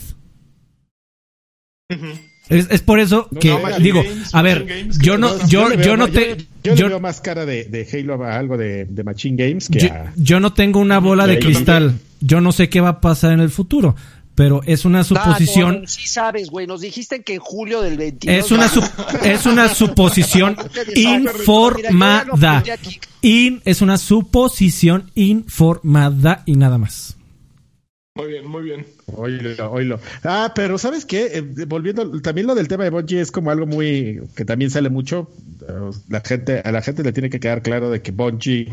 [2.50, 4.04] es, por eso que digo,
[4.34, 8.36] a ver, yo no, yo, yo, no te, yo, veo más cara de, Halo a
[8.36, 12.00] algo de, Machine Games que yo, yo no tengo una bola de cristal.
[12.24, 13.96] Yo no sé qué va a pasar en el futuro
[14.36, 15.88] pero es una suposición.
[15.88, 18.46] sí sabes, güey, nos dijiste que en julio del 22.
[18.46, 18.66] Es una,
[19.24, 20.58] es una suposición
[20.96, 22.64] informada.
[23.22, 27.18] In, es una suposición informada y nada más.
[28.14, 28.86] Muy bien, muy bien.
[29.06, 30.00] Oílo, oílo.
[30.26, 31.28] Ah, pero ¿sabes qué?
[31.34, 34.90] Eh, volviendo, también lo del tema de Bungie es como algo muy, que también sale
[34.90, 35.32] mucho.
[36.10, 38.68] La gente, a la gente le tiene que quedar claro de que Bungie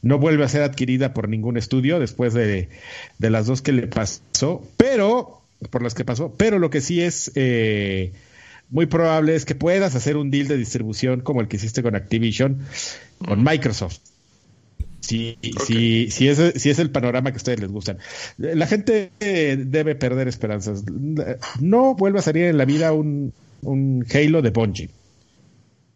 [0.00, 2.70] no vuelve a ser adquirida por ningún estudio después de,
[3.18, 7.02] de las dos que le pasó, pero, por las que pasó, pero lo que sí
[7.02, 8.12] es, eh,
[8.70, 11.94] muy probable es que puedas hacer un deal de distribución como el que hiciste con
[11.94, 12.62] Activision,
[13.18, 13.98] con Microsoft.
[15.08, 17.96] Si, si, si, es, si es el panorama que a ustedes les gustan.
[18.36, 20.84] La gente debe perder esperanzas.
[21.60, 23.32] No vuelva a salir en la vida un,
[23.62, 24.90] un Halo de Bungie.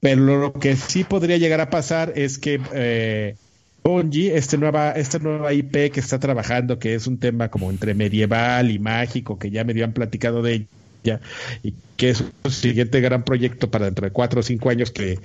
[0.01, 3.37] Pero lo que sí podría llegar a pasar es que eh,
[3.85, 7.93] Bungie, este nueva, esta nueva IP que está trabajando, que es un tema como entre
[7.93, 10.67] medieval y mágico, que ya me habían platicado de
[11.05, 11.21] ya
[11.63, 15.19] y que es un siguiente gran proyecto para dentro de cuatro o cinco años que,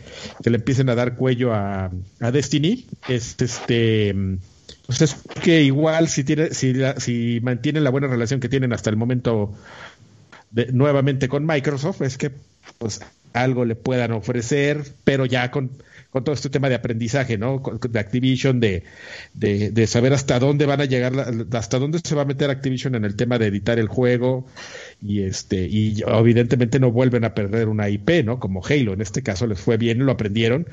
[0.43, 4.15] que le empiecen a dar cuello a, a Destiny es este
[4.85, 8.73] pues es que igual si tiene si, la- si mantienen la buena relación que tienen
[8.73, 9.53] hasta el momento
[10.51, 12.31] de- nuevamente con Microsoft es que
[12.77, 13.01] pues
[13.33, 15.71] algo le puedan ofrecer pero ya con
[16.09, 17.61] con todo este tema de aprendizaje, ¿no?
[17.89, 18.83] De Activision, de,
[19.33, 21.13] de, de saber hasta dónde van a llegar,
[21.51, 24.45] hasta dónde se va a meter Activision en el tema de editar el juego
[25.01, 28.39] y este y evidentemente no vuelven a perder una IP, ¿no?
[28.39, 30.67] Como Halo, en este caso les fue bien, lo aprendieron.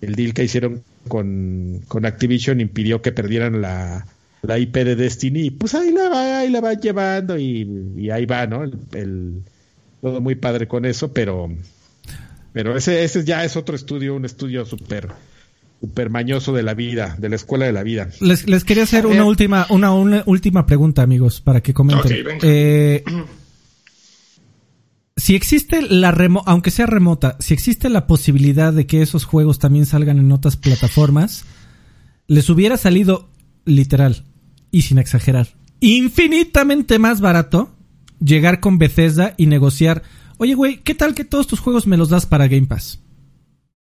[0.00, 4.06] El deal que hicieron con, con Activision impidió que perdieran la,
[4.42, 8.10] la IP de Destiny y pues ahí la va, ahí la van llevando y, y
[8.10, 8.64] ahí va, ¿no?
[8.64, 9.42] El-
[10.00, 11.50] todo muy padre con eso, pero
[12.52, 15.08] pero ese, ese ya es otro estudio, un estudio súper
[15.80, 18.10] super mañoso de la vida, de la escuela de la vida.
[18.20, 22.38] Les, les quería hacer una última, una, una última pregunta, amigos, para que comenten.
[22.42, 23.02] Eh,
[25.16, 29.58] si existe la remo aunque sea remota, si existe la posibilidad de que esos juegos
[29.58, 31.44] también salgan en otras plataformas,
[32.26, 33.28] les hubiera salido
[33.64, 34.24] literal
[34.70, 35.48] y sin exagerar,
[35.80, 37.70] infinitamente más barato
[38.22, 40.02] llegar con Bethesda y negociar,
[40.40, 42.98] oye güey, ¿qué tal que todos tus juegos me los das para Game Pass?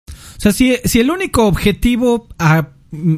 [0.10, 3.16] O sea, si, si el único objetivo a mm,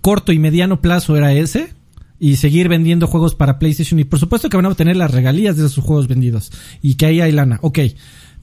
[0.00, 1.72] corto y mediano plazo era ese,
[2.18, 5.56] y seguir vendiendo juegos para PlayStation, y por supuesto que van a obtener las regalías
[5.56, 6.50] de esos juegos vendidos,
[6.82, 7.78] y que ahí hay lana, ok.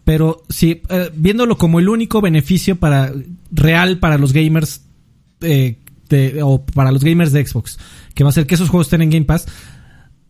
[0.06, 3.12] Pero si, eh, viéndolo como el único beneficio para,
[3.52, 4.86] real para los gamers,
[5.42, 5.78] eh,
[6.08, 7.80] de- o para los gamers de Xbox,
[8.14, 9.48] que va a ser que esos juegos estén en Game Pass,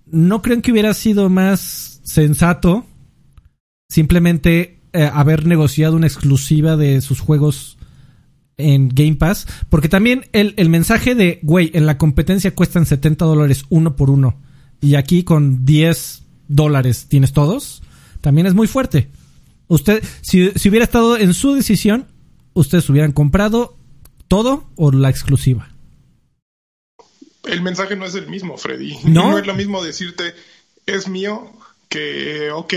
[0.07, 2.85] ¿no creen que hubiera sido más sensato
[3.91, 7.77] simplemente eh, haber negociado una exclusiva de sus juegos
[8.57, 9.45] en Game Pass?
[9.69, 14.09] Porque también el, el mensaje de, güey, en la competencia cuestan 70 dólares uno por
[14.09, 14.37] uno
[14.79, 17.83] y aquí con 10 dólares tienes todos,
[18.21, 19.09] también es muy fuerte.
[19.67, 22.07] Usted, si, si hubiera estado en su decisión,
[22.53, 23.77] ustedes hubieran comprado
[24.27, 25.69] todo o la exclusiva.
[27.43, 28.97] El mensaje no es el mismo, Freddy.
[29.03, 29.37] ¿No?
[29.39, 30.33] es lo mismo decirte,
[30.85, 31.51] es mío,
[31.91, 32.73] que, ok,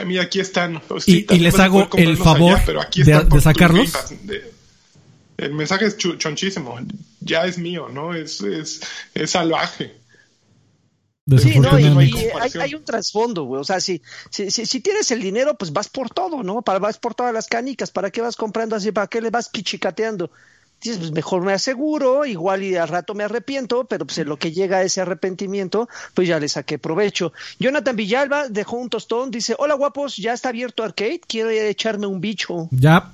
[0.00, 0.82] a mí aquí están.
[0.88, 3.92] Pues, Y- sí, y también les hago el favor pero aquí de- sacarlos.
[4.24, 4.52] De-
[5.38, 6.76] el mensaje es chonchísimo.
[7.20, 8.12] Ya es mío, ¿no?
[8.12, 8.80] Es, es,
[9.14, 9.94] es salvaje.
[11.38, 11.84] Sí, no, y,
[12.40, 13.60] hay, hay un trasfondo, güey.
[13.60, 16.62] O sea, si, si, si, si tienes el dinero, pues vas por todo, ¿no?
[16.62, 17.90] Para, vas por todas las canicas.
[17.90, 18.92] ¿Para qué vas comprando así?
[18.92, 20.30] ¿Para qué le vas pichicateando?
[20.82, 24.36] Dices, pues mejor me aseguro, igual y al rato me arrepiento, pero pues en lo
[24.38, 27.32] que llega ese arrepentimiento, pues ya le saqué provecho.
[27.58, 32.20] Jonathan Villalba dejó un tostón, dice, hola guapos, ya está abierto arcade, quiero echarme un
[32.20, 32.68] bicho.
[32.70, 33.10] Ya,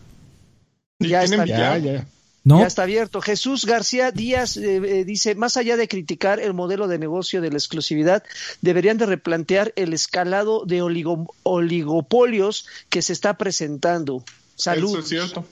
[0.99, 1.45] Ya está.
[1.47, 2.07] Ya, ya- ya.
[2.45, 2.59] ¿no?
[2.61, 3.21] Ya está abierto.
[3.21, 7.51] Jesús García Díaz eh, eh, dice, más allá de criticar el modelo de negocio de
[7.51, 8.25] la exclusividad,
[8.61, 14.25] deberían de replantear el escalado de oligo- oligopolios que se está presentando.
[14.27, 14.99] Eso Salud.
[14.99, 15.45] es cierto.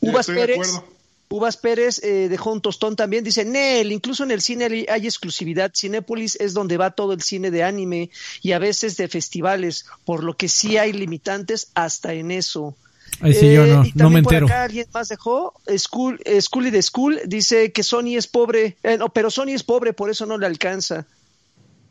[0.00, 0.95] Uvas de Pérez, acuerdo.
[1.28, 3.24] Uvas Pérez eh, dejó un tostón también.
[3.24, 5.72] Dice, Nel, incluso en el cine hay- exclusividad.
[5.74, 8.10] Cinépolis es donde va todo el cine de anime
[8.42, 12.76] y a veces de festivales, por lo que sí hay limitantes hasta en eso.
[13.20, 14.46] Ahí sí yo Eh, no, y no me también por entero.
[14.46, 18.96] acá alguien más dejó, School, eh, Schooly de School, dice que Sony es pobre, eh,
[18.98, 21.06] no, pero Sony es pobre, por eso no le alcanza.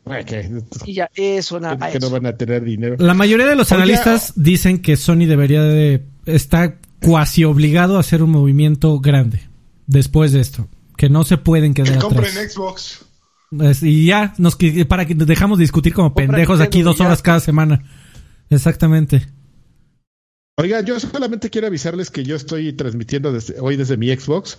[0.08, 0.48] Ay, que,
[0.84, 1.90] Y ya, eso, nada.
[1.90, 2.94] que no van a tener dinero.
[2.98, 6.76] La mayoría de los Oye, analistas dicen que Sony debería de está
[7.06, 9.40] cuasi obligado a hacer un movimiento grande
[9.86, 12.52] después de esto, que no se pueden Que quedar compren atrás.
[12.52, 13.04] Xbox.
[13.60, 16.82] Es- y ya nos que- para que nos dejamos de discutir como Compra pendejos aquí
[16.82, 17.84] dos horas cada semana.
[18.50, 19.26] Exactamente.
[20.58, 24.58] Oiga, yo solamente quiero avisarles que yo estoy transmitiendo desde- hoy desde mi Xbox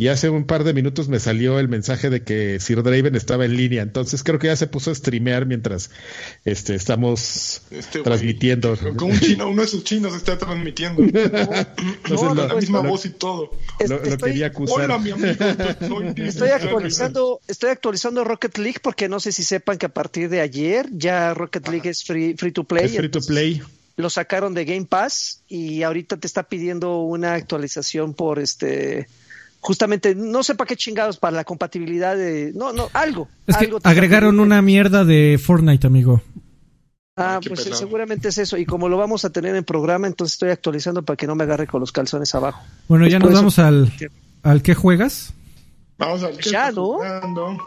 [0.00, 3.44] y hace un par de minutos me salió el mensaje de que Sir Draven estaba
[3.44, 3.82] en línea.
[3.82, 5.90] Entonces creo que ya se puso a streamear mientras
[6.44, 8.76] este, estamos Este transmitiendo.
[8.96, 11.02] Con un chino, uno de sus chinos está transmitiendo.
[11.02, 13.50] Entonces No, lo, la misma lo- voz y todo.
[13.80, 14.84] Es- lo- lo estoy, quería acusar.
[14.84, 15.34] Hola, mi amigo.
[15.88, 20.28] soy- estoy actualizando, estoy actualizando Rocket League porque no sé si sepan que a partir
[20.28, 22.84] de ayer ya Rocket League es free, free to play.
[22.84, 23.60] Es free to play.
[23.96, 29.08] Lo sacaron de Game Pass y ahorita te está pidiendo una actualización por este
[29.60, 33.64] justamente no sé para qué chingados para la compatibilidad de no no algo Es que
[33.66, 36.22] algo agregaron una mierda de Fortnite, amigo.
[37.20, 37.76] Ah, pues pelado.
[37.80, 38.56] seguramente es eso.
[38.56, 41.42] Y como lo vamos a tener en programa, entonces estoy actualizando para que no me
[41.42, 42.62] agarre con los calzones abajo.
[42.86, 43.92] Bueno, Pues ya nos eso- vamos al
[44.44, 45.34] al que juegas.
[45.98, 46.84] Vamos al que Ya, ¿no?
[46.94, 47.58] jugando.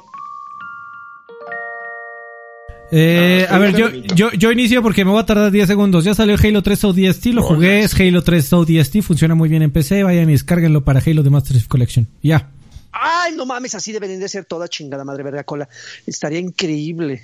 [2.91, 6.03] Eh, Ah, a ver, yo, yo, yo inicio porque me voy a tardar 10 segundos.
[6.03, 9.72] Ya salió Halo 3 ODST, lo jugué, es Halo 3 ODST, funciona muy bien en
[9.72, 12.07] PC, vayan y descárguenlo para Halo de Master Chief Collection.
[12.22, 12.49] Ya.
[12.91, 15.69] Ay, no mames, así deberían de ser toda chingada madre verga cola.
[16.05, 17.22] Estaría increíble.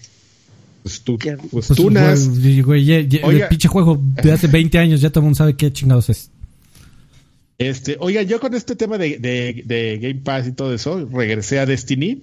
[0.84, 1.35] Pues tú, ¿Qué?
[1.52, 2.30] pues Pues, tunas.
[2.39, 3.44] güey, güey, ya- ya- Oiga.
[3.44, 6.31] el pinche juego de hace 20 años, ya todo el mundo sabe qué chingados es.
[7.57, 11.60] Este, oiga, yo con este tema de, de, de Game Pass y todo eso, regresé
[11.60, 12.22] a Destiny.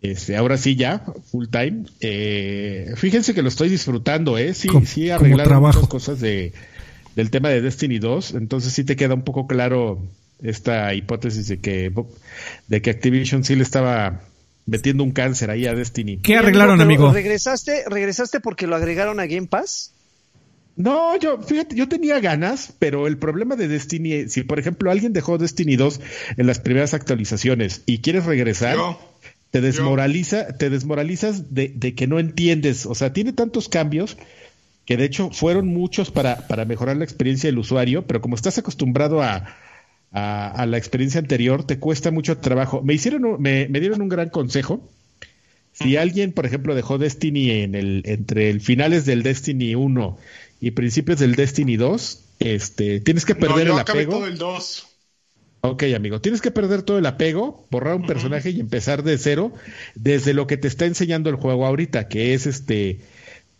[0.00, 1.84] Este, ahora sí ya, full time.
[2.00, 4.54] Eh, fíjense que lo estoy disfrutando, ¿eh?
[4.54, 6.52] Sí, Como- sí arreglaron muchas cosas de,
[7.16, 8.34] del tema de Destiny 2.
[8.34, 10.00] Entonces sí te queda un poco claro
[10.42, 11.92] esta hipótesis de que,
[12.68, 14.20] de que Activision sí le estaba
[14.66, 16.18] metiendo un cáncer ahí a Destiny.
[16.18, 17.12] ¿Qué arreglaron, amigo?
[17.12, 19.92] ¿Regresaste, ¿Regresaste porque lo agregaron a Game Pass?
[20.76, 25.12] No, yo, fíjate, yo tenía ganas, pero el problema de Destiny, si por ejemplo alguien
[25.12, 26.00] dejó Destiny 2
[26.36, 29.00] en las primeras actualizaciones y quieres regresar, Yo.
[29.50, 32.86] Te desmoraliza, te desmoralizas de, de que no entiendes.
[32.86, 34.16] O sea, tiene tantos cambios
[34.84, 38.58] que de hecho fueron muchos para, para mejorar la experiencia del usuario, pero como estás
[38.58, 39.54] acostumbrado a,
[40.12, 42.82] a, a la experiencia anterior, te cuesta mucho trabajo.
[42.82, 44.88] Me hicieron, un- me, me dieron un gran consejo.
[45.72, 50.18] Si alguien, por ejemplo, dejó Destiny en el, entre el finales del Destiny 1
[50.60, 54.12] y principios del Destiny 2, este, tienes que No, perder yo el apego.
[54.14, 54.87] todo el 2.
[55.60, 59.52] Ok, amigo, tienes que perder todo el apego, borrar un personaje y empezar de cero
[59.96, 63.00] desde lo que te está enseñando el juego ahorita, que es este,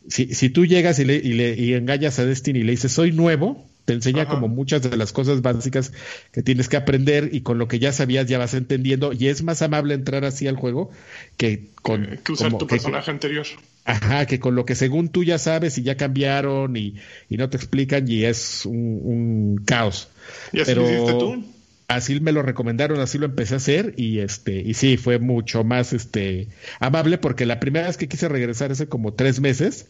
[0.09, 2.93] si, si tú llegas y, le, y, le, y engañas a Destiny y le dices
[2.93, 4.31] soy nuevo, te enseña Ajá.
[4.31, 5.93] como muchas de las cosas básicas
[6.31, 9.43] que tienes que aprender y con lo que ya sabías ya vas entendiendo y es
[9.43, 10.91] más amable entrar así al juego
[11.37, 13.47] que con Eh, que usar como- tu que- personaje anterior.
[13.87, 16.97] Ajá, que con lo que según tú ya sabes y ya cambiaron y,
[17.31, 20.09] y no te explican y es un, un caos.
[20.53, 21.45] ¿Y así Pero lo hiciste tú?
[21.89, 25.65] Así me lo recomendaron, así lo empecé a hacer y este y sí fue mucho
[25.65, 26.49] más este
[26.81, 29.87] amable porque la primera vez que quise regresar hace como tres meses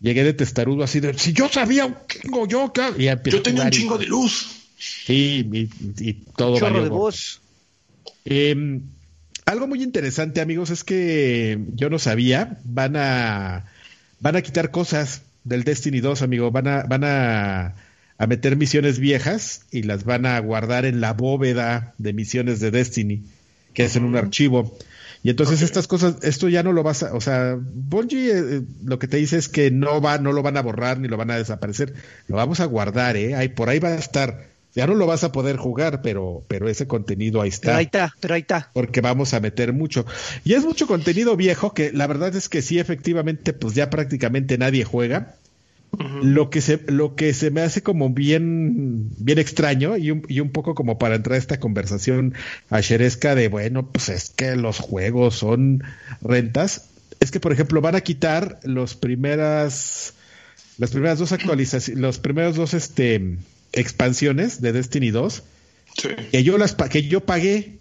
[0.00, 2.82] llegué de testarudo así de si yo sabía un chingo yo ¿qué?".
[2.98, 4.46] y Yo tenía un y- chingo de luz.
[4.78, 5.68] sí y,
[6.08, 7.40] y todo Chorro de voz.
[8.24, 8.80] Eh,
[9.46, 13.66] algo muy interesante, amigos, es que yo no sabía, van a
[14.20, 17.74] van a quitar cosas del Destiny 2, amigo, van a van a,
[18.18, 22.70] a meter misiones viejas y las van a guardar en la bóveda de misiones de
[22.70, 23.22] Destiny,
[23.72, 24.76] que es en un archivo.
[25.24, 28.98] Y entonces estas cosas, esto ya no lo vas a, o sea, Bungie eh, lo
[28.98, 31.30] que te dice es que no va, no lo van a borrar ni lo van
[31.30, 31.94] a desaparecer,
[32.28, 34.52] lo vamos a guardar, eh, ahí por ahí va a estar.
[34.74, 37.84] Ya no lo vas a poder jugar, pero pero ese contenido ahí está Pero ahí
[37.84, 38.70] está, pero ahí está.
[38.74, 40.04] porque vamos a meter mucho.
[40.44, 44.58] Y es mucho contenido viejo que la verdad es que sí, efectivamente, pues ya prácticamente
[44.58, 45.36] nadie juega.
[46.22, 50.40] Lo que se, lo que se me hace como bien, bien extraño y un, y
[50.40, 52.34] un poco como para entrar a esta conversación
[52.70, 55.82] acheresca de bueno, pues es que los juegos son
[56.22, 56.88] rentas.
[57.20, 60.14] Es que, por ejemplo, van a quitar los primeras,
[60.78, 63.38] las primeras dos actualizaciones, los primeros dos este
[63.72, 65.42] expansiones de Destiny 2
[65.96, 66.08] Sí.
[66.32, 67.78] que yo las que yo pagué.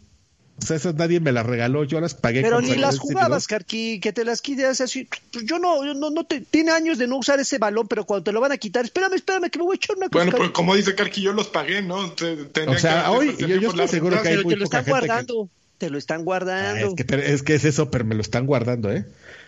[0.61, 2.41] O sea, esas nadie me las regaló, yo las pagué.
[2.41, 3.47] Pero con ni las jugabas, 2.
[3.47, 5.07] Karki, que te las quites así.
[5.31, 8.05] Pues yo no, yo no, no te, tiene años de no usar ese balón, pero
[8.05, 10.23] cuando te lo van a quitar, espérame, espérame, que me voy a echar una cosa.
[10.25, 12.11] Bueno, pues como dice Karki, yo los pagué, ¿no?
[12.11, 14.65] Te- tenía O sea, que- hoy yo- estoy seguro que hay pero muy te lo
[14.65, 15.49] poca están gente que- guardando,
[15.79, 16.87] te lo están Ah, guardando.
[16.89, 19.05] es, que, pero es que es eso, pero me lo están guardando, ¿eh?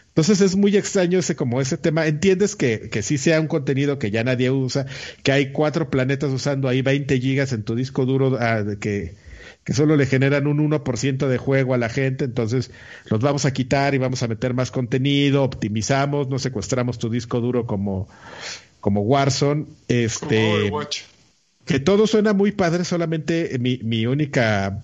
[0.08, 2.08] Entonces es muy extraño ese como ese tema.
[2.08, 4.86] Entiendes que, que sí sea un contenido que ya nadie usa,
[5.24, 9.14] que hay cuatro planetas usando ahí 20 gigas en tu disco duro ah, de que,
[9.66, 12.72] que solo le generan un 1% de juego a la gente, entonces
[13.10, 17.42] los vamos a quitar y vamos a meter más contenido, optimizamos, no secuestramos tu disco
[17.42, 18.08] duro como,
[18.80, 19.64] como Warzone.
[19.64, 21.02] Como Este, Overwatch.
[21.66, 24.84] que todo suena muy padre, solamente mi, mi única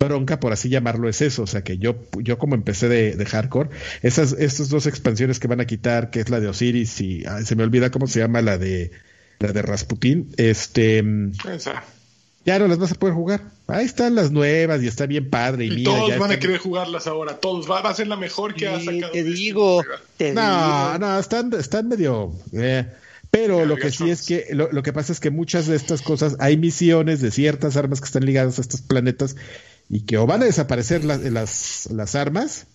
[0.00, 1.44] bronca, por así llamarlo, es eso.
[1.44, 3.70] O sea, que yo, yo como empecé de, de hardcore,
[4.02, 7.44] esas, estas dos expansiones que van a quitar, que es la de Osiris y ay,
[7.44, 8.90] se me olvida cómo se llama la de
[9.38, 11.04] la de Rasputin, este
[11.48, 11.84] Esa.
[12.46, 13.42] Ya no las vas a poder jugar.
[13.66, 15.64] Ahí están las nuevas y está bien padre.
[15.66, 17.36] Y, Y mira, todos ya van a querer jugarlas ahora.
[17.38, 17.68] Todos.
[17.70, 19.12] Va, va a ser la mejor que ha Sí, sacado.
[19.12, 19.34] te Destiny.
[19.44, 19.82] digo,
[20.16, 20.98] te No, digo.
[21.00, 22.32] no, están, están medio.
[22.52, 22.86] eh,
[23.30, 26.00] Pero lo que sí es que lo, lo que pasa es que muchas de estas
[26.00, 29.34] cosas hay misiones de ciertas armas que están ligadas a estos planetas
[29.90, 32.66] y que o van a desaparecer las, las, las armas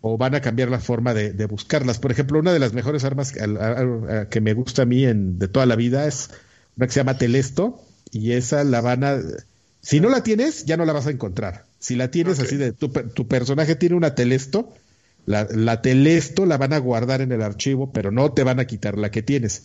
[0.00, 1.98] o van a cambiar la forma de, de buscarlas.
[1.98, 4.86] Por ejemplo, una de las mejores armas que, a- a- a- que me gusta a
[4.86, 6.30] mí en, de toda la vida es
[6.76, 7.80] una que se llama Telesto
[8.12, 9.18] y esa la van a...
[9.80, 11.64] Si no la tienes, ya no la vas a encontrar.
[11.80, 14.72] Si la tienes así de tu, tu personaje tiene una Telesto,
[15.26, 18.66] la, la Telesto la van a guardar en el archivo, pero no te van a
[18.66, 19.64] quitar la que tienes.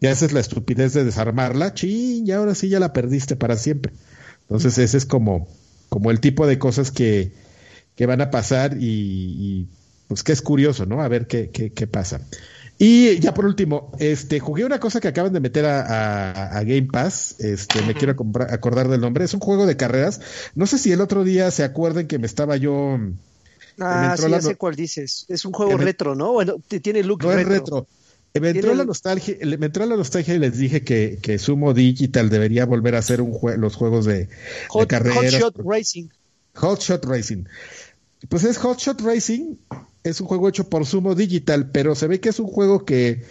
[0.00, 3.92] Ya haces la estupidez de desarmarla, chin, y ahora sí ya la perdiste para siempre.
[4.42, 5.48] Entonces ese es como,
[5.88, 7.32] como el tipo de cosas que,
[7.94, 9.68] que van a pasar y, y,
[10.08, 11.02] pues que es curioso, ¿no?
[11.02, 12.20] A ver qué, qué, qué pasa.
[12.84, 16.64] Y ya por último, este, jugué una cosa que acaban de meter a, a- a
[16.64, 18.16] Game Pass, este, me quiero
[18.50, 20.20] acordar del nombre, es un juego de carreras.
[20.56, 22.98] No sé si el otro día se acuerdan que me estaba yo
[23.78, 25.26] Ah, sí, ya sé cuál dices.
[25.28, 26.32] Es un juego retro, ¿no?
[26.32, 27.40] Bueno, tiene look no retro.
[27.52, 27.86] es retro.
[28.40, 32.30] Me entró, la nostalgia, me entró la nostalgia y les dije que, que Sumo Digital
[32.30, 34.28] debería volver a hacer un los juegos de,
[34.70, 35.18] Hot, carreras.
[35.18, 36.08] Hot Shot Racing.
[36.54, 37.44] Hot Shot Racing.
[38.28, 39.56] Pues es Hot Shot Racing,
[40.04, 43.24] es un juego hecho por Sumo Digital, pero se ve que es un juego que,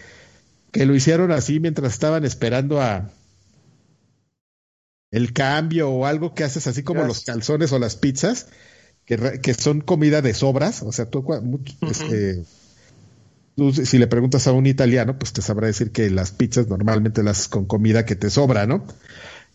[0.72, 3.12] que lo hicieron así mientras estaban esperando a
[5.12, 8.48] el cambio o algo que haces así como los calzones o las pizzas,
[9.06, 11.26] que, que son comida de sobras, o sea, tú,
[11.82, 12.46] este,
[13.86, 17.50] si le preguntas a un italiano, pues te sabrá decir que las pizzas normalmente las
[17.50, 18.86] con comida que te sobra, ¿no?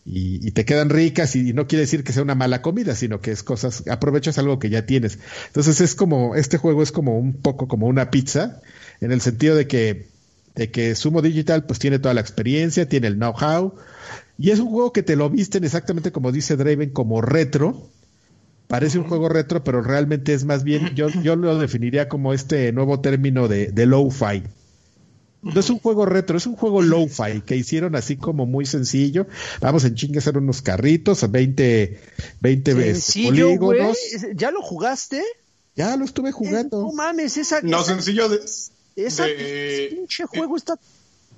[0.09, 3.31] Y, te quedan ricas y, no quiere decir que sea una mala comida, sino que
[3.31, 5.19] es cosas, aprovechas algo que ya tienes.
[5.47, 8.61] Entonces es como, este juego es como un poco como una pizza,
[9.01, 10.07] en el sentido de que,
[10.55, 13.75] de que Sumo Digital pues tiene toda la experiencia, tiene el know-how,
[14.37, 17.89] y es un juego que te lo visten exactamente como dice Draven, como retro,
[18.67, 22.71] parece un juego retro, pero realmente es más bien, yo, yo lo definiría como este
[22.71, 24.43] nuevo término de, de low-fi.
[25.41, 29.27] No es un juego retro, es un juego low-fi que hicieron así como muy sencillo.
[29.61, 31.99] Vamos en chingue a hacer unos carritos, 20,
[32.41, 32.95] 20
[33.25, 33.97] polígonos.
[34.35, 35.23] ¿Ya lo jugaste?
[35.75, 36.81] Ya lo estuve jugando.
[36.81, 37.61] no mames, esa.
[37.61, 38.41] No, sencillo de.
[38.95, 40.79] Esa, Ese pinche juego está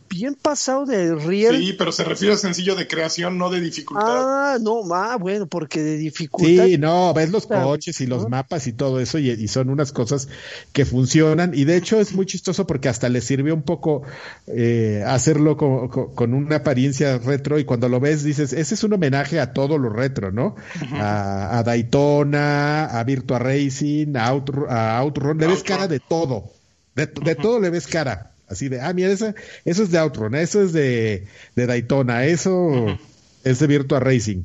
[0.09, 1.57] bien pasado de riel.
[1.57, 4.05] Sí, pero se refiere a sencillo de creación, no de dificultad.
[4.07, 6.65] Ah, no, ah, bueno, porque de dificultad.
[6.65, 10.27] Sí, no, ves los coches y los mapas y todo eso, y, son unas cosas
[10.73, 11.53] que funcionan.
[11.53, 14.01] Y de hecho es muy chistoso porque hasta le sirvió un poco
[14.47, 19.39] eh, hacerlo con, una apariencia retro, y cuando lo ves dices, ese es un homenaje
[19.39, 20.55] a todo lo retro, ¿no?
[20.93, 26.51] a, Daytona, a Virtua Racing, a, Outrun, le ves cara de todo.
[26.95, 28.31] De, de todo le ves cara.
[28.49, 29.33] Así de, ah, mira, eso,
[29.65, 32.97] eso es de Outrun, eso es de, de Daytona, eso
[33.43, 34.43] es de Virtua Racing.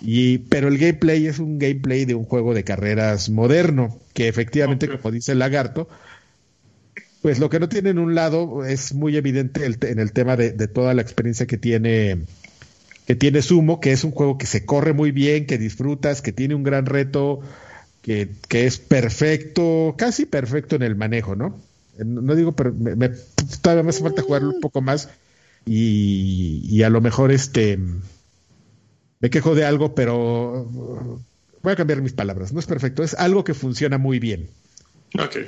[0.00, 4.88] Y, pero el gameplay es un gameplay de un juego de carreras moderno, que efectivamente,
[4.88, 5.88] como dice el lagarto,
[7.20, 10.50] pues lo que no tiene en un lado es muy evidente en el tema de,
[10.50, 12.18] de, toda la experiencia que tiene
[13.06, 16.32] que tiene Sumo, que es un juego que se corre muy bien, que disfrutas, que
[16.32, 17.40] tiene un gran reto,
[18.00, 21.60] que, que es perfecto, casi perfecto en el manejo, ¿no?
[21.98, 23.10] No digo, pero me,
[23.60, 25.10] todavía me hace falta jugarlo un poco más
[25.66, 27.78] y, a lo mejor este
[29.20, 30.66] me quejo de algo, pero
[31.62, 32.52] voy a cambiar mis palabras.
[32.52, 34.48] No es perfecto, es algo que funciona muy bien.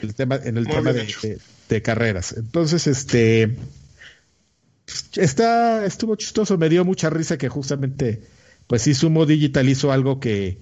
[0.03, 2.35] El tema, en el tema de, carreras.
[2.37, 3.57] Entonces, este
[5.17, 8.23] está, estuvo chistoso, me dio mucha risa que justamente,
[8.67, 10.59] pues sí, Sumo Digital hizo algo que,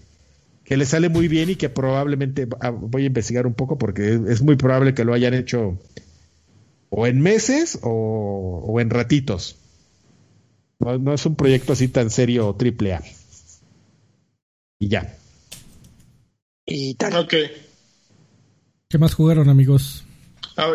[0.64, 4.20] que le sale muy bien y que probablemente ah, voy a investigar un poco porque
[4.28, 5.78] es muy probable que lo hayan hecho
[6.94, 9.56] o en meses o, en ratitos.
[10.78, 13.02] No, es un proyecto así tan serio triple A.
[14.78, 15.16] Y ya.
[16.66, 17.16] Y tal.
[17.16, 17.34] Ok.
[18.89, 20.05] ¿Qué más jugaron, amigos?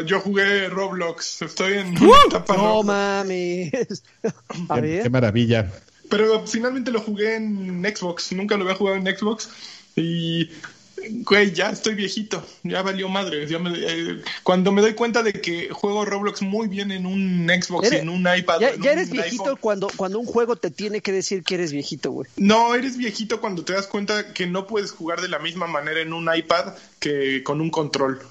[0.08, 1.44] yo jugué Roblox.
[1.44, 1.94] Estoy en.
[1.94, 3.72] no mames.
[4.74, 5.72] qué maravilla.
[6.10, 8.32] Pero finalmente lo jugué en Xbox.
[8.32, 9.50] Nunca lo había jugado en Xbox.
[9.98, 10.52] Y,
[11.24, 13.48] güey, ya estoy viejito, ya valió madre.
[13.50, 17.96] Eh, cuando me doy cuenta de que juego Roblox muy bien en un Xbox y
[17.96, 18.60] en un iPad.
[18.60, 22.30] Ya, eres viejito cuando, cuando un juego te tiene que decir que eres viejito, güey.
[22.38, 26.00] No, eres viejito cuando te das cuenta que no puedes jugar de la misma manera
[26.00, 28.22] en un iPad que con un control.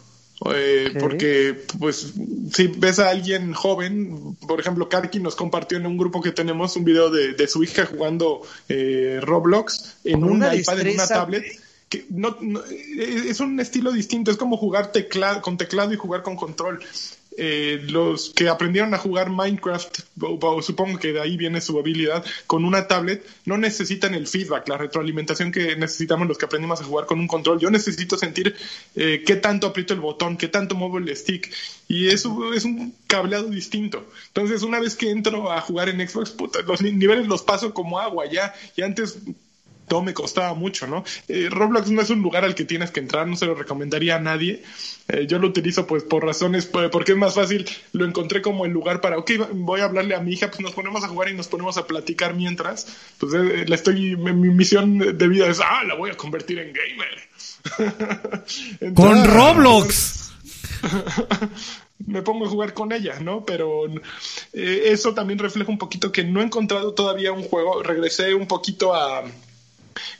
[0.54, 2.12] Eh, porque, pues,
[2.52, 6.76] si ves a alguien joven, por ejemplo, Karki nos compartió en un grupo que tenemos
[6.76, 11.44] un video de, su hija jugando eh, Roblox en un iPad, en una tablet.
[11.88, 12.36] Que no,
[12.98, 16.80] es un estilo distinto, es como jugar teclado, con teclado y jugar con control.
[17.38, 20.00] Eh, los que aprendieron a jugar Minecraft,
[20.62, 24.78] supongo que de ahí viene su habilidad, con una tablet, no necesitan el feedback, la
[24.78, 27.60] retroalimentación que necesitamos los que aprendimos a jugar con un control.
[27.60, 28.56] Yo necesito sentir
[28.94, 31.52] eh, qué tanto aprieto el botón, qué tanto muevo el stick.
[31.88, 34.06] Y eso es un cableado distinto.
[34.28, 36.34] Entonces, una vez que entro a jugar en Xbox,
[36.66, 38.26] los niveles los paso como agua.
[38.26, 39.18] Ya, y antes
[39.88, 41.04] todo me costaba mucho, ¿no?
[41.28, 44.16] Eh, Roblox no es un lugar al que tienes que entrar, no se lo recomendaría
[44.16, 44.62] a nadie.
[45.08, 48.64] Eh, yo lo utilizo pues por razones, pues, porque es más fácil, lo encontré como
[48.64, 51.28] el lugar para, ok, voy a hablarle a mi hija, pues nos ponemos a jugar
[51.28, 52.86] y nos ponemos a platicar mientras.
[53.18, 56.72] Pues eh, la estoy, mi, misión de vida es, ah, la voy a convertir en
[56.72, 57.26] gamer.
[58.94, 60.32] Con Roblox.
[62.06, 63.44] me pongo a jugar con ella, ¿no?
[63.44, 63.86] Pero
[64.52, 67.82] eso también refleja un poquito que no he encontrado todavía un juego.
[67.82, 69.24] Regresé un poquito a,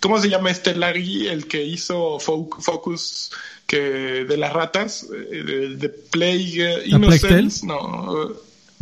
[0.00, 3.30] ¿Cómo se llama este Larry, el que hizo Focus
[3.66, 5.06] que de las ratas?
[5.12, 8.32] Eh, de, Plague Innocence, no.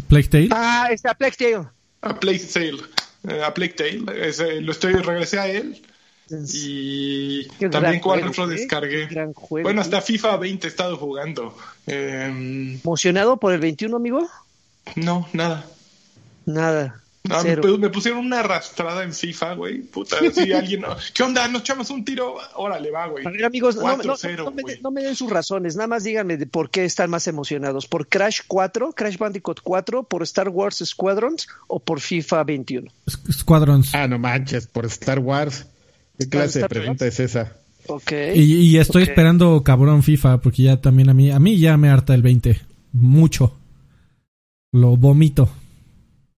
[0.08, 0.48] Plague Tale.
[0.50, 1.68] Ah, está Plague Tale.
[2.02, 2.78] A Plague Tale.
[3.28, 4.60] Eh, a Plague Tale.
[4.60, 5.80] lo estoy, regresé a él.
[6.30, 8.56] Y Qué también cuál juego, otro ¿eh?
[8.56, 9.08] descargué.
[9.34, 9.64] Juego.
[9.64, 11.56] Bueno, hasta FIFA 20 he estado jugando.
[11.86, 14.28] Eh, ¿Emocionado por el 21, amigo?
[14.96, 15.66] no, nada.
[16.46, 17.03] Nada.
[17.26, 19.78] No, me, pu- me pusieron una arrastrada en FIFA, güey.
[19.80, 20.82] Puta, si alguien.
[20.82, 21.48] no- ¿Qué onda?
[21.48, 22.34] Nos echamos un tiro.
[22.56, 23.26] Órale, va, güey.
[23.26, 25.86] A ver, amigos, no, no- no- 4-0, no me, no me den sus razones, nada
[25.86, 27.86] más díganme de por qué están más emocionados.
[27.86, 32.90] ¿Por Crash 4, Crash Bandicoot 4, por Star Wars Squadrons o por FIFA 21?
[33.06, 33.94] Squ- Squadrons.
[33.94, 35.66] Ah, no manches, por Star Wars.
[36.18, 37.54] ¿Qué clase de pregunta es esa?
[37.86, 38.12] Ok.
[38.34, 41.88] Y, y estoy esperando cabrón FIFA porque ya también a mí, a mí ya me
[41.88, 42.60] harta el 20.
[42.92, 43.56] Mucho.
[44.72, 45.48] Lo vomito.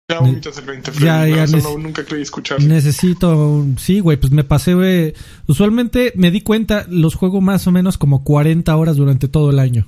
[0.07, 1.32] Ya vomitas el 20, Ya, Freddy.
[1.32, 2.61] No, ya no- nunca creí escuchar.
[2.61, 5.14] Necesito, sí, güey, pues me pasé, güey.
[5.48, 9.57] Usualmente me di cuenta, los juego más o menos como 40 horas durante todo el
[9.57, 9.88] año.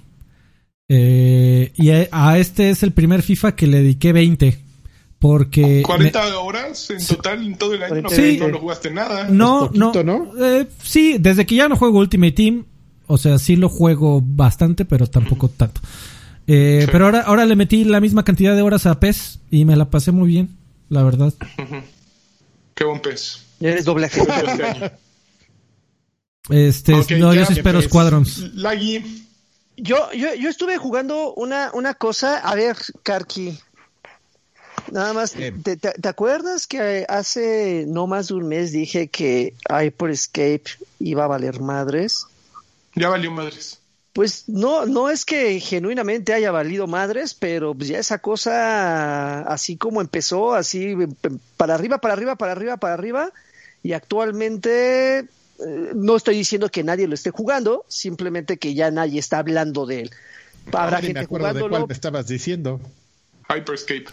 [0.90, 4.58] Eh, y a, a este es el primer FIFA que le dediqué 20.
[5.20, 5.84] Porque...
[5.84, 8.02] 40 horas en total en todo el año.
[8.02, 8.38] No, Sí.
[8.40, 9.28] no lo jugaste nada.
[9.30, 10.46] no, poquito, no, ¿no?
[10.46, 12.66] eh, sí, desde que ya no juego Ultimate Team,
[13.08, 15.80] o sea, sí lo juego bastante, pero tampoco tanto.
[16.48, 16.90] Eh, Sí.
[16.92, 19.90] Pero ahora, ahora le metí la misma cantidad de horas a PES y me la
[19.90, 20.56] pasé muy bien,
[20.90, 21.34] la verdad.
[22.74, 23.44] Qué buen pez.
[23.60, 24.22] Eres doblaje.
[24.22, 24.34] Este
[26.94, 27.02] año.
[27.02, 28.54] Este, no, yo sí espero Squadrons.
[28.56, 29.26] Laggy.
[29.76, 33.60] Yo, yo, yo estuve jugando una, una cosa, a ver, Karki.
[34.92, 35.34] Nada más.
[35.34, 40.64] ¿te, te, te acuerdas que hace no más de un mes dije que Hyper Escape
[41.00, 42.26] iba a valer madres?
[42.96, 43.80] Ya valió madres.
[44.18, 49.78] Pues no, no es que genuinamente haya valido madres, pero pues ya esa cosa, así
[49.78, 51.14] como empezó, así em,
[51.56, 53.32] para arriba, para arriba, para arriba, para arriba,
[53.84, 55.26] y actualmente eh,
[55.94, 60.00] no estoy diciendo que nadie lo esté jugando, simplemente que ya nadie está hablando de
[60.02, 60.12] él.
[60.70, 62.82] Habrá Ahora ni me gente acuerdo de cuál me estabas diciendo.
[63.56, 64.06] Hyperscape.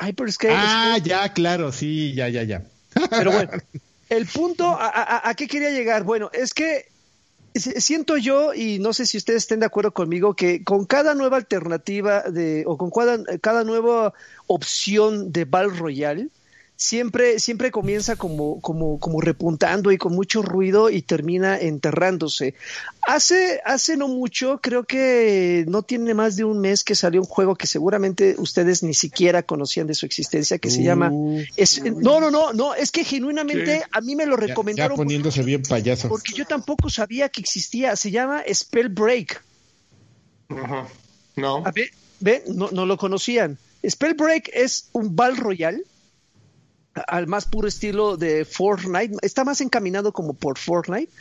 [0.00, 2.62] Hyperscape, Ah, ya, claro, sí, ya, ya, ya.
[3.10, 3.50] Pero bueno,
[4.08, 6.02] el punto, a, a- a qué quería llegar?
[6.04, 6.93] Bueno, es que
[7.54, 11.36] siento yo, y no sé si ustedes estén de acuerdo conmigo, que con cada nueva
[11.36, 12.90] alternativa de, o con
[13.40, 14.12] cada, nueva
[14.46, 16.28] opción de Battle Royale,
[16.76, 22.54] siempre, siempre comienza como, como, como repuntando y con mucho ruido y termina enterrándose.
[23.06, 27.26] Hace, hace no mucho, creo que no tiene más de un mes que salió un
[27.26, 31.82] juego que seguramente ustedes ni siquiera conocían de su existencia, que se llama Uh, es-
[31.82, 33.82] no, no, no, no, es que genuinamente ¿Qué?
[33.92, 36.08] a mí me lo ya, ya recomendaron poniéndose bien payaso.
[36.08, 37.94] porque yo tampoco sabía que existía.
[37.96, 39.42] Se llama Spellbreak.
[40.48, 40.88] Ajá.
[41.36, 41.62] No.
[41.66, 41.90] A ver,
[42.20, 43.58] ve, no, no lo conocían.
[43.88, 45.82] Spellbreak es un Battle Royale a-
[47.06, 49.16] al más puro estilo de Fortnite.
[49.22, 51.12] Está más encaminado como por Fortnite.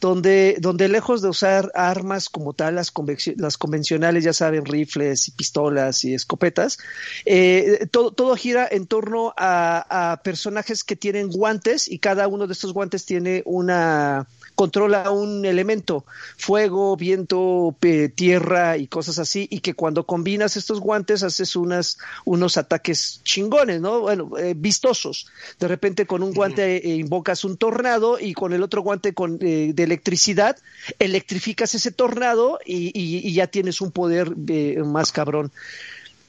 [0.00, 2.92] Donde, donde lejos de usar armas como tal, las,
[3.36, 6.76] las convencionales, ya saben, rifles y pistolas y escopetas,
[7.24, 12.52] eh, todo, todo gira en torno a personajes que tienen guantes y cada uno de
[12.52, 16.04] estos guantes tiene una controla un elemento,
[16.36, 17.74] fuego, viento,
[18.14, 23.80] tierra y cosas así, y que cuando combinas estos guantes haces unas, unos ataques chingones,
[23.80, 24.00] ¿no?
[24.00, 25.26] Bueno, eh, vistosos.
[25.58, 29.38] De repente con un guante eh, invocas un tornado y con el otro guante con,
[29.40, 30.56] eh, de electricidad
[30.98, 35.50] electrificas ese tornado y, y- y ya tienes un poder eh, más cabrón.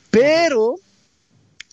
[0.09, 0.75] Pero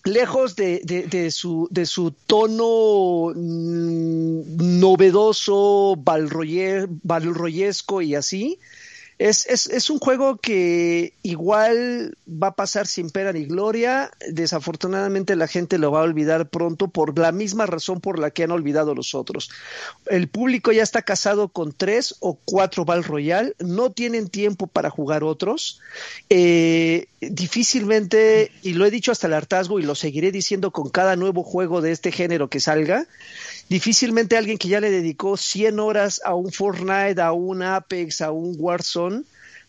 [0.03, 8.59] lejos de, de- su, de su tono mm, novedoso, balroye- balroyesco y así,
[9.19, 14.11] es, es, es un juego que igual va a pasar sin pena ni gloria.
[14.29, 18.43] Desafortunadamente la gente lo va a olvidar pronto por la misma razón por la que
[18.43, 19.49] han olvidado los otros.
[20.07, 24.89] El público ya está casado con tres o cuatro Battle Royale, no tienen tiempo para
[24.89, 25.79] jugar otros.
[26.29, 31.15] Eh, difícilmente, y lo he dicho hasta el hartazgo y lo seguiré diciendo con cada
[31.15, 33.05] nuevo juego de este género que salga,
[33.73, 38.29] difícilmente alguien que ya le dedicó 100 horas a un Fortnite, a un Apex, a
[38.31, 39.23] un Warzone,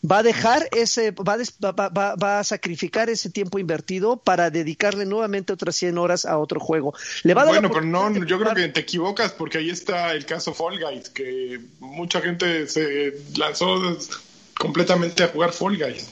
[0.04, 5.54] va a dejar ese, va a, va- a sacrificar ese tiempo invertido para dedicarle nuevamente
[5.54, 6.92] otras 100 horas a otro juego.
[7.22, 9.70] Le va a dar la Bueno, pero no, yo creo que te equivocas porque ahí
[9.70, 13.96] está el caso Fall Guys, que mucha gente se lanzó
[14.58, 16.06] completamente a jugar Fall Guys.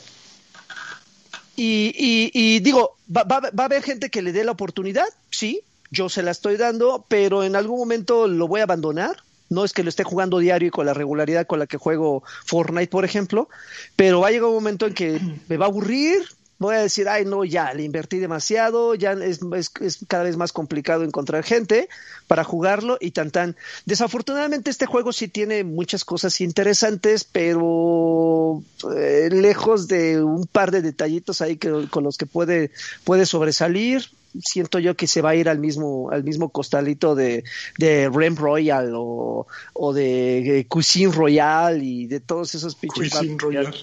[1.55, 5.05] Y, y, y digo, ¿va, va, va a haber gente que le dé la oportunidad?
[5.31, 5.61] Sí,
[5.93, 9.23] yo se la estoy dando, pero en algún momento lo voy a abandonar.
[9.51, 12.23] No es que lo esté jugando diario y con la regularidad con la que juego
[12.47, 13.51] Fortnite, por ejemplo,
[13.95, 16.23] pero va a llegar un momento en que me va a aburrir,
[16.59, 20.39] voy a decir, ay, no, ya, le invertí demasiado, ya es, es, es cada vez
[20.39, 21.91] más complicado encontrar gente
[22.27, 23.57] para jugarlo y tan tan.
[23.85, 28.63] Desafortunadamente este juego sí tiene muchas cosas interesantes, pero
[28.97, 32.71] eh, lejos de un par de detallitos ahí que, con los que puede,
[33.05, 34.09] puede sobresalir,
[34.41, 37.45] siento yo que se va a ir al mismo, al mismo costalito de,
[37.79, 43.75] de Rem Royal o, o de Cuisine Royal y de todos esos pinches Cuisine Royal.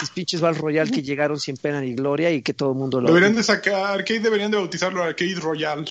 [0.00, 3.00] los pinches Val Royal que llegaron sin pena ni gloria y que todo el mundo
[3.00, 5.84] lo Deberían de sacar, Arcade deberían de bautizarlo Arcade Royal.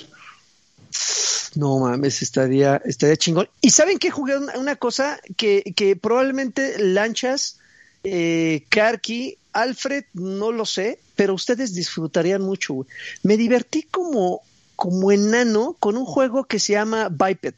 [1.56, 3.49] No mames, estaría, estaría chingón.
[3.61, 7.60] ¿Y saben que jugué una, una cosa que, que probablemente Lanchas,
[8.03, 12.85] eh, Karki, Alfred, no lo sé, pero ustedes disfrutarían mucho.
[13.23, 14.41] Me divertí como,
[14.77, 17.56] como enano con un juego que se llama Biped.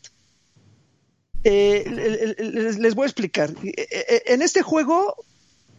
[1.44, 3.52] Eh, le- le- les, les voy a explicar.
[3.64, 5.16] Eh, eh, En este juego,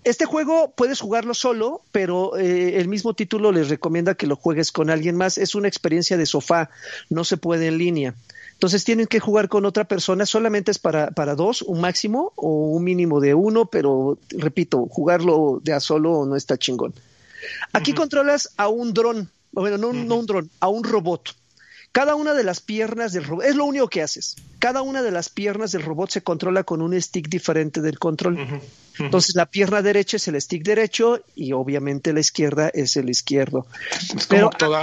[0.05, 4.73] este juego puedes jugarlo solo, pero eh, el mismo título les recomienda que lo juegues
[4.73, 5.36] con alguien más.
[5.36, 6.70] Es una experiencia de sofá,
[7.11, 8.15] no se puede en línea.
[8.52, 12.48] Entonces tienen que jugar con otra persona, solamente es para, para dos, un máximo o
[12.73, 16.93] un mínimo de uno, pero repito, jugarlo de a solo no está chingón.
[17.72, 21.35] Aquí controlas a un dron, bueno, no, no un dron, a un robot.
[21.93, 24.36] Cada una de las piernas del robot, es lo único que haces.
[24.60, 28.60] Cada una de las piernas del robot se controla con un stick diferente del control.
[28.98, 33.66] Entonces la pierna derecha es el stick derecho y obviamente la izquierda es el izquierdo.
[34.16, 34.77] Es Pero- como.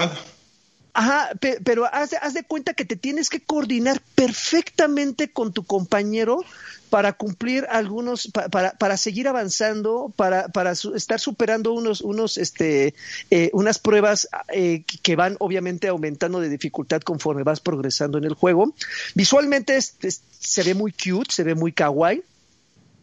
[1.00, 5.54] Ajá, pe- pero haz de, haz de cuenta que te tienes que coordinar perfectamente con
[5.54, 6.44] tu compañero
[6.90, 12.96] para cumplir algunos, pa- para, para seguir avanzando, para, para estar superando unos, unos, este,
[13.30, 18.34] eh, unas pruebas eh, que- van obviamente aumentando de dificultad conforme vas progresando en el
[18.34, 18.74] juego.
[19.14, 19.94] Visualmente es-
[20.40, 22.24] se ve muy cute, se ve muy kawaii.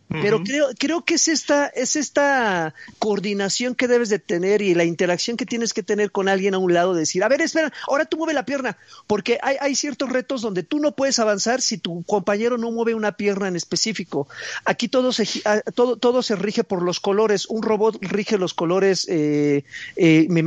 [0.08, 4.84] Pero creo, creo que es esta, es esta coordinación que debes de tener y la
[4.84, 8.04] interacción que tienes que tener con alguien a un lado, decir, a ver, espera, ahora
[8.04, 8.76] tú mueve la pierna,
[9.06, 12.94] porque hay, hay ciertos retos donde tú no puedes avanzar si tu compañero no mueve
[12.94, 14.28] una pierna en específico.
[14.64, 17.46] Aquí todo se, ah, todo, todo se rige por los colores.
[17.46, 19.64] Un robot rige los colores, eh,
[19.96, 20.44] eh, me-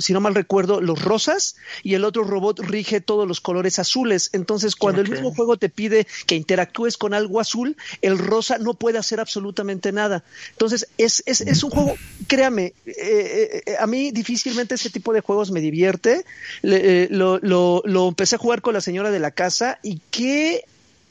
[0.00, 4.30] si no mal recuerdo, los rosas, y el otro robot rige todos los colores azules.
[4.32, 8.74] Entonces, cuando el mismo juego te pide que interactúes con algo azul, el rosa no
[8.74, 10.22] puede hacer absolutamente nada.
[10.50, 15.20] Entonces, es, es, es un juego, créame, eh, eh, a mí difícilmente ese tipo de
[15.20, 16.24] juegos me divierte.
[16.62, 20.64] Eh, lo, lo, lo empecé a jugar con la señora de la casa y qué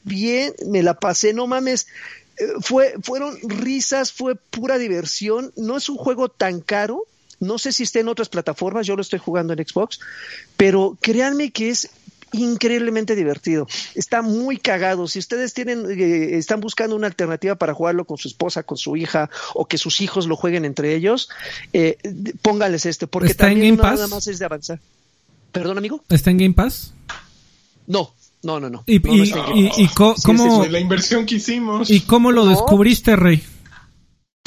[0.04, 1.88] bien me la pasé, no mames.
[2.60, 5.52] Fue, fueron risas, fue pura diversión.
[5.56, 7.04] No es un juego tan caro.
[7.40, 10.00] No sé si está en otras plataformas, yo lo estoy jugando en Xbox,
[10.56, 11.88] pero créanme que es
[12.32, 13.66] increíblemente divertido.
[13.94, 15.06] Está muy cagado.
[15.08, 18.96] Si ustedes tienen, eh, están buscando una alternativa para jugarlo con su esposa, con su
[18.96, 21.28] hija, o que sus hijos lo jueguen entre ellos,
[21.72, 21.98] eh,
[22.42, 24.00] póngales este, porque ¿Está en también Game no Pass?
[24.00, 24.80] nada más es de avanzar.
[25.52, 26.04] ¿Perdón, amigo?
[26.08, 26.92] ¿Está en Game Pass?
[27.86, 28.84] No, no, no, no.
[28.86, 29.78] ¿Y, No, no y- está en Game y- Pass.
[29.78, 31.90] y co- Sí, cómo, De la inversión que hicimos.
[31.90, 32.50] ¿y cómo lo No.
[32.50, 33.42] descubriste, Rey?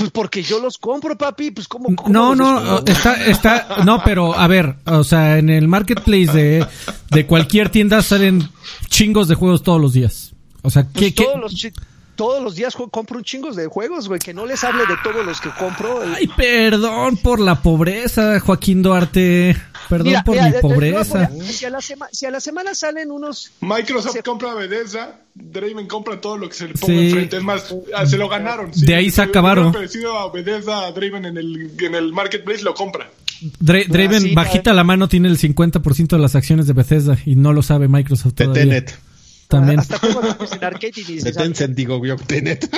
[0.01, 1.51] Pues porque yo los compro, papi.
[1.51, 5.67] Pues cómo No, los no, está, está, no, pero a ver, o sea, en el
[5.67, 6.65] marketplace de,
[7.11, 8.49] de cualquier tienda salen
[8.89, 10.33] chingos de juegos todos los días.
[10.63, 11.23] O sea, Pues ¿qué, qué?
[11.25, 11.71] todos los chi-
[12.15, 14.19] todos los días compro un chingo de juegos, güey.
[14.19, 16.01] Que no les hable de todos los que compro.
[16.15, 19.55] Ay, perdón por la pobreza, Joaquín Duarte.
[19.91, 21.29] Perdón Mira, por mira, mi voy pobreza.
[21.51, 23.51] si, a la sema- si a la semana salen unos.
[23.59, 27.07] Microsoft Se- compra a Bethesda, Draven compra todo lo que se le ponga Sí.
[27.07, 27.35] enfrente.
[27.35, 28.71] Es más, ah, se lo ganaron.
[28.73, 29.69] De ahí Se varo.
[29.73, 33.09] parecido a Bethesda, a Draven en el, en el marketplace, lo compra.
[33.59, 37.35] Dra- Draven, sí, bajita la mano, tiene el 50% de las acciones de Bethesda y
[37.35, 38.63] no lo sabe Microsoft De todavía.
[38.63, 38.97] Tenet.
[39.49, 42.71] También, Hasta en arcade y De dices, Tencent, digo yo, Tenet.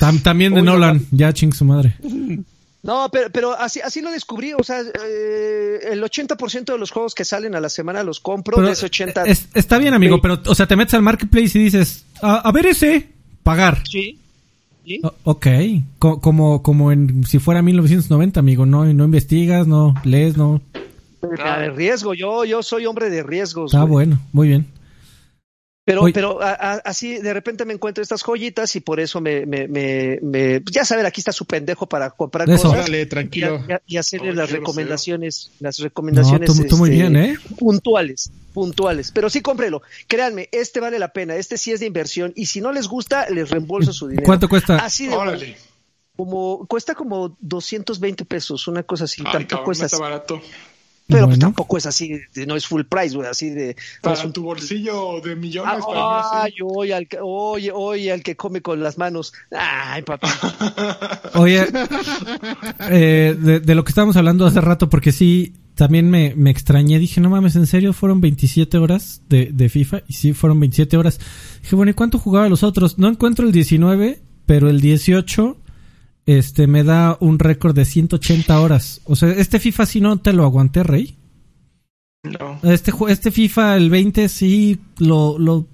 [0.00, 1.06] tam- también de no, Nolan.
[1.12, 1.94] Ya ching su madre.
[2.82, 4.52] No, pero, pero así, así lo descubrí.
[4.54, 8.56] O sea, eh, el 80% de los juegos que salen a la semana los compro.
[8.56, 9.22] Pero de ese 80.
[9.24, 10.20] es- está bien, amigo, Sí.
[10.22, 13.08] pero, o sea, te metes al marketplace y dices, a, a ver ese,
[13.44, 13.82] pagar.
[13.88, 14.18] Sí.
[14.84, 15.00] ¿Sí?
[15.04, 15.46] O- ok,
[16.00, 20.60] Co- como, como en si fuera 1990, amigo, no, no investigas, no lees, no.
[21.38, 22.14] Ah, de riesgo.
[22.14, 23.72] Yo, yo soy hombre de riesgos.
[23.72, 23.92] Está güey.
[24.06, 24.66] bueno, muy bien.
[25.84, 26.12] Pero, Oye.
[26.12, 29.66] pero a- a- así de repente me encuentro estas joyitas y por eso me, me,
[29.66, 32.68] me, me- ya saben, aquí está su pendejo para comprar Eso.
[32.68, 33.56] cosas Órale, y, tranquilo.
[33.68, 37.36] a- y hacerle Ay, las recomendaciones, las No, recomendaciones tú, tú muy este, bien, ¿eh?
[37.58, 39.10] puntuales, puntuales.
[39.10, 39.82] Pero sí cómprelo.
[40.06, 43.28] Créanme, este vale la pena, este sí es de inversión y si no les gusta,
[43.28, 44.24] les reembolso su dinero.
[44.26, 44.76] ¿Cuánto cuesta?
[44.76, 45.56] Así de Órale.
[46.14, 49.98] como cuesta como 220 pesos, una cosa así, Ay, tampoco cabrón, es no así, está
[50.04, 50.42] barato.
[51.12, 54.32] Pero pues tampoco es así, de- no es full price, güey, así de Para un-
[54.32, 58.36] tu bolsillo de millones, Ah, para mí ay, oye, al que, oye, oye, al que
[58.36, 59.32] come con las manos.
[59.50, 60.26] Ay, papi.
[61.34, 61.66] Oye,
[62.90, 66.98] eh, de, de lo que estábamos hablando hace rato, porque sí, también me, me extrañé,
[66.98, 70.02] dije, no mames, ¿en serio fueron 27 horas de, de FIFA?
[70.08, 71.18] Y sí, fueron 27 horas.
[71.62, 72.98] Dije, bueno, ¿y cuánto jugaba los otros?
[72.98, 75.56] No encuentro el 19, pero el 18
[76.26, 79.00] este me da un récord de 180 horas.
[79.04, 81.16] O sea, este FIFA sí no te lo aguanté, Rey.
[82.24, 82.60] No.
[82.62, 85.66] Este, ju- este FIFA, el 20, sí lo, lo,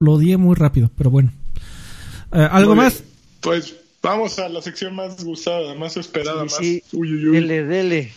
[0.00, 1.32] lo odié muy rápido, pero bueno.
[2.32, 2.94] Eh, ¿Algo Muy más?
[2.94, 3.04] bien.
[3.42, 6.56] Pues vamos a la sección más gustada, más esperada, más.
[6.56, 6.96] Sí, sí.
[6.96, 7.34] Uy, uy, uy.
[7.40, 8.12] Dele, dele.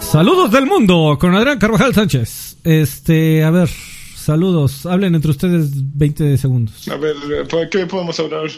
[0.00, 2.58] Saludos del mundo con Adrián Carvajal Sánchez.
[2.64, 3.70] Este, a ver,
[4.22, 4.86] saludos.
[4.86, 6.88] Hablen entre ustedes 20 segundos.
[6.88, 7.14] A ver,
[7.48, 8.48] ¿por qué podemos hablar?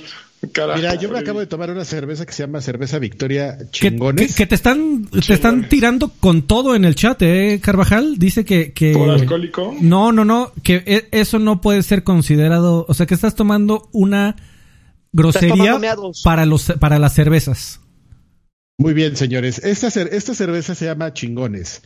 [0.52, 0.78] Carajo.
[0.78, 4.28] Mira, yo me acabo de tomar una cerveza que se llama cerveza Victoria Que, Chingones.
[4.32, 8.18] que- que te están te están tirando con todo en el chat, eh, Carvajal.
[8.18, 9.74] Dice que, que ¿Por alcohólico?
[9.80, 13.88] No, no, no, que e- eso no puede ser considerado, o sea, que estás tomando
[13.92, 14.36] una
[15.12, 15.80] grosería
[16.24, 17.80] para los para las cervezas.
[18.76, 19.64] Muy bien, señores.
[19.64, 21.80] Esta, cer- esta cerveza se llama Chingones.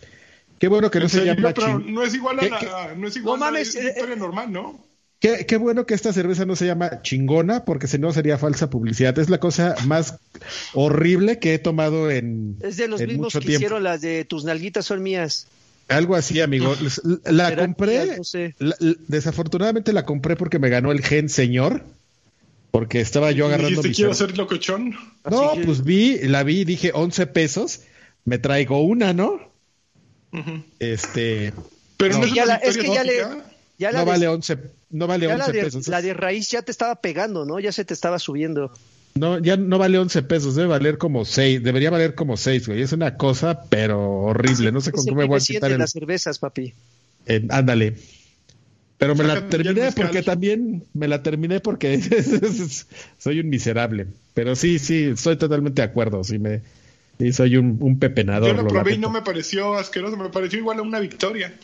[0.58, 3.06] Qué bueno que no ¿En se llama Pero Chin- no es igual a ¿Qué- no
[3.08, 4.84] es igual No a la mames, eh, historia normal, ¿no?
[5.20, 8.70] Qué, qué bueno que esta cerveza no se llama chingona, porque si no sería falsa
[8.70, 9.18] publicidad.
[9.18, 10.14] Es la cosa más
[10.74, 13.58] horrible que he tomado en, Es de los mismos mucho que tiempo.
[13.64, 15.48] hicieron las de tus nalguitas son mías.
[15.88, 16.72] Algo así, amigo.
[17.24, 18.16] La compré.
[18.18, 18.54] no sé.
[18.58, 21.82] la- la- desafortunadamente la compré porque me ganó el gen señor.
[22.70, 24.90] Porque estaba yo agarrando ¿Dijiste mi quiero ser locochón?
[25.28, 27.80] No, Así que- pues vi, la vi y dije 11 pesos.
[28.24, 29.47] Me traigo una, ¿no?
[30.32, 30.62] Ujú.
[30.78, 31.52] Este.
[31.96, 32.26] Pero no, No.
[32.26, 33.22] es Ya una la- es que ya le-.
[33.78, 34.58] Ya la No de- vale 11,
[34.90, 35.88] no vale ya la 11 de, pesos.
[35.88, 37.60] la de raíz ya te estaba pegando, ¿no?
[37.60, 38.72] Ya se te estaba subiendo.
[39.14, 42.82] No, ya no vale 11 pesos, debe valer como 6, debería valer como 6, güey.
[42.82, 44.72] Es una cosa, pero horrible.
[44.72, 45.78] No sé con qué me voy a PV100 quitar el...
[45.78, 46.74] las cervezas, papi.
[47.26, 47.94] eh, ándale.
[48.98, 52.00] Pero me la terminé porque también me la terminé porque
[53.18, 54.08] soy un miserable.
[54.34, 56.24] Pero sí, sí, estoy totalmente de acuerdo.
[56.24, 56.62] Sí, me,
[57.18, 58.48] sí soy un, un pepenador.
[58.50, 61.54] Yo lo lo probé y no me pareció asqueroso, me pareció igual a una victoria.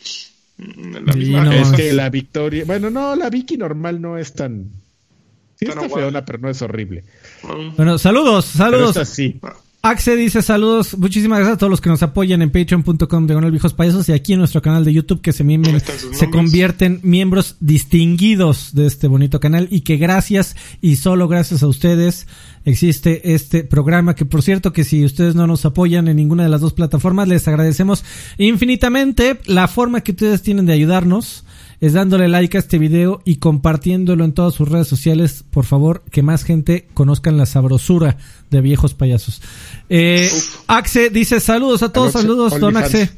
[0.57, 1.51] Mm, La Sí, misma no.
[1.53, 2.63] Es que la victoria.
[2.65, 4.69] Bueno, no, la Vicky normal no es tan.
[5.57, 7.03] Sí, Tan está feona, pero no es horrible.
[7.77, 8.89] Bueno, saludos, Pero saludos.
[8.97, 9.39] esta sí.
[9.87, 13.75] Axe dice saludos, muchísimas gracias a todos los que nos apoyan en patreon.com de viejos
[13.75, 15.79] payasos y aquí en nuestro canal de YouTube que se, miembren-
[16.11, 21.67] se convierten miembros distinguidos de este bonito canal y que gracias y solo gracias a
[21.67, 22.25] ustedes
[22.63, 26.49] existe este programa que por cierto que si ustedes no nos apoyan en ninguna de
[26.49, 28.03] las dos plataformas les agradecemos
[28.39, 31.44] infinitamente la forma que ustedes tienen de ayudarnos
[31.85, 35.43] es dándole like a este video y compartiéndolo en todas sus redes sociales.
[35.51, 38.17] Por favor, que más gente conozcan la sabrosura
[38.49, 39.39] de viejos payasos.
[39.87, 40.27] Eh,
[40.65, 42.75] Axe dice saludos a todos, saludos, don.
[42.75, 43.11] Axe.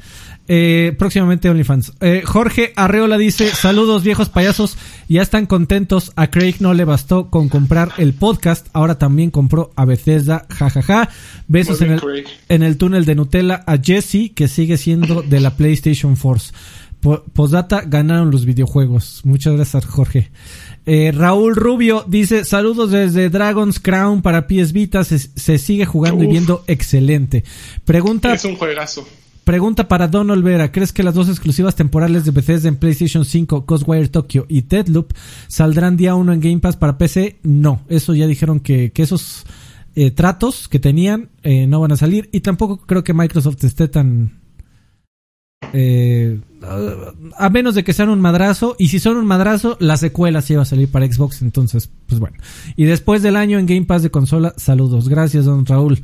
[0.49, 1.93] Eh, próximamente OnlyFans.
[2.01, 4.77] Eh, Jorge Arreola dice, saludos viejos payasos,
[5.07, 9.71] ya están contentos, a Craig no le bastó con comprar el podcast, ahora también compró
[9.75, 11.09] a Bethesda, jajaja.
[11.49, 12.35] Besos Muy en bien, el, Craig.
[12.47, 16.53] en el túnel de Nutella a Jesse, que sigue siendo de la PlayStation Force.
[16.99, 19.21] Po- Postdata, ganaron los videojuegos.
[19.23, 20.31] Muchas gracias, Jorge.
[20.85, 26.23] Eh, Raúl Rubio dice, saludos desde Dragon's Crown para PS Vita, se, se sigue jugando
[26.23, 27.43] y viendo excelente.
[27.85, 29.07] Pregunta, Es un juegazo.
[29.43, 33.65] pregunta para Don Olvera, ¿crees que las dos exclusivas temporales de Bethesda en PlayStation 5,
[33.67, 35.13] Ghostwire Tokyo y Deadloop
[35.47, 37.37] saldrán día uno en Game Pass para PC?
[37.43, 39.45] No, eso ya dijeron que, que esos
[39.95, 43.87] eh, tratos que tenían eh, no van a salir y tampoco creo que Microsoft esté
[43.87, 44.39] tan...
[45.73, 46.39] eh,
[47.37, 50.55] a menos de que sean un madrazo y si son un madrazo la secuela sí
[50.55, 52.37] va a salir para Xbox entonces pues bueno.
[52.75, 55.09] Y después del año en Game Pass de consola saludos.
[55.09, 56.01] Gracias don Raúl.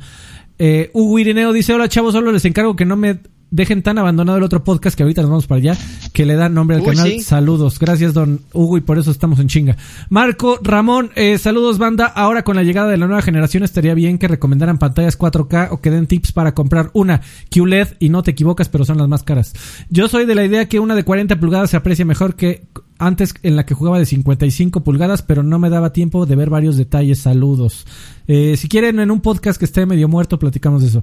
[0.58, 3.18] Eh, Hugo Irineo dice hola chavos solo les encargo que no me
[3.54, 5.76] dejen tan abandonado el otro podcast que ahorita nos vamos para allá
[6.12, 7.08] que le da nombre al Uy, canal.
[7.08, 7.20] sí.
[7.20, 7.78] saludos.
[7.78, 9.76] Gracias don Hugo y por eso estamos en chinga.
[10.10, 12.06] Marco Ramón eh, saludos banda.
[12.06, 15.80] Ahora con la llegada de la nueva generación estaría bien que recomendaran pantallas 4K o
[15.80, 17.20] que den tips para comprar una
[17.50, 19.52] QLED y no te equivocas pero son las más caras.
[19.88, 22.64] Yo soy de la idea que una de 40 pulgadas se aprecia mejor que
[22.98, 26.50] antes en la que jugaba de 55 pulgadas, pero no me daba tiempo de ver
[26.50, 27.18] varios detalles.
[27.18, 27.86] Saludos.
[28.26, 31.02] Eh, si quieren, en un podcast que esté medio muerto, platicamos de eso.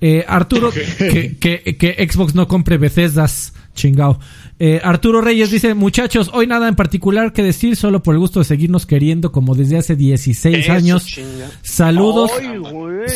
[0.00, 3.52] Eh, Arturo, que, que, que Xbox no compre Bethesdas.
[3.74, 4.18] Chingao.
[4.58, 8.40] Eh, Arturo Reyes dice, muchachos, hoy nada en particular que decir, solo por el gusto
[8.40, 11.06] de seguirnos queriendo como desde hace 16 Eso, años.
[11.06, 11.50] chinga.
[11.62, 12.30] Saludos.
[12.38, 12.60] Ay.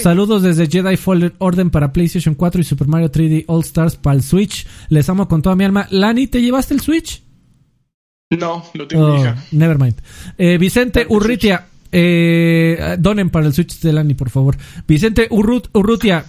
[0.01, 4.17] Saludos desde Jedi Fallen Order para PlayStation 4 y Super Mario 3D All Stars para
[4.17, 4.67] el Switch.
[4.89, 5.87] Les amo con toda mi alma.
[5.91, 7.24] Lani, ¿te llevaste el Switch?
[8.31, 9.37] No, lo tengo mi Oh, hija.
[9.53, 9.97] nevermind.
[10.39, 11.67] Eh, Vicente Urrutia.
[11.93, 14.57] Eh, donen para el Switch de Lani, por favor.
[14.89, 16.25] Vicente Urrut- Urrutia.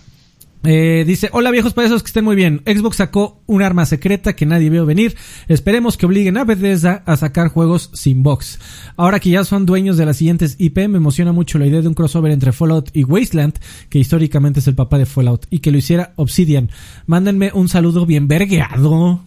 [0.67, 2.61] eh, dice, hola viejos payasos que estén muy bien.
[2.65, 5.15] Xbox sacó un arma secreta que nadie vio venir.
[5.47, 8.59] Esperemos que obliguen a Bethesda a sacar juegos sin box.
[8.97, 11.87] Ahora que ya son dueños de las siguientes IP, me emociona mucho la idea de
[11.87, 13.53] un crossover entre Fallout y Wasteland,
[13.89, 16.69] que históricamente es el papá de Fallout, y que lo hiciera Obsidian.
[17.05, 19.21] Mándenme un saludo bien vergueado.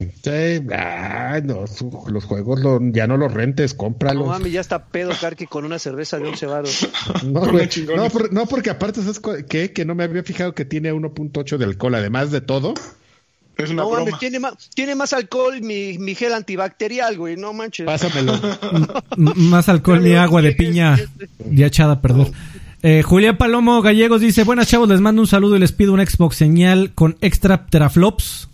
[0.00, 0.30] Sí,
[0.74, 4.26] ay, no, su- los juegos lo- ya no los rentes, No cómpralos.
[4.26, 6.88] mames, ya está pedo Karki con una cerveza de 11 varos.
[7.24, 9.72] No, güey, no, por- no, porque aparte, ¿sabes qué?
[9.72, 12.72] Que no me había fijado que tiene 1.8 de alcohol, además de todo.
[13.58, 14.04] Es una No broma.
[14.06, 17.84] mames, tiene más, tiene más alcohol mi, mi gel antibacterial, güey, no manches.
[17.84, 18.40] Pásamelo.
[19.16, 20.98] Más alcohol mi agua de piña
[21.50, 22.32] ya echada a perder.
[22.82, 26.00] Eh, Julián Palomo Gallegos dice, buenas chavos, les mando un saludo y les pido un
[26.06, 28.48] Xbox señal con extra teraflops.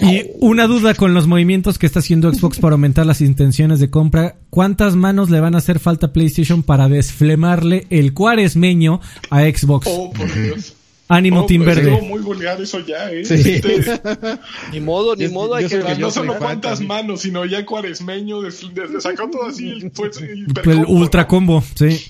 [0.00, 3.90] Y una duda con los movimientos que está haciendo Xbox para aumentar las intenciones de
[3.90, 4.36] compra.
[4.48, 9.00] ¿Cuántas manos le van a hacer falta a PlayStation para desflemarle el cuaresmeño
[9.30, 9.88] a Xbox?
[9.90, 10.76] Oh, por Dios.
[11.10, 12.00] Ánimo Oh, Team pues, Verde.
[12.02, 13.24] muy vulgar eso ya, ¿eh?
[13.24, 13.34] Sí.
[13.34, 13.82] Este,
[14.72, 17.66] Ni modo, ni modo, hay yo que no yo solo fan cuántas manos, sino ya
[17.66, 22.00] cuaresmeño, des- des- sacó todo así el, pues, el El hipercombo, ultra combo, sí.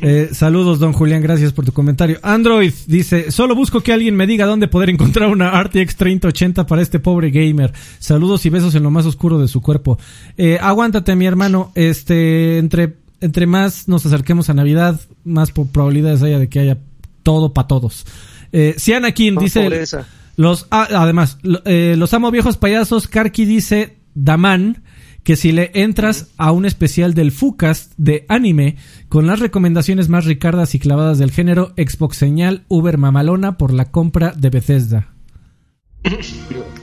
[0.00, 2.18] Eh, saludos, don Julián, gracias por tu comentario.
[2.22, 6.82] Android dice, solo busco que alguien me diga dónde poder encontrar una RTX 3080 para
[6.82, 7.72] este pobre gamer.
[8.00, 9.96] Saludos y besos en lo más oscuro de su cuerpo.
[10.36, 11.70] Eh, aguántate, mi hermano.
[11.76, 16.78] Este, entre, entre más nos acerquemos a Navidad, más probabilidades haya de que haya
[17.22, 18.04] todo para todos.
[18.52, 20.06] Eh, Siana Kim Más dice, pobreza.
[20.36, 23.08] los, ah, además, eh, los amo viejos payasos.
[23.08, 24.82] Karki dice, Daman,
[25.24, 28.76] que si le entras a un especial del Fucast de anime
[29.08, 33.90] con las recomendaciones más ricardas y clavadas del género, Xbox señal Uber Mamalona por la
[33.90, 35.08] compra de Bethesda.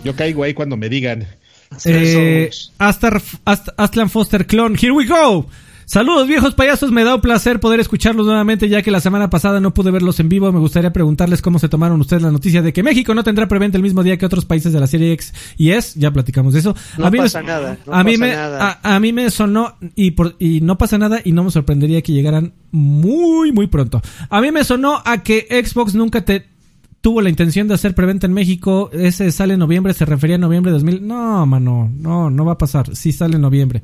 [0.04, 1.26] Yo caigo ahí cuando me digan.
[1.86, 5.48] Eh, Astar, Ast- Astlan Foster Clone, here we go.
[5.88, 9.60] Saludos viejos payasos, me da un placer poder escucharlos nuevamente ya que la semana pasada
[9.60, 10.52] no pude verlos en vivo.
[10.52, 13.78] Me gustaría preguntarles cómo se tomaron ustedes la noticia de que México no tendrá preventa
[13.78, 16.00] el mismo día que otros países de la serie X y S.
[16.00, 16.76] Ya platicamos de eso.
[16.98, 18.80] No me- pasa nada, no a mí pasa me, nada.
[18.84, 22.02] A, a mí me sonó y por, y no pasa nada y no me sorprendería
[22.02, 24.02] que llegaran muy muy pronto.
[24.30, 26.48] A mí me sonó a que Xbox nunca te
[27.02, 28.90] tuvo la intención de hacer preventa en México.
[28.92, 31.06] Ese sale en noviembre, se refería a noviembre de 2000.
[31.08, 32.96] No, mano, no, no va a pasar.
[32.96, 33.84] Sí sale en noviembre.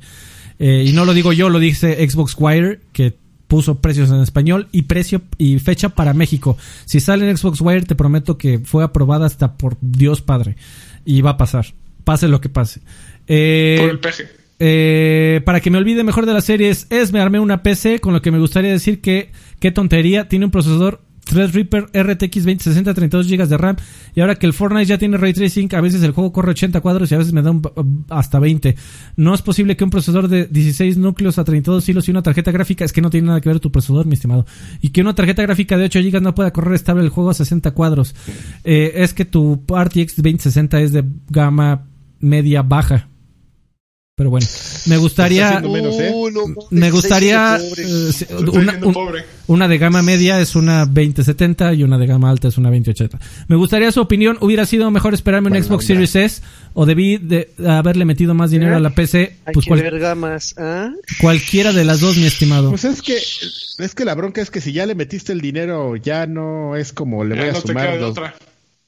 [0.63, 3.15] Eh, y no lo digo yo, lo dice Xbox Wire, que
[3.47, 6.55] puso precios en español y precio y fecha para México.
[6.85, 10.55] Si sale en Xbox Wire, te prometo que fue aprobada hasta por Dios Padre.
[11.03, 11.65] Y va a pasar.
[12.03, 12.81] Pase lo que pase.
[13.27, 14.27] Eh, Por el peje.
[14.59, 18.13] eh, para que me olvide mejor de las series, es me armé una PC, con
[18.13, 23.27] lo que me gustaría decir que, qué tontería, tiene un procesador Threadripper RTX 2060, 32
[23.27, 23.75] GB de RAM,
[24.15, 26.81] y ahora que el Fortnite ya tiene Ray Tracing, a veces el juego corre 80
[26.81, 28.75] cuadros y a veces me da un- hasta 20.
[29.17, 32.51] No es posible que un procesador de 16 núcleos a 32 hilos y una tarjeta
[32.51, 34.45] gráfica, es que no tiene nada que ver tu procesador, mi estimado,
[34.81, 37.33] y que una tarjeta gráfica de 8 GB no pueda correr estable el juego a
[37.33, 38.15] 60 cuadros.
[38.63, 41.85] Eh, es que tu RTX 2060 es de gama
[42.19, 43.07] media baja.
[44.21, 44.45] Pero bueno,
[44.85, 46.11] me gustaría menos, ¿eh?
[46.13, 48.11] Uh, no me gustaría eh,
[48.53, 48.79] una,
[49.47, 53.19] un- de gama media es una 2070 y una de gama alta es una 2080.
[53.47, 54.37] Me gustaría su opinión.
[54.41, 55.87] ¿Hubiera sido mejor esperarme un Xbox onda.
[55.87, 56.41] Series S
[56.75, 59.37] o debí de haberle metido más dinero a la PC?
[59.45, 60.91] Hay Pues que cual- ver gamas, ¿ah?
[61.19, 62.69] cualquiera de las dos, mi estimado.
[62.69, 65.95] Pues es que, es que la bronca es que si ya le metiste el dinero,
[65.95, 68.35] ya no es como le Ya voy a no sumar dos, otra.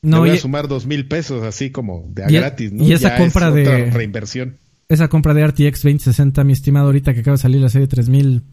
[0.04, 2.84] le No, voy a sumar dos mil pesos así como de a Y- gratis, ¿no?
[2.84, 4.58] y esa Ya compra es de- otra reinversión.
[4.94, 8.44] Esa compra de RTX 2060, mi estimado, ahorita que acaba de salir la serie 3000,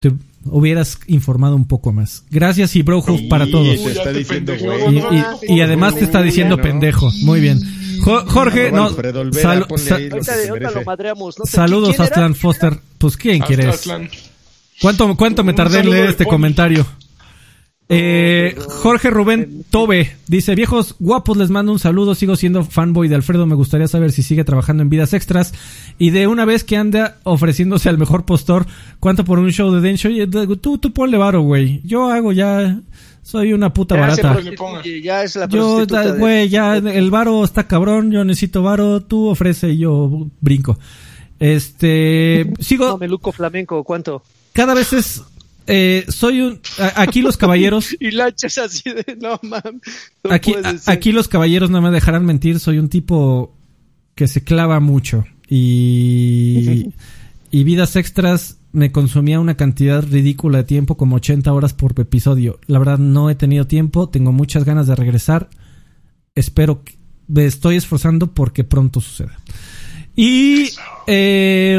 [0.00, 0.12] te
[0.44, 2.24] hubieras informado un poco más.
[2.30, 3.82] Gracias y brohoof Sí, para todos.
[3.82, 4.96] te está diciendo, güey.
[4.96, 7.10] Y, y- y además te está diciendo pendejo.
[7.22, 7.60] Muy bien.
[8.02, 8.90] Jo- Jorge, no.
[8.90, 10.74] Sal- ponle sa- ahí lo que Ahorita, se de- ahorita merece.
[10.80, 11.38] lo madreamos.
[11.38, 11.46] ¿no?
[11.46, 12.04] saludos, ¿Quién era?
[12.04, 12.78] Astlan Foster.
[12.98, 13.88] Pues, ¿quién quieres?
[14.80, 16.86] ¿Cuánto, cuánto me tardé en leer este comentario?
[17.88, 18.56] Eh.
[18.82, 23.46] Jorge Rubén Tobe dice, viejos guapos, les mando un saludo, sigo siendo fanboy de Alfredo,
[23.46, 25.54] me gustaría saber si sigue trabajando en vidas extras
[25.96, 28.66] y de una vez que anda ofreciéndose al mejor postor,
[28.98, 30.08] ¿cuánto por un show de Densho?
[30.08, 32.80] Oye, Tú, tú ponle varo, güey, yo hago ya,
[33.22, 34.36] soy una puta barata.
[35.02, 35.86] Ya es la Yo,
[36.18, 40.76] güey, ya el varo está cabrón, yo necesito varo, tú ofrece y yo brinco.
[41.38, 42.98] Este, sigo,
[43.32, 44.22] flamenco, ¿cuánto?
[44.52, 45.22] cada vez es
[45.66, 48.10] eh, soy un a- aquí los caballeros Y
[48.58, 49.38] así de, no
[50.30, 53.54] aquí a- aquí los caballeros no me dejarán mentir soy un tipo
[54.14, 56.90] que se clava mucho y
[57.50, 62.58] y vidas extras me consumía una cantidad ridícula de tiempo como 80 horas por episodio.
[62.66, 65.48] La verdad no he tenido tiempo tengo muchas ganas de regresar.
[66.34, 66.94] Espero que
[67.28, 69.38] me estoy esforzando porque pronto suceda
[70.16, 70.70] y
[71.06, 71.78] eh,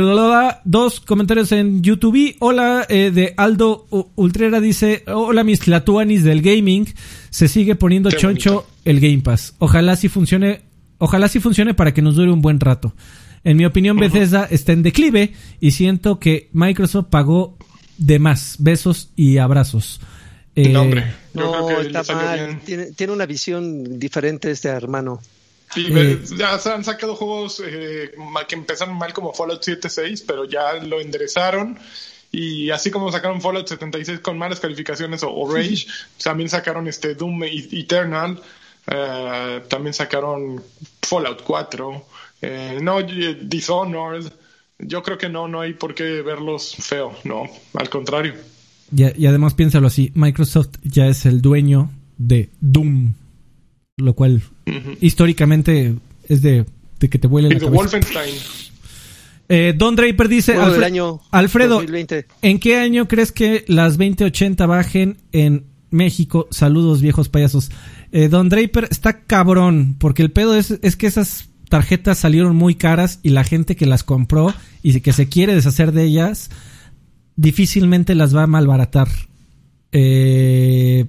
[0.63, 2.35] dos comentarios en YouTube.
[2.39, 6.85] Hola, eh, de Aldo Ultrera dice, hola mis tlatuanis del gaming.
[7.29, 8.71] Se sigue poniendo Qué choncho bonito.
[8.85, 9.55] el Game Pass.
[9.57, 10.61] Ojalá sí funcione,
[10.99, 12.93] ojalá sí funcione para que nos dure un buen rato.
[13.43, 17.57] En mi opinión, Bethesda está en declive y siento que Microsoft pagó
[17.97, 18.57] de más.
[18.59, 19.99] Besos y abrazos.
[20.55, 21.05] Eh, No, hombre.
[21.33, 22.59] Yo No, creo que le está mal.
[22.95, 25.21] tiene una visión diferente este hermano.
[25.73, 25.91] Sí, Eh.
[25.91, 28.11] ve- ya se han sacado juegos eh,
[28.47, 31.77] que empezaron mal como Fallout 7.6, pero ya lo enderezaron.
[32.31, 35.87] Y así como sacaron Fallout 76 con malas calificaciones o, o Rage,
[36.21, 38.39] también sacaron este Doom Eternal,
[38.87, 40.61] eh, también sacaron
[41.01, 42.05] Fallout 4,
[42.41, 44.25] eh, no, Dishonored.
[44.79, 48.35] Yo creo que no, no hay por qué verlos feo, no, al contrario.
[48.95, 53.13] Y, y además piénsalo así, Microsoft ya es el dueño de Doom,
[53.97, 54.43] lo cual
[55.01, 55.95] históricamente
[56.29, 56.65] es de,
[56.99, 57.75] de que te vuele la de cabeza.
[57.75, 58.35] Wolfenstein.
[59.49, 62.27] Eh, Don Draper dice, año Alfredo, 2020.
[62.43, 66.47] ¿en qué año crees que las 2080 bajen en México?
[66.51, 67.71] Saludos viejos payasos.
[68.11, 72.75] Eh, Don Draper está cabrón, porque el pedo es, es que esas tarjetas salieron muy
[72.75, 74.53] caras y la gente que las compró
[74.83, 76.51] y que se quiere deshacer de ellas
[77.35, 79.07] difícilmente las va a malbaratar.
[79.91, 81.05] Eh,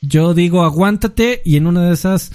[0.00, 2.30] yo digo, aguántate y en una de esas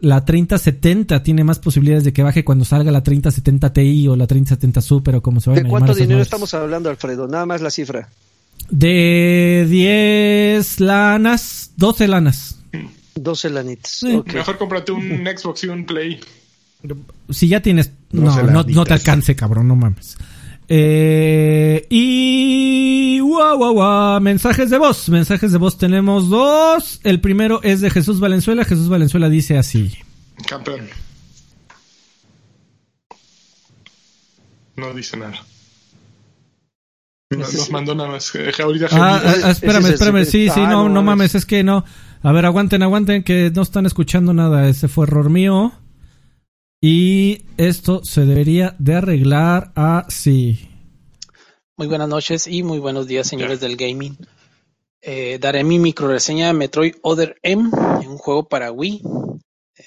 [0.00, 4.26] la 3070 tiene más posibilidades de que baje cuando salga la 3070 Ti o la
[4.26, 7.26] 3070 Super o como se ¿De vayan a llamar cuánto esas dinero estamos hablando, Alfredo?
[7.26, 8.08] Nada más la cifra.
[8.68, 12.58] De 10 lanas, 12 lanas.
[13.14, 13.90] 12 lanitas.
[13.90, 14.22] Sí.
[14.32, 16.20] Mejor cómprate un Xbox y un Play.
[17.30, 17.90] Si ya tienes...
[18.12, 20.16] No, 12 no, no te alcance, cabrón, no mames.
[20.68, 23.20] Eh, y...
[23.20, 25.08] Guau, guau, guau, mensajes de voz.
[25.08, 27.00] Mensajes de voz tenemos dos.
[27.02, 28.64] El primero es de Jesús Valenzuela.
[28.64, 29.92] Jesús Valenzuela dice así.
[30.46, 30.88] Campeón.
[34.76, 35.34] No dice nada.
[37.30, 38.32] Nos mandó nada más.
[38.60, 40.24] ahorita Ah, ah, espérame, espérame.
[40.24, 41.34] Sí, sí, no, no mames.
[41.34, 41.84] es que no.
[42.22, 44.68] A ver, aguanten, aguanten, que no están escuchando nada.
[44.68, 45.72] Ese fue error mío.
[46.86, 50.68] Y esto se debería de arreglar así.
[51.78, 54.18] Muy buenas noches y muy buenos días, señores del gaming.
[55.00, 57.70] Eh, daré mi micro reseña de Metroid Other M,
[58.06, 59.00] un juego para Wii,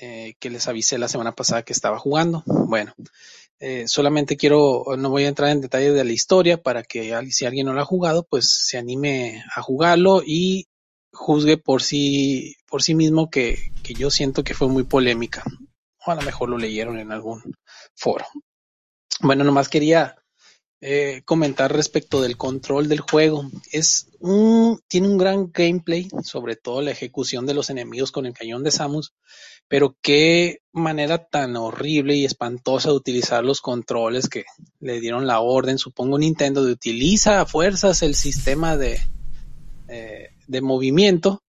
[0.01, 2.41] eh, que les avisé la semana pasada que estaba jugando.
[2.47, 2.95] Bueno,
[3.59, 7.31] eh, solamente quiero, no voy a entrar en detalles de la historia para que al-
[7.31, 10.65] si alguien no lo ha jugado, pues se anime a jugarlo y
[11.13, 15.43] juzgue por sí, por sí mismo que, que yo siento que fue muy polémica.
[16.11, 17.41] A lo mejor lo leyeron en algún
[17.95, 18.25] foro.
[19.21, 20.15] Bueno, nomás quería
[20.79, 23.49] eh, comentar respecto del control del juego.
[23.71, 28.33] Es un, tiene un gran gameplay, sobre todo la ejecución de los enemigos con el
[28.33, 29.13] cañón de Samus,
[29.67, 34.45] pero qué manera tan horrible y espantosa de utilizar los controles que
[34.79, 38.99] le dieron la orden, supongo Nintendo, de utiliza a fuerzas el sistema de,
[39.87, 41.41] eh, de movimiento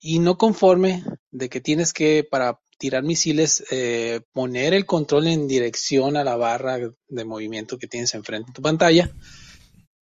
[0.00, 5.48] y no conforme de que tienes que para tirar misiles eh, poner el control en
[5.48, 9.10] dirección a la barra de movimiento que tienes enfrente en tu pantalla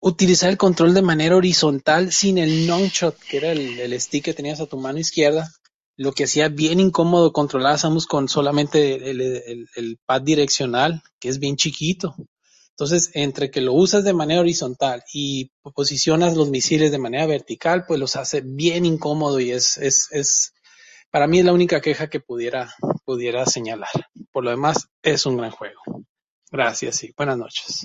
[0.01, 4.60] utilizar el control de manera horizontal sin el nunchuck que era el, stick que tenías
[4.60, 5.51] a tu mano izquierda
[5.97, 11.39] lo que hacía bien incómodo controlar a Samus con solamente el pad direccional que es
[11.39, 12.15] bien chiquito
[12.79, 17.85] entonces, entre que lo usas de manera horizontal y posicionas los misiles de manera vertical,
[17.85, 20.55] pues los hace bien incómodo y es, es, es,
[21.11, 22.73] para mí es la única queja que pudiera,
[23.05, 23.91] pudiera señalar.
[24.31, 25.81] Por lo demás, es un gran juego.
[26.53, 27.85] Gracias y buenas noches.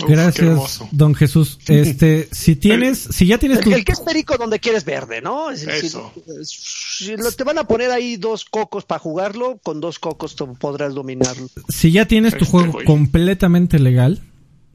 [0.00, 1.58] Uf, Gracias, don Jesús.
[1.68, 5.20] Este, si tienes, si ya tienes tu, El, el que es perico donde quieres verde,
[5.20, 5.50] ¿no?
[5.50, 6.12] Es decir, Eso.
[6.44, 10.54] si lo- te van a poner ahí dos cocos para jugarlo, con dos cocos tú
[10.54, 11.48] podrás dominarlo.
[11.68, 14.20] si ya tienes tu Este, juego completamente legal,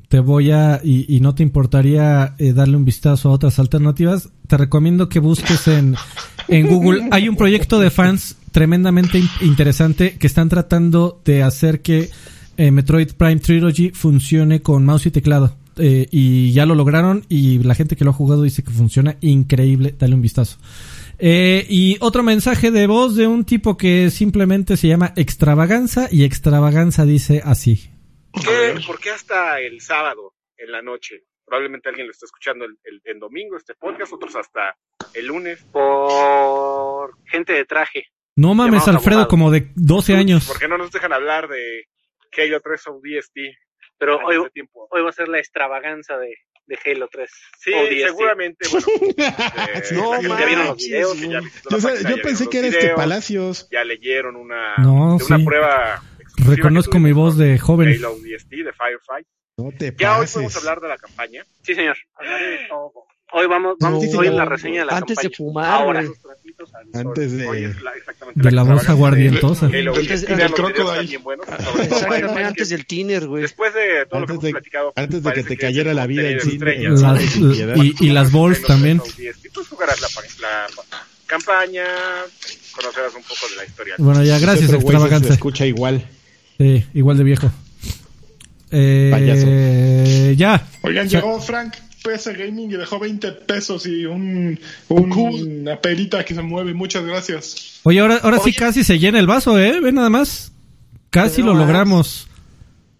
[0.10, 4.30] te voy a, y, y no te importaría eh, darle un vistazo a otras alternativas,
[4.48, 5.95] te recomiendo que busques en,
[6.49, 7.07] en Google.
[7.11, 12.11] Hay un proyecto de fans tremendamente in- interesante que están tratando de hacer que
[12.57, 15.57] eh, Metroid Prime Trilogy funcione con mouse y teclado.
[15.77, 19.17] Eh, y ya lo lograron y la gente que lo ha jugado dice que funciona
[19.21, 19.95] increíble.
[19.97, 20.59] Dale un vistazo.
[21.19, 26.23] Eh, y otro mensaje de voz de un tipo que simplemente se llama Extravaganza y
[26.25, 27.89] Extravaganza dice así.
[28.31, 31.23] ¿Por qué, por qué hasta el sábado en la noche?
[31.45, 34.75] Probablemente alguien lo está escuchando el, domingo, este podcast, otros hasta
[35.13, 35.63] el lunes.
[35.71, 38.07] Por gente de traje.
[38.35, 40.47] No mames, Alfredo, como de 12 años.
[40.47, 41.85] ¿Por qué no nos dejan hablar de
[42.38, 43.38] Halo 3 o DST?
[43.97, 44.88] Pero antes hoy, de tiempo?
[44.91, 46.35] hoy va a ser la extravaganza de,
[46.65, 47.31] de Halo 3.
[47.60, 47.72] Sí,
[48.05, 48.88] seguramente, bueno.
[49.18, 51.31] eh, No ya vieron los videos, no.
[51.31, 53.68] ya Yo, sé- página, yo ya pensé que era este Palacios.
[53.72, 55.45] Ya leyeron una, No, de una sí.
[55.45, 56.01] prueba
[56.45, 57.89] Reconozco mi voz de joven.
[57.89, 59.27] Halo DST, de Firefight.
[59.57, 60.34] No te Ya hoy pases.
[60.34, 61.45] podemos hablar de la campaña.
[61.61, 61.95] Sí, señor.
[62.15, 62.91] Hablaré de todo.
[63.35, 65.38] Hoy vamos, vamos No, hoy en la reseña de la Antes de campaña.
[65.38, 66.03] fumar, Ahora,
[66.94, 69.68] Antes de- Hoy es la- exactamente De la voz aguardientosa.
[69.68, 71.18] de Antes- del Crocodile.
[71.18, 73.41] buenos, Exactamente, antes tiner, güey.
[73.44, 76.07] Después de todo lo que Antes hemos de- platicado, antes de que te cayera la
[76.07, 78.99] vida y, y las balls también.
[78.99, 79.45] 3 o 10.
[79.45, 80.07] Y tú jugarás la,
[80.41, 80.68] la
[81.26, 81.85] campaña,
[82.76, 83.95] conocerás un poco de la historia.
[83.98, 84.69] Bueno, ya, gracias,
[85.27, 86.06] se escucha igual.
[86.57, 87.52] Sí, igual de viejo.
[88.72, 90.65] Eh, ya.
[90.81, 94.59] Oigan, llegó Frank PC Gaming y dejó 20 pesos y un,
[94.89, 95.11] un-
[95.61, 96.73] una perita que se mueve.
[96.73, 97.80] Muchas gracias.
[97.84, 99.80] Oye, ahora, ahora sí casi se llena el vaso, ¿eh?
[99.81, 100.51] Ve nada más.
[101.09, 101.61] Casi Pero lo más.
[101.61, 102.27] logramos.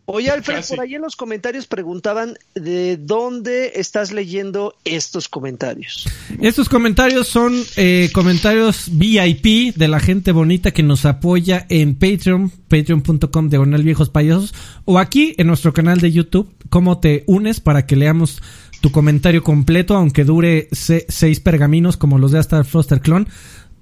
[0.05, 0.75] Oye, Alfred, Casi.
[0.75, 6.09] por ahí en los comentarios preguntaban de dónde estás leyendo estos comentarios.
[6.41, 12.49] Estos comentarios son eh, comentarios VIP de la gente bonita que nos apoya en Patreon,
[12.67, 14.53] patreon.com diagonal viejos payasos,
[14.84, 18.41] o aquí en nuestro canal de YouTube, cómo te unes para que leamos
[18.84, 23.27] tu comentario completo, aunque dure se- seis pergaminos como los de hasta Foster Clone.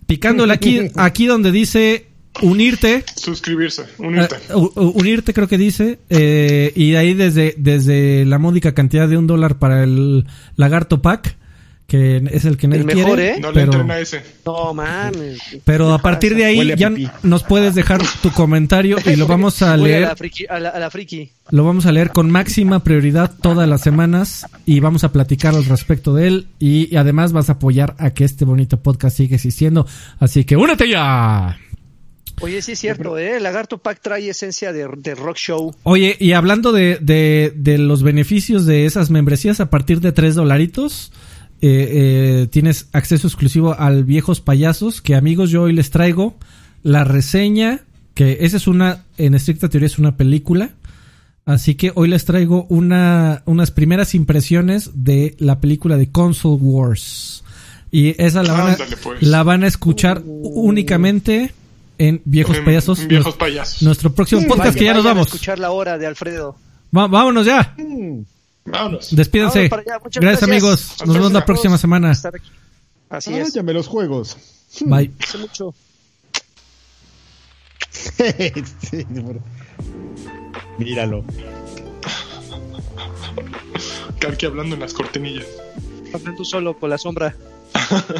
[0.05, 2.05] Picándole aquí, aquí donde dice
[2.43, 4.35] unirte, Suscribirse, unirte.
[4.35, 8.75] eh, u- u- unirte creo que dice, eh, y de ahí desde, desde la módica
[8.75, 11.35] cantidad de un dólar para el lagarto pack,
[11.91, 13.39] que es el que El él mejor, quiere, ¿eh?
[13.41, 14.23] no le pero, ese.
[14.45, 15.41] No mames.
[15.65, 16.89] pero a partir de ahí ya
[17.21, 20.79] nos puedes dejar tu comentario y lo vamos a leer, la friki, a la, a
[20.79, 21.29] la friki.
[21.49, 25.65] lo vamos a leer con máxima prioridad todas las semanas y vamos a platicar al
[25.65, 29.35] respecto de él y, y además vas a apoyar a que este bonito podcast siga
[29.35, 29.85] existiendo,
[30.17, 31.57] así que únete ya.
[32.39, 33.35] Oye, sí es cierto, ¿eh?
[33.35, 35.75] El Lagarto Pack trae esencia de, de rock show.
[35.83, 40.35] Oye, y hablando de, de, de los beneficios de esas membresías, a partir de tres
[40.35, 41.11] dolaritos,
[41.61, 41.89] eh,
[42.43, 46.35] eh, tienes acceso exclusivo al Viejos Payasos, que amigos, yo hoy les traigo
[46.83, 47.81] la reseña,
[48.15, 50.71] que esa es una, en estricta teoría es una película,
[51.45, 57.43] así que hoy les traigo una, unas primeras impresiones de la película de Console Wars.
[57.91, 59.21] Y esa la van a, Ándale, pues.
[59.21, 61.53] la van a escuchar únicamente
[61.97, 62.99] en Viejos En Payasos.
[63.05, 63.81] Viejos Nuestro- payasos.
[63.83, 65.27] Nuestro próximo podcast, que ya nos Vayan a vamos.
[65.27, 66.55] escuchar la hora de Alfredo.
[66.95, 67.75] Va- vámonos ya.
[68.65, 69.15] Vámonos.
[69.15, 69.67] Despídense.
[69.69, 70.43] Vámonos Gracias, gracias.
[70.43, 70.91] amigos.
[70.91, 72.11] Hasta Nos vemos la próxima semana.
[72.11, 72.49] Estar aquí.
[73.09, 73.53] Así es.
[73.53, 74.37] Váyame los juegos.
[74.81, 75.11] Bye.
[75.23, 75.73] Hace mucho.
[77.91, 79.41] Sí, por-
[80.77, 81.23] Míralo.
[84.19, 85.45] Karki hablando en las cortinillas.
[86.13, 87.35] Habla tú solo con la sombra.